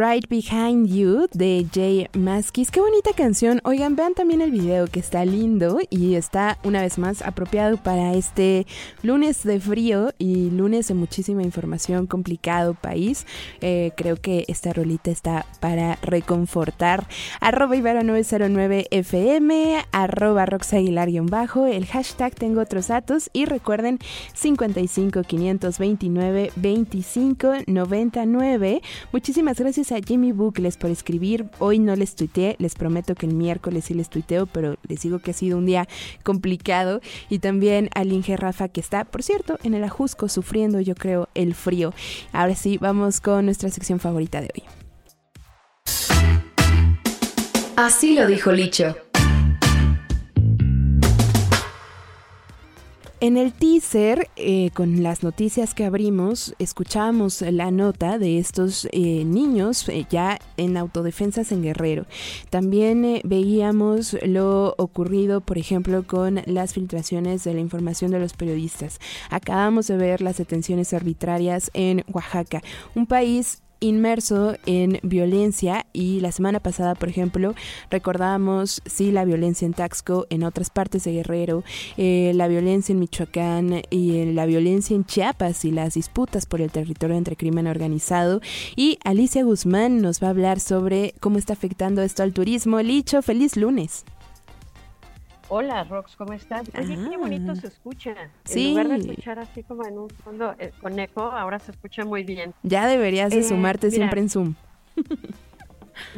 right 0.00 0.26
behind 0.30 0.88
you. 0.88 1.09
Qué 2.42 2.80
bonita 2.80 3.10
canción. 3.14 3.60
Oigan, 3.64 3.96
vean 3.96 4.14
también 4.14 4.40
el 4.40 4.50
video 4.50 4.86
que 4.86 4.98
está 4.98 5.26
lindo 5.26 5.78
y 5.90 6.14
está 6.14 6.56
una 6.64 6.80
vez 6.80 6.96
más 6.96 7.20
apropiado 7.20 7.76
para 7.76 8.14
este 8.14 8.66
lunes 9.02 9.44
de 9.44 9.60
frío 9.60 10.14
y 10.16 10.48
lunes 10.48 10.88
de 10.88 10.94
muchísima 10.94 11.42
información, 11.42 12.06
complicado 12.06 12.72
país. 12.72 13.26
Eh, 13.60 13.92
creo 13.94 14.16
que 14.16 14.46
esta 14.48 14.72
rolita 14.72 15.10
está 15.10 15.44
para 15.60 15.96
reconfortar. 15.96 17.06
Arroba 17.40 17.76
Ibero909FM, 17.76 19.84
arroba 19.92 20.46
Roxaguilar-bajo, 20.46 21.66
el 21.66 21.84
hashtag 21.84 22.34
tengo 22.34 22.62
otros 22.62 22.88
datos 22.88 23.28
y 23.34 23.44
recuerden 23.44 23.98
55 24.32 25.24
529 25.24 26.52
25 26.56 27.52
99. 27.66 28.80
Muchísimas 29.12 29.60
gracias 29.60 29.92
a 29.92 30.00
Jimmy 30.00 30.32
Bucles 30.32 30.78
por 30.78 30.88
escribir. 30.88 31.44
Hoy 31.58 31.78
no 31.78 31.94
les 31.96 32.14
tuiteé 32.14 32.29
les 32.58 32.74
prometo 32.74 33.14
que 33.14 33.26
el 33.26 33.34
miércoles 33.34 33.84
sí 33.86 33.94
les 33.94 34.08
tuiteo, 34.08 34.46
pero 34.46 34.76
les 34.86 35.00
digo 35.02 35.18
que 35.18 35.32
ha 35.32 35.34
sido 35.34 35.58
un 35.58 35.66
día 35.66 35.88
complicado. 36.22 37.00
Y 37.28 37.38
también 37.38 37.90
al 37.94 38.12
Inge 38.12 38.36
Rafa, 38.36 38.68
que 38.68 38.80
está, 38.80 39.04
por 39.04 39.22
cierto, 39.22 39.58
en 39.62 39.74
el 39.74 39.84
Ajusco 39.84 40.28
sufriendo, 40.28 40.80
yo 40.80 40.94
creo, 40.94 41.28
el 41.34 41.54
frío. 41.54 41.92
Ahora 42.32 42.54
sí, 42.54 42.78
vamos 42.78 43.20
con 43.20 43.44
nuestra 43.44 43.70
sección 43.70 44.00
favorita 44.00 44.40
de 44.40 44.50
hoy. 44.54 44.62
Así 47.76 48.14
lo 48.14 48.26
dijo 48.26 48.52
Licho. 48.52 49.09
En 53.22 53.36
el 53.36 53.52
teaser, 53.52 54.30
eh, 54.36 54.70
con 54.72 55.02
las 55.02 55.22
noticias 55.22 55.74
que 55.74 55.84
abrimos, 55.84 56.54
escuchamos 56.58 57.42
la 57.42 57.70
nota 57.70 58.18
de 58.18 58.38
estos 58.38 58.88
eh, 58.92 59.26
niños 59.26 59.86
eh, 59.90 60.06
ya 60.08 60.38
en 60.56 60.78
autodefensas 60.78 61.52
en 61.52 61.62
Guerrero. 61.62 62.06
También 62.48 63.20
veíamos 63.24 64.16
lo 64.22 64.74
ocurrido, 64.78 65.42
por 65.42 65.58
ejemplo, 65.58 66.06
con 66.06 66.40
las 66.46 66.72
filtraciones 66.72 67.44
de 67.44 67.52
la 67.52 67.60
información 67.60 68.10
de 68.10 68.20
los 68.20 68.32
periodistas. 68.32 68.98
Acabamos 69.28 69.86
de 69.88 69.98
ver 69.98 70.22
las 70.22 70.38
detenciones 70.38 70.94
arbitrarias 70.94 71.70
en 71.74 72.06
Oaxaca, 72.10 72.62
un 72.94 73.04
país 73.04 73.60
inmerso 73.80 74.54
en 74.66 75.00
violencia 75.02 75.86
y 75.92 76.20
la 76.20 76.32
semana 76.32 76.60
pasada, 76.60 76.94
por 76.94 77.08
ejemplo, 77.08 77.54
recordábamos 77.90 78.82
sí 78.86 79.10
la 79.10 79.24
violencia 79.24 79.66
en 79.66 79.74
Taxco, 79.74 80.26
en 80.30 80.44
otras 80.44 80.70
partes 80.70 81.04
de 81.04 81.12
Guerrero, 81.12 81.64
eh, 81.96 82.32
la 82.34 82.48
violencia 82.48 82.92
en 82.92 83.00
Michoacán 83.00 83.82
y 83.90 84.16
eh, 84.16 84.32
la 84.32 84.46
violencia 84.46 84.94
en 84.94 85.04
Chiapas 85.04 85.64
y 85.64 85.70
las 85.70 85.94
disputas 85.94 86.46
por 86.46 86.60
el 86.60 86.70
territorio 86.70 87.16
entre 87.16 87.36
crimen 87.36 87.66
organizado. 87.66 88.40
Y 88.76 88.98
Alicia 89.04 89.42
Guzmán 89.42 90.00
nos 90.02 90.22
va 90.22 90.28
a 90.28 90.30
hablar 90.30 90.60
sobre 90.60 91.14
cómo 91.20 91.38
está 91.38 91.54
afectando 91.54 92.02
esto 92.02 92.22
al 92.22 92.32
turismo. 92.32 92.80
Licho, 92.80 93.22
feliz 93.22 93.56
lunes. 93.56 94.04
Hola, 95.52 95.82
Rox, 95.82 96.14
¿cómo 96.14 96.32
estás? 96.32 96.62
Oye, 96.78 96.96
qué 97.10 97.16
bonito 97.16 97.56
se 97.56 97.66
escucha. 97.66 98.14
Sí. 98.44 98.68
En 98.68 98.70
lugar 98.70 98.88
de 98.88 98.96
escuchar 99.10 99.38
así 99.40 99.64
como 99.64 99.84
en 99.84 99.98
un 99.98 100.08
fondo 100.08 100.54
eh, 100.60 100.70
con 100.80 100.96
eco, 100.98 101.22
ahora 101.22 101.58
se 101.58 101.72
escucha 101.72 102.04
muy 102.04 102.22
bien. 102.22 102.54
Ya 102.62 102.86
deberías 102.86 103.30
de 103.30 103.40
Eh, 103.40 103.42
sumarte 103.42 103.88
mira. 103.88 103.96
siempre 103.96 104.20
en 104.20 104.28
Zoom. 104.28 104.54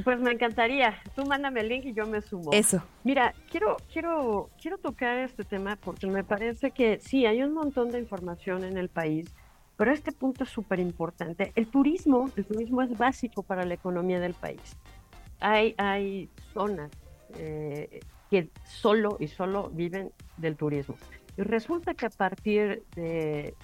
Pues 0.05 0.21
me 0.21 0.33
encantaría. 0.33 0.95
Tú 1.17 1.25
mándame 1.25 1.61
el 1.61 1.69
link 1.71 1.87
y 1.87 1.95
yo 1.95 2.07
me 2.07 2.21
sumo. 2.21 2.51
Eso. 2.53 2.83
Mira, 3.05 3.35
quiero, 3.51 3.79
quiero, 3.91 4.51
quiero 4.61 4.77
tocar 4.77 5.17
este 5.19 5.45
tema 5.45 5.77
porque 5.77 6.07
me 6.07 6.23
parece 6.25 6.71
que 6.71 7.01
sí, 7.01 7.25
hay 7.25 7.43
un 7.43 7.55
montón 7.55 7.91
de 7.91 7.99
información 8.01 8.65
en 8.65 8.77
el 8.77 8.91
país, 8.91 9.35
pero 9.79 9.93
este 9.93 10.13
punto 10.13 10.45
es 10.45 10.51
súper 10.51 10.79
importante. 10.79 11.53
El 11.55 11.67
turismo, 11.69 12.31
el 12.37 12.45
turismo 12.45 12.83
es 12.83 12.97
básico 12.99 13.43
para 13.43 13.65
la 13.65 13.73
economía 13.75 14.21
del 14.21 14.35
país. 14.35 14.77
Hay, 15.41 15.75
hay 15.79 16.29
zonas 16.53 16.91
eh, 17.39 18.01
que 18.33 18.49
solo 18.65 19.19
y 19.21 19.29
solo 19.29 19.69
viven 19.75 20.11
del 20.39 20.57
turismo. 20.57 20.95
Y 21.37 21.43
resulta 21.43 21.93
que 21.93 22.07
a 22.07 22.09
partir 22.09 22.83
de 22.97 23.55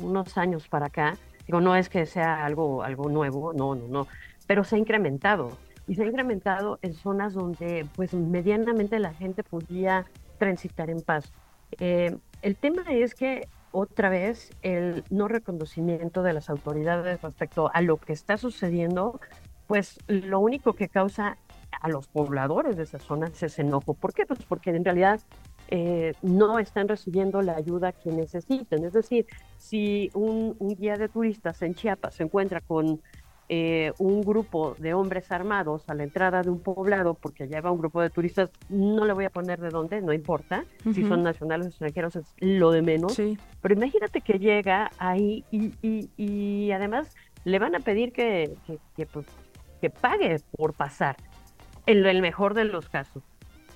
unos 0.00 0.36
años 0.36 0.66
para 0.66 0.86
acá, 0.86 1.16
digo, 1.46 1.60
no 1.60 1.76
es 1.76 1.88
que 1.88 2.04
sea 2.04 2.44
algo, 2.44 2.82
algo 2.82 3.08
nuevo, 3.08 3.52
no, 3.52 3.76
no, 3.76 3.86
no, 3.86 4.08
pero 4.48 4.64
se 4.64 4.74
ha 4.74 4.78
incrementado. 4.80 5.56
Y 5.86 5.94
se 5.94 6.02
ha 6.02 6.06
incrementado 6.06 6.80
en 6.82 6.94
zonas 6.94 7.32
donde, 7.32 7.86
pues, 7.94 8.12
medianamente 8.12 8.98
la 8.98 9.14
gente 9.14 9.44
podía 9.44 10.04
transitar 10.36 10.90
en 10.90 11.00
paz. 11.00 11.32
Eh, 11.78 12.16
el 12.42 12.56
tema 12.56 12.82
es 12.88 13.14
que, 13.14 13.46
otra 13.70 14.08
vez, 14.08 14.50
el 14.62 15.04
no 15.10 15.28
reconocimiento 15.28 16.24
de 16.24 16.32
las 16.32 16.50
autoridades 16.50 17.22
respecto 17.22 17.70
a 17.72 17.80
lo 17.82 17.98
que 17.98 18.14
está 18.14 18.36
sucediendo, 18.36 19.20
pues, 19.68 20.00
lo 20.08 20.40
único 20.40 20.72
que 20.72 20.88
causa 20.88 21.38
a 21.80 21.88
los 21.88 22.06
pobladores 22.06 22.76
de 22.76 22.84
esas 22.84 23.02
zonas 23.02 23.42
es 23.42 23.58
enojo. 23.58 23.94
¿Por 23.94 24.12
qué? 24.12 24.26
Pues 24.26 24.40
porque 24.44 24.70
en 24.70 24.84
realidad 24.84 25.20
eh, 25.68 26.14
no 26.22 26.58
están 26.58 26.88
recibiendo 26.88 27.42
la 27.42 27.56
ayuda 27.56 27.92
que 27.92 28.10
necesitan. 28.10 28.84
Es 28.84 28.92
decir, 28.92 29.26
si 29.58 30.10
un, 30.14 30.54
un 30.58 30.74
guía 30.76 30.96
de 30.96 31.08
turistas 31.08 31.62
en 31.62 31.74
Chiapas 31.74 32.14
se 32.14 32.24
encuentra 32.24 32.60
con 32.60 33.00
eh, 33.48 33.92
un 33.98 34.22
grupo 34.22 34.74
de 34.78 34.94
hombres 34.94 35.30
armados 35.30 35.88
a 35.88 35.94
la 35.94 36.04
entrada 36.04 36.42
de 36.42 36.50
un 36.50 36.60
poblado, 36.60 37.14
porque 37.14 37.44
allá 37.44 37.60
va 37.60 37.70
un 37.70 37.78
grupo 37.78 38.00
de 38.00 38.08
turistas, 38.08 38.50
no 38.70 39.04
le 39.04 39.12
voy 39.12 39.24
a 39.24 39.30
poner 39.30 39.60
de 39.60 39.68
dónde, 39.68 40.00
no 40.00 40.12
importa, 40.12 40.64
si 40.94 41.04
son 41.06 41.22
nacionales 41.22 41.66
o 41.66 41.68
extranjeros 41.70 42.16
es 42.16 42.34
lo 42.38 42.70
de 42.70 42.80
menos, 42.82 43.12
Sí. 43.14 43.36
pero 43.60 43.74
imagínate 43.74 44.20
que 44.22 44.38
llega 44.38 44.90
ahí 44.98 45.44
y, 45.50 45.72
y- 45.82 46.08
y 46.16 46.72
además 46.72 47.14
le 47.44 47.58
van 47.58 47.74
a 47.74 47.80
pedir 47.80 48.12
que, 48.12 48.54
que, 48.66 48.78
que, 48.96 49.04
pues, 49.06 49.26
que 49.82 49.90
pague 49.90 50.36
por 50.56 50.72
pasar, 50.72 51.16
en 51.86 52.04
el 52.06 52.20
mejor 52.22 52.54
de 52.54 52.64
los 52.64 52.88
casos. 52.88 53.22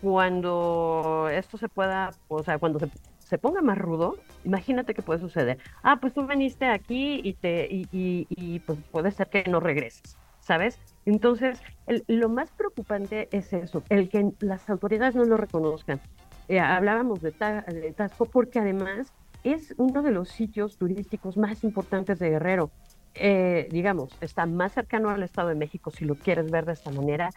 Cuando 0.00 1.28
esto 1.32 1.58
se 1.58 1.68
pueda, 1.68 2.10
o 2.28 2.42
sea, 2.42 2.58
cuando 2.58 2.78
se, 2.78 2.88
se 3.18 3.38
ponga 3.38 3.60
más 3.60 3.76
rudo, 3.78 4.16
imagínate 4.44 4.94
que 4.94 5.02
puede 5.02 5.20
suceder. 5.20 5.58
Ah, 5.82 5.98
pues 6.00 6.14
tú 6.14 6.26
viniste 6.26 6.66
aquí 6.66 7.20
y, 7.22 7.34
te, 7.34 7.66
y, 7.70 7.86
y- 7.92 8.26
y, 8.30 8.60
pues 8.60 8.78
puede 8.90 9.10
ser 9.10 9.28
que 9.28 9.44
no 9.50 9.60
regreses, 9.60 10.16
¿sabes? 10.40 10.78
Entonces, 11.06 11.60
el- 11.86 12.04
lo 12.08 12.28
más 12.28 12.50
preocupante 12.52 13.28
es 13.32 13.52
eso, 13.52 13.82
el 13.88 14.08
que 14.08 14.30
las 14.40 14.68
autoridades 14.70 15.14
no 15.14 15.24
lo 15.24 15.36
reconozcan. 15.36 16.00
Eh, 16.48 16.60
hablábamos 16.60 17.20
de, 17.20 17.32
Ta- 17.32 17.62
de 17.62 17.92
Tasco 17.92 18.26
porque 18.26 18.58
además 18.60 19.12
es 19.44 19.74
uno 19.76 20.02
de 20.02 20.12
los 20.12 20.28
sitios 20.28 20.78
turísticos 20.78 21.36
más 21.36 21.64
importantes 21.64 22.18
de 22.18 22.30
Guerrero. 22.30 22.70
Eh, 23.14 23.68
digamos, 23.70 24.10
está 24.20 24.44
más 24.46 24.72
cercano 24.72 25.08
al 25.10 25.22
Estado 25.22 25.48
de 25.48 25.54
México, 25.54 25.90
si 25.90 26.04
lo 26.04 26.16
quieres 26.16 26.50
ver 26.50 26.64
de 26.66 26.74
esta 26.74 26.90
manera, 26.90 27.30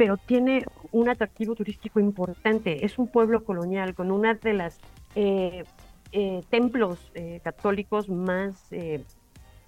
pero 0.00 0.16
tiene 0.16 0.64
un 0.92 1.10
atractivo 1.10 1.54
turístico 1.54 2.00
importante. 2.00 2.86
Es 2.86 2.98
un 2.98 3.06
pueblo 3.06 3.44
colonial 3.44 3.94
con 3.94 4.10
una 4.10 4.32
de 4.32 4.54
las 4.54 4.78
eh, 5.14 5.64
eh, 6.12 6.40
templos 6.48 6.98
eh, 7.12 7.40
católicos 7.44 8.08
más 8.08 8.72
eh, 8.72 9.04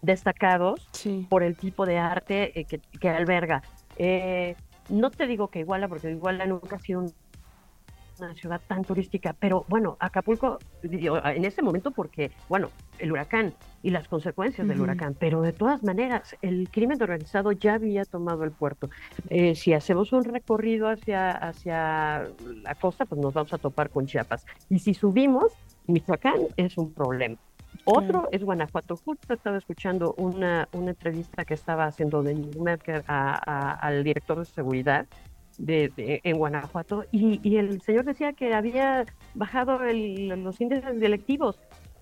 destacados 0.00 0.88
por 1.28 1.42
el 1.42 1.54
tipo 1.54 1.84
de 1.84 1.98
arte 1.98 2.58
eh, 2.58 2.64
que, 2.64 2.78
que 2.98 3.10
alberga. 3.10 3.62
Eh, 3.98 4.56
no 4.88 5.10
te 5.10 5.26
digo 5.26 5.48
que 5.48 5.58
Iguala, 5.58 5.86
porque 5.86 6.10
Iguala 6.10 6.46
nunca 6.46 6.76
ha 6.76 6.78
sido 6.78 7.00
un- 7.00 7.12
una 8.22 8.34
ciudad 8.34 8.60
tan 8.66 8.84
turística, 8.84 9.34
pero 9.38 9.64
bueno, 9.68 9.96
Acapulco, 10.00 10.58
en 10.82 11.44
ese 11.44 11.62
momento 11.62 11.90
porque, 11.90 12.30
bueno, 12.48 12.68
el 12.98 13.12
huracán 13.12 13.54
y 13.82 13.90
las 13.90 14.06
consecuencias 14.08 14.66
del 14.68 14.80
huracán, 14.80 15.16
pero 15.18 15.42
de 15.42 15.52
todas 15.52 15.82
maneras, 15.82 16.36
el 16.42 16.68
crimen 16.70 17.02
organizado 17.02 17.52
ya 17.52 17.74
había 17.74 18.04
tomado 18.04 18.44
el 18.44 18.52
puerto. 18.52 18.88
Eh, 19.28 19.54
si 19.54 19.72
hacemos 19.74 20.12
un 20.12 20.24
recorrido 20.24 20.88
hacia, 20.88 21.30
hacia 21.32 22.28
la 22.62 22.74
costa, 22.80 23.04
pues 23.06 23.20
nos 23.20 23.34
vamos 23.34 23.52
a 23.52 23.58
topar 23.58 23.90
con 23.90 24.06
Chiapas. 24.06 24.46
Y 24.70 24.78
si 24.78 24.94
subimos, 24.94 25.52
Michoacán 25.86 26.40
es 26.56 26.78
un 26.78 26.92
problema. 26.92 27.36
Otro 27.84 28.28
es 28.30 28.44
Guanajuato. 28.44 28.96
Justo 28.96 29.34
estaba 29.34 29.56
escuchando 29.58 30.14
una, 30.16 30.68
una 30.72 30.90
entrevista 30.90 31.44
que 31.44 31.54
estaba 31.54 31.86
haciendo 31.86 32.22
de 32.22 32.34
Merker 32.60 33.02
a- 33.08 33.40
a- 33.44 33.72
al 33.72 34.04
director 34.04 34.38
de 34.38 34.44
seguridad 34.44 35.06
de, 35.62 35.92
de- 35.96 36.20
en 36.24 36.36
Guanajuato 36.38 37.04
y, 37.12 37.40
y 37.48 37.56
el 37.56 37.80
señor 37.82 38.04
decía 38.04 38.32
que 38.32 38.52
había 38.52 39.06
bajado 39.34 39.82
el- 39.84 40.28
los 40.42 40.60
índices 40.60 40.98
delictivos. 40.98 41.58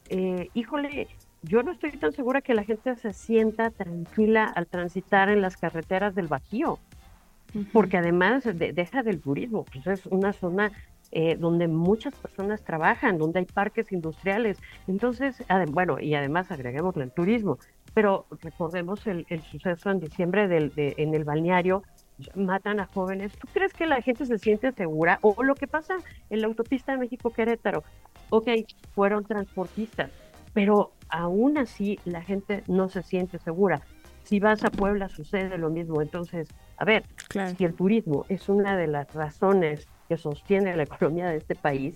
Eh, 0.09 0.49
híjole, 0.55 1.07
yo 1.43 1.63
no 1.63 1.71
estoy 1.73 1.93
tan 1.93 2.13
segura 2.13 2.41
que 2.41 2.55
la 2.55 2.65
gente 2.65 2.97
se 2.97 3.13
sienta 3.13 3.71
tranquila 3.71 4.45
al 4.45 4.67
transitar 4.67 5.29
en 5.29 5.43
las 5.43 5.57
carreteras 5.57 6.15
del 6.15 6.27
Bajío 6.27 6.79
porque 7.73 7.97
además 7.99 8.45
de- 8.45 8.73
deja 8.73 9.03
del 9.03 9.21
turismo, 9.21 9.65
pues 9.73 9.87
es 9.87 10.07
una 10.07 10.33
zona 10.33 10.71
eh, 11.13 11.35
donde 11.37 11.67
muchas 11.67 12.15
personas 12.15 12.63
trabajan, 12.63 13.19
donde 13.19 13.41
hay 13.41 13.45
parques 13.45 13.91
industriales. 13.91 14.57
Entonces, 14.87 15.43
bueno, 15.73 15.99
y 15.99 16.15
además 16.15 16.53
agreguemos 16.53 16.97
el 16.99 17.11
turismo, 17.11 17.59
pero 17.95 18.27
recordemos 18.43 19.05
el, 19.09 19.27
el 19.29 19.43
suceso 19.43 19.91
en 19.91 19.99
diciembre 19.99 20.47
del, 20.47 20.73
de- 20.73 20.95
en 20.99 21.13
el 21.17 21.25
balneario, 21.25 21.83
matan 22.35 22.81
a 22.81 22.87
jóvenes. 22.87 23.33
¿Tú 23.39 23.49
crees 23.53 23.73
que 23.73 23.87
la 23.87 24.03
gente 24.03 24.27
se 24.27 24.39
siente 24.39 24.73
segura? 24.73 25.19
O 25.23 25.43
lo 25.43 25.55
que 25.55 25.67
pasa 25.67 25.97
en 26.29 26.41
la 26.41 26.47
autopista 26.47 26.93
de 26.93 26.99
México-Querétaro, 26.99 27.85
ok, 28.31 28.49
fueron 28.95 29.25
transportistas, 29.25 30.11
pero 30.53 30.93
aún 31.09 31.59
así 31.59 31.99
la 32.05 32.23
gente 32.23 32.65
no 32.67 32.89
se 32.89 33.03
siente 33.03 33.39
segura. 33.39 33.83
Si 34.25 34.39
vas 34.41 34.65
a 34.65 34.71
Puebla 34.71 35.09
sucede 35.09 35.59
lo 35.59 35.71
mismo. 35.71 36.03
Entonces, 36.03 36.49
a 36.77 36.85
ver, 36.85 37.05
si 37.57 37.65
el 37.65 37.75
turismo 37.75 38.27
es 38.29 38.49
una 38.49 38.77
de 38.77 38.87
las 38.87 39.13
razones 39.15 39.89
que 40.09 40.17
sostiene 40.17 40.77
la 40.77 40.85
economía 40.85 41.29
de 41.29 41.37
este 41.37 41.55
país 41.55 41.95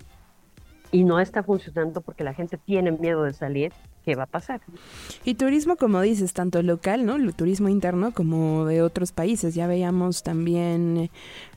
y 0.91 1.03
no 1.03 1.19
está 1.19 1.43
funcionando 1.43 2.01
porque 2.01 2.23
la 2.23 2.33
gente 2.33 2.57
tiene 2.57 2.91
miedo 2.91 3.23
de 3.23 3.33
salir, 3.33 3.73
¿qué 4.05 4.15
va 4.15 4.23
a 4.23 4.27
pasar? 4.27 4.61
Y 5.23 5.33
turismo, 5.33 5.75
como 5.75 5.99
dices, 6.01 6.33
tanto 6.33 6.61
local, 6.61 7.05
¿no? 7.05 7.15
El 7.15 7.33
turismo 7.33 7.69
interno 7.69 8.13
como 8.13 8.65
de 8.65 8.81
otros 8.81 9.11
países. 9.11 9.55
Ya 9.55 9.67
veíamos 9.67 10.23
también, 10.23 11.09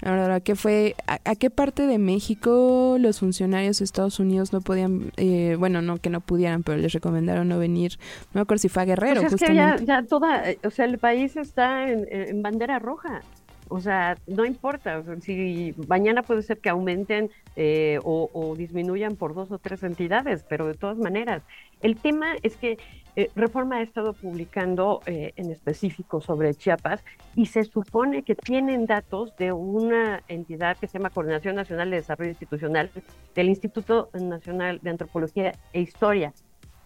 ahora, 0.03 0.41
¿qué 0.41 0.57
fue? 0.57 0.97
A, 1.07 1.37
qué 1.37 1.51
parte 1.51 1.87
de 1.87 1.99
México 1.99 2.97
los 2.99 3.21
funcionarios 3.21 3.79
de 3.79 3.85
Estados 3.85 4.19
Unidos 4.19 4.53
no 4.53 4.61
podían, 4.63 5.13
eh, 5.17 5.57
bueno, 5.59 5.83
no 5.83 5.99
que 5.99 6.11
no 6.11 6.21
pudieran, 6.21 6.63
pero 6.63 6.79
les 6.79 6.93
recomendaron 6.93 7.49
no 7.49 7.59
venir? 7.59 7.99
No 8.33 8.39
me 8.39 8.41
acuerdo 8.41 8.63
si 8.63 8.69
fue 8.69 8.83
a 8.83 8.87
Guerrero, 8.87 9.21
pues 9.21 9.35
es 9.35 9.43
que 9.43 9.55
ya, 9.55 9.77
ya, 9.77 10.03
toda, 10.03 10.51
eh, 10.51 10.59
o 10.65 10.71
sea, 10.71 10.87
el 10.87 10.99
país 10.99 11.37
está 11.37 11.91
en 11.91 12.43
bandera 12.43 12.79
roja. 12.79 13.23
O 13.69 13.81
sea, 13.81 14.17
no 14.27 14.45
importa, 14.45 15.03
si 15.21 15.75
mañana 15.89 16.23
puede 16.23 16.43
ser 16.43 16.59
que 16.59 16.69
aumenten 16.69 17.31
eh, 17.57 17.99
o, 18.03 18.55
disminuyan 18.57 19.17
por 19.17 19.35
dos 19.35 19.51
o 19.51 19.59
tres 19.59 19.83
entidades, 19.83 20.45
pero 20.49 20.67
de 20.67 20.75
todas 20.75 20.99
maneras, 20.99 21.43
el 21.81 21.97
tema 21.97 22.35
es 22.43 22.57
que 22.57 22.79
eh, 23.17 23.31
Reforma 23.35 23.77
ha 23.77 23.83
estado 23.83 24.13
publicando 24.13 25.01
eh, 25.07 25.33
en 25.37 25.51
específico 25.51 26.21
sobre 26.21 26.55
Chiapas 26.55 27.05
y 27.35 27.47
se 27.47 27.65
supone 27.65 28.23
que 28.23 28.35
tienen 28.35 28.87
datos 28.87 29.37
de 29.37 29.53
una 29.53 30.23
entidad 30.29 30.77
que 30.77 30.87
se 30.87 30.99
llama 30.99 31.11
Coordinación 31.11 31.57
Nacional 31.57 31.91
de 31.91 31.97
Desarrollo 31.97 32.31
Institucional 32.31 32.91
del 33.35 33.49
Instituto 33.49 34.11
Nacional 34.15 34.79
de 34.83 34.91
Antropología 34.91 35.53
e 35.73 35.81
Historia. 35.81 36.33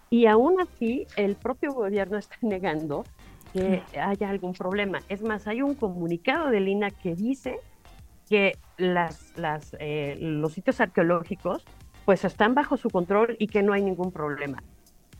Y 0.09 0.27
aún 0.27 0.61
así, 0.61 1.07
el 1.15 1.35
propio 1.35 1.73
gobierno 1.73 2.17
está 2.17 2.35
negando 2.41 3.03
que 3.53 3.83
haya 3.99 4.29
algún 4.29 4.53
problema. 4.53 4.99
Es 5.09 5.21
más, 5.21 5.47
hay 5.47 5.61
un 5.61 5.75
comunicado 5.75 6.49
de 6.49 6.59
Lina 6.59 6.89
que 6.89 7.15
dice 7.15 7.59
que 8.27 8.57
las, 8.77 9.37
las, 9.37 9.75
eh, 9.79 10.17
los 10.19 10.53
sitios 10.53 10.81
arqueológicos 10.81 11.63
pues 12.05 12.25
están 12.25 12.55
bajo 12.55 12.77
su 12.77 12.89
control 12.89 13.35
y 13.39 13.47
que 13.47 13.63
no 13.63 13.73
hay 13.73 13.83
ningún 13.83 14.11
problema. 14.11 14.61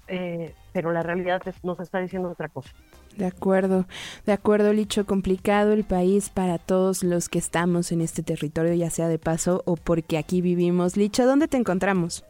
Eh, 0.07 0.53
pero 0.73 0.91
la 0.91 1.01
realidad 1.01 1.41
nos 1.63 1.79
está 1.79 1.99
diciendo 1.99 2.29
otra 2.29 2.49
cosa. 2.49 2.71
De 3.15 3.25
acuerdo, 3.25 3.85
de 4.25 4.33
acuerdo, 4.33 4.73
Licho, 4.73 5.05
complicado 5.05 5.71
el 5.71 5.85
país 5.85 6.29
para 6.29 6.57
todos 6.57 7.03
los 7.03 7.29
que 7.29 7.39
estamos 7.39 7.91
en 7.91 8.01
este 8.01 8.23
territorio, 8.23 8.73
ya 8.73 8.89
sea 8.89 9.07
de 9.07 9.19
paso 9.19 9.61
o 9.65 9.75
porque 9.75 10.17
aquí 10.17 10.41
vivimos. 10.41 10.97
Licho, 10.97 11.25
¿dónde 11.25 11.47
te 11.47 11.57
encontramos? 11.57 12.25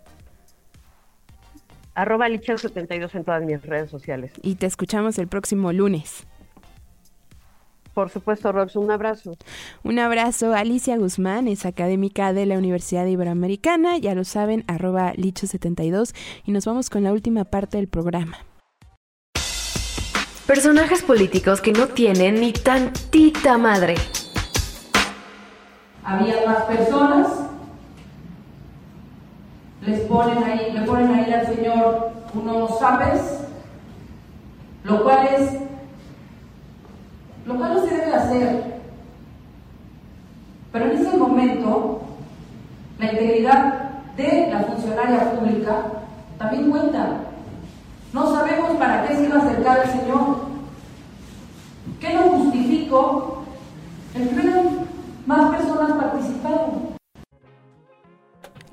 Arroba 1.96 2.30
lichel72 2.30 3.16
en 3.16 3.24
todas 3.24 3.44
mis 3.44 3.62
redes 3.64 3.90
sociales. 3.90 4.32
Y 4.42 4.56
te 4.56 4.66
escuchamos 4.66 5.18
el 5.18 5.28
próximo 5.28 5.72
lunes. 5.72 6.26
Por 7.94 8.10
supuesto, 8.10 8.52
Robs, 8.52 8.76
un 8.76 8.90
abrazo. 8.90 9.38
Un 9.84 10.00
abrazo. 10.00 10.56
Alicia 10.56 10.98
Guzmán 10.98 11.48
es 11.48 11.66
académica 11.66 12.34
de 12.34 12.48
la 12.48 12.58
Universidad 12.58 13.06
Iberoamericana, 13.06 13.98
ya 14.00 14.16
lo 14.16 14.24
saben, 14.24 14.64
arroba 14.68 15.14
licho72. 15.14 16.16
Y 16.44 16.52
nos 16.52 16.66
vamos 16.66 16.90
con 16.90 17.04
la 17.04 17.14
última 17.14 17.46
parte 17.46 17.78
del 17.78 17.88
programa. 17.88 18.38
Personajes 20.48 21.04
políticos 21.04 21.62
que 21.62 21.72
no 21.72 21.88
tienen 21.88 22.42
ni 22.42 22.52
tantita 22.52 23.58
madre. 23.60 23.96
Había 26.04 26.46
más 26.46 26.64
personas 26.64 27.28
les 29.86 30.00
ponen 30.02 30.44
ahí, 30.44 30.72
le 30.72 30.82
ponen 30.82 31.14
ahí 31.14 31.34
al 31.34 31.46
Señor 31.46 32.12
unos 32.34 32.80
zapes, 32.80 33.42
lo 34.84 35.04
cual 35.04 35.28
es, 35.28 35.60
lo 37.46 37.56
cual 37.56 37.74
no 37.74 37.82
se 37.82 37.96
debe 37.96 38.14
hacer. 38.16 38.74
Pero 40.72 40.86
en 40.86 40.92
ese 40.92 41.18
momento, 41.18 42.02
la 42.98 43.12
integridad 43.12 43.74
de 44.16 44.48
la 44.52 44.60
funcionaria 44.62 45.32
pública 45.34 45.86
también 46.38 46.72
cuenta. 46.72 47.20
No 48.14 48.32
sabemos 48.32 48.72
para 48.78 49.08
qué 49.08 49.16
se 49.16 49.26
iba 49.26 49.36
a 49.36 49.44
acercar 49.44 49.80
el 49.80 49.90
Señor. 49.90 50.38
¿Qué 52.00 52.14
no 52.14 52.22
justificó 52.24 53.44
el 54.16 54.30
que 54.30 54.86
más 55.26 55.56
personas 55.56 55.92
participaron? 55.94 56.93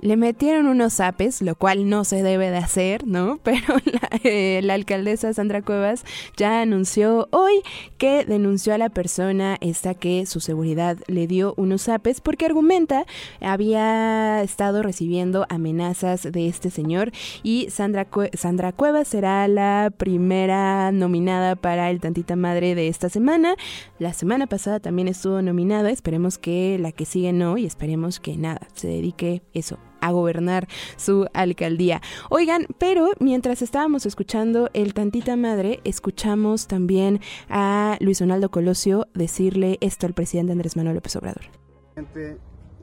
Le 0.02 0.16
metieron 0.16 0.66
unos 0.66 0.94
zapes, 0.94 1.42
lo 1.42 1.54
cual 1.56 1.88
no 1.90 2.04
se 2.04 2.22
debe 2.22 2.50
de 2.50 2.56
hacer, 2.56 3.06
¿no? 3.06 3.38
Pero 3.42 3.76
eh, 4.24 4.60
la, 4.62 4.74
alcaldesa 4.74 5.34
Sandra 5.34 5.60
Cuevas 5.60 6.04
ya 6.36 6.62
anunció 6.62 7.28
hoy 7.32 7.62
que 7.98 8.24
denunció 8.24 8.72
a 8.72 8.78
la 8.78 8.88
persona 8.88 9.58
esta 9.60 9.94
que 9.94 10.24
su 10.24 10.40
seguridad 10.40 10.96
le 11.06 11.26
dio 11.26 11.52
unos 11.58 11.82
zapes 11.82 12.22
porque 12.22 12.46
argumenta 12.46 13.04
había 13.40 14.42
estado 14.42 14.82
recibiendo 14.82 15.44
amenazas 15.50 16.22
de 16.22 16.48
este 16.48 16.70
señor 16.70 17.12
y 17.42 17.68
Sandra, 17.70 18.06
Sandra 18.32 18.72
Cuevas 18.72 19.08
será 19.08 19.46
la 19.48 19.92
primera 19.94 20.92
nominada 20.92 21.56
para 21.56 21.90
el 21.90 22.00
Tantita 22.00 22.36
Madre 22.36 22.74
de 22.74 22.88
esta 22.88 23.10
semana. 23.10 23.54
La 23.98 24.14
semana 24.14 24.46
pasada 24.46 24.80
también 24.80 25.08
estuvo 25.08 25.42
nominada, 25.42 25.90
esperemos 25.90 26.38
que 26.38 26.78
la 26.80 26.92
que 26.92 27.04
sigue 27.04 27.32
no 27.32 27.58
y 27.58 27.66
esperemos 27.66 28.18
que 28.18 28.36
nada, 28.38 28.66
se 28.74 28.88
dedique 28.88 29.42
eso 29.52 29.78
a 30.00 30.10
gobernar 30.12 30.68
su 30.96 31.26
alcaldía. 31.34 32.00
Oigan, 32.28 32.66
pero 32.78 33.10
mientras 33.20 33.62
estábamos 33.62 34.06
escuchando 34.06 34.70
el 34.72 34.94
Tantita 34.94 35.36
Madre, 35.36 35.80
escuchamos 35.84 36.66
también 36.66 37.20
a 37.48 37.96
Luis 38.00 38.18
Donaldo 38.18 38.50
Colosio 38.50 39.08
decirle 39.14 39.78
esto 39.80 40.06
al 40.06 40.14
presidente 40.14 40.52
Andrés 40.52 40.76
Manuel 40.76 40.96
López 40.96 41.16
Obrador. 41.16 41.42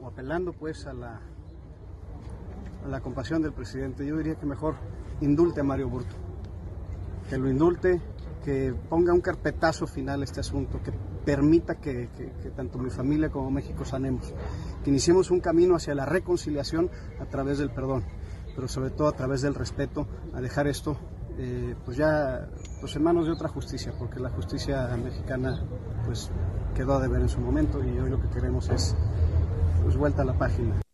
O 0.02 0.08
apelando 0.08 0.54
pues 0.54 0.86
a 0.86 0.94
la, 0.94 1.20
a 2.86 2.88
la 2.88 3.02
compasión 3.02 3.42
del 3.42 3.52
presidente, 3.52 4.06
yo 4.06 4.18
diría 4.18 4.36
que 4.36 4.46
mejor 4.46 4.76
indulte 5.22 5.62
a 5.62 5.64
Mario 5.64 5.90
Burto, 5.90 6.16
que 7.30 7.38
lo 7.38 7.50
indulte, 7.50 8.00
que 8.46 8.74
ponga 8.90 9.14
un 9.14 9.22
carpetazo 9.22 9.88
final 9.88 10.22
a 10.22 10.24
este 10.24 10.40
asunto, 10.40 10.80
permita 11.28 11.76
que, 11.76 12.08
tanto 12.56 12.80
mi 12.80 12.90
familia 12.90 13.30
como 13.30 13.52
México 13.52 13.84
sanemos, 13.84 14.34
que 14.82 14.90
iniciemos 14.90 15.30
un 15.30 15.42
camino 15.42 15.76
hacia 15.76 15.94
la 15.94 16.06
reconciliación 16.06 16.90
a 17.20 17.26
través 17.26 17.58
del 17.58 17.70
perdón, 17.70 18.06
pero 18.56 18.70
sobre 18.70 18.92
todo 18.92 19.10
a 19.10 19.12
través 19.12 19.42
del 19.42 19.54
respeto, 19.54 20.08
a 20.34 20.40
dejar 20.40 20.68
esto 20.68 20.98
eh, 21.38 21.76
pues 21.84 21.98
ya 21.98 22.48
pues 22.80 22.96
en 22.96 23.04
manos 23.04 23.26
de 23.26 23.34
otra 23.34 23.50
justicia, 23.50 23.94
porque 24.00 24.22
la 24.22 24.30
justicia 24.30 24.88
mexicana 24.96 25.62
pues 26.06 26.32
quedó 26.74 26.94
a 26.94 27.02
deber 27.02 27.20
en 27.20 27.30
su 27.30 27.42
momento 27.42 27.84
y 27.84 28.00
hoy 28.00 28.10
lo 28.10 28.22
que 28.22 28.30
queremos 28.30 28.70
es 28.70 28.96
pues 29.84 29.98
vuelta 29.98 30.22
a 30.22 30.26
la 30.26 30.38
página. 30.38 30.87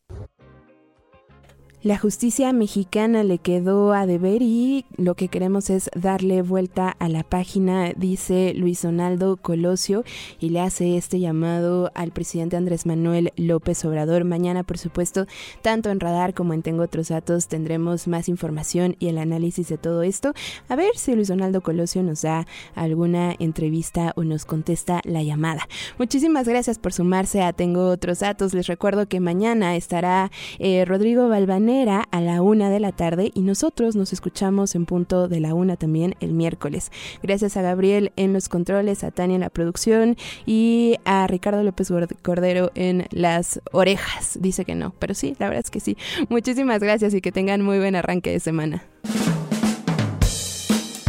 La 1.83 1.97
justicia 1.97 2.53
mexicana 2.53 3.25
le 3.25 3.39
quedó 3.39 3.91
a 3.91 4.05
deber 4.05 4.41
y 4.41 4.85
lo 4.95 5.15
que 5.15 5.27
queremos 5.27 5.69
es 5.69 5.89
darle 5.93 6.41
vuelta 6.41 6.95
a 6.97 7.09
la 7.09 7.23
página, 7.23 7.91
dice 7.97 8.53
Luis 8.55 8.83
Donaldo 8.83 9.35
Colosio, 9.35 10.05
y 10.39 10.51
le 10.51 10.61
hace 10.61 10.95
este 10.95 11.19
llamado 11.19 11.91
al 11.93 12.11
presidente 12.11 12.55
Andrés 12.55 12.85
Manuel 12.85 13.33
López 13.35 13.83
Obrador. 13.83 14.23
Mañana, 14.23 14.63
por 14.63 14.77
supuesto, 14.77 15.27
tanto 15.61 15.89
en 15.89 15.99
Radar 15.99 16.33
como 16.33 16.53
en 16.53 16.61
Tengo 16.61 16.83
otros 16.83 17.09
datos, 17.09 17.49
tendremos 17.49 18.07
más 18.07 18.29
información 18.29 18.95
y 18.99 19.09
el 19.09 19.17
análisis 19.17 19.67
de 19.67 19.77
todo 19.77 20.03
esto. 20.03 20.31
A 20.69 20.77
ver 20.77 20.95
si 20.95 21.13
Luis 21.15 21.27
Donaldo 21.27 21.59
Colosio 21.59 22.01
nos 22.01 22.21
da 22.21 22.47
alguna 22.75 23.35
entrevista 23.39 24.13
o 24.15 24.23
nos 24.23 24.45
contesta 24.45 25.01
la 25.03 25.21
llamada. 25.21 25.67
Muchísimas 25.97 26.47
gracias 26.47 26.79
por 26.79 26.93
sumarse 26.93 27.41
a 27.41 27.51
Tengo 27.51 27.89
otros 27.89 28.19
datos. 28.19 28.53
Les 28.53 28.67
recuerdo 28.67 29.09
que 29.09 29.19
mañana 29.19 29.75
estará 29.75 30.31
eh, 30.59 30.85
Rodrigo 30.85 31.27
Balvanés 31.73 32.05
a 32.11 32.21
la 32.21 32.41
una 32.41 32.69
de 32.69 32.79
la 32.79 32.91
tarde 32.91 33.31
y 33.33 33.41
nosotros 33.41 33.95
nos 33.95 34.13
escuchamos 34.13 34.75
en 34.75 34.85
punto 34.85 35.27
de 35.27 35.39
la 35.39 35.53
una 35.53 35.75
también 35.75 36.15
el 36.19 36.33
miércoles. 36.33 36.91
Gracias 37.21 37.57
a 37.57 37.61
Gabriel 37.61 38.11
en 38.15 38.33
los 38.33 38.49
controles, 38.49 39.03
a 39.03 39.11
Tania 39.11 39.35
en 39.35 39.41
la 39.41 39.49
producción 39.49 40.17
y 40.45 40.97
a 41.05 41.27
Ricardo 41.27 41.63
López 41.63 41.91
Cordero 42.21 42.71
en 42.75 43.07
las 43.11 43.61
orejas. 43.71 44.37
Dice 44.39 44.65
que 44.65 44.75
no, 44.75 44.93
pero 44.99 45.13
sí, 45.13 45.35
la 45.39 45.47
verdad 45.47 45.63
es 45.65 45.71
que 45.71 45.79
sí. 45.79 45.97
Muchísimas 46.29 46.79
gracias 46.79 47.13
y 47.13 47.21
que 47.21 47.31
tengan 47.31 47.61
muy 47.61 47.79
buen 47.79 47.95
arranque 47.95 48.31
de 48.31 48.39
semana. 48.39 48.83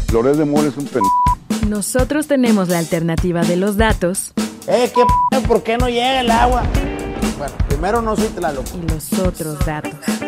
Flores 0.06 0.38
de 0.38 0.44
Mora 0.44 0.68
es 0.68 0.76
un 0.76 0.86
pen... 0.86 1.02
Nosotros 1.68 2.26
tenemos 2.26 2.68
la 2.68 2.78
alternativa 2.78 3.42
de 3.42 3.56
los 3.56 3.76
datos. 3.76 4.32
Eh, 4.66 4.90
¿qué 4.94 5.02
p 5.30 5.46
¿Por 5.46 5.62
qué 5.62 5.76
no 5.78 5.88
llega 5.88 6.20
el 6.20 6.30
agua? 6.30 6.62
Bueno, 7.38 7.54
primero 7.68 8.02
no 8.02 8.14
soy 8.14 8.28
Tlaloc. 8.28 8.66
Y 8.74 8.92
los 8.92 9.12
otros 9.18 9.58
datos. 9.64 10.23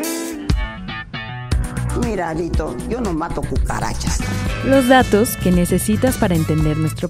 Mira, 2.04 2.30
Alito, 2.30 2.76
yo 2.88 3.00
no 3.00 3.12
mato 3.12 3.42
cucarachas. 3.42 4.20
Los 4.64 4.88
datos 4.88 5.36
que 5.36 5.52
necesitas 5.52 6.16
para 6.16 6.34
entender 6.34 6.76
nuestro 6.76 7.04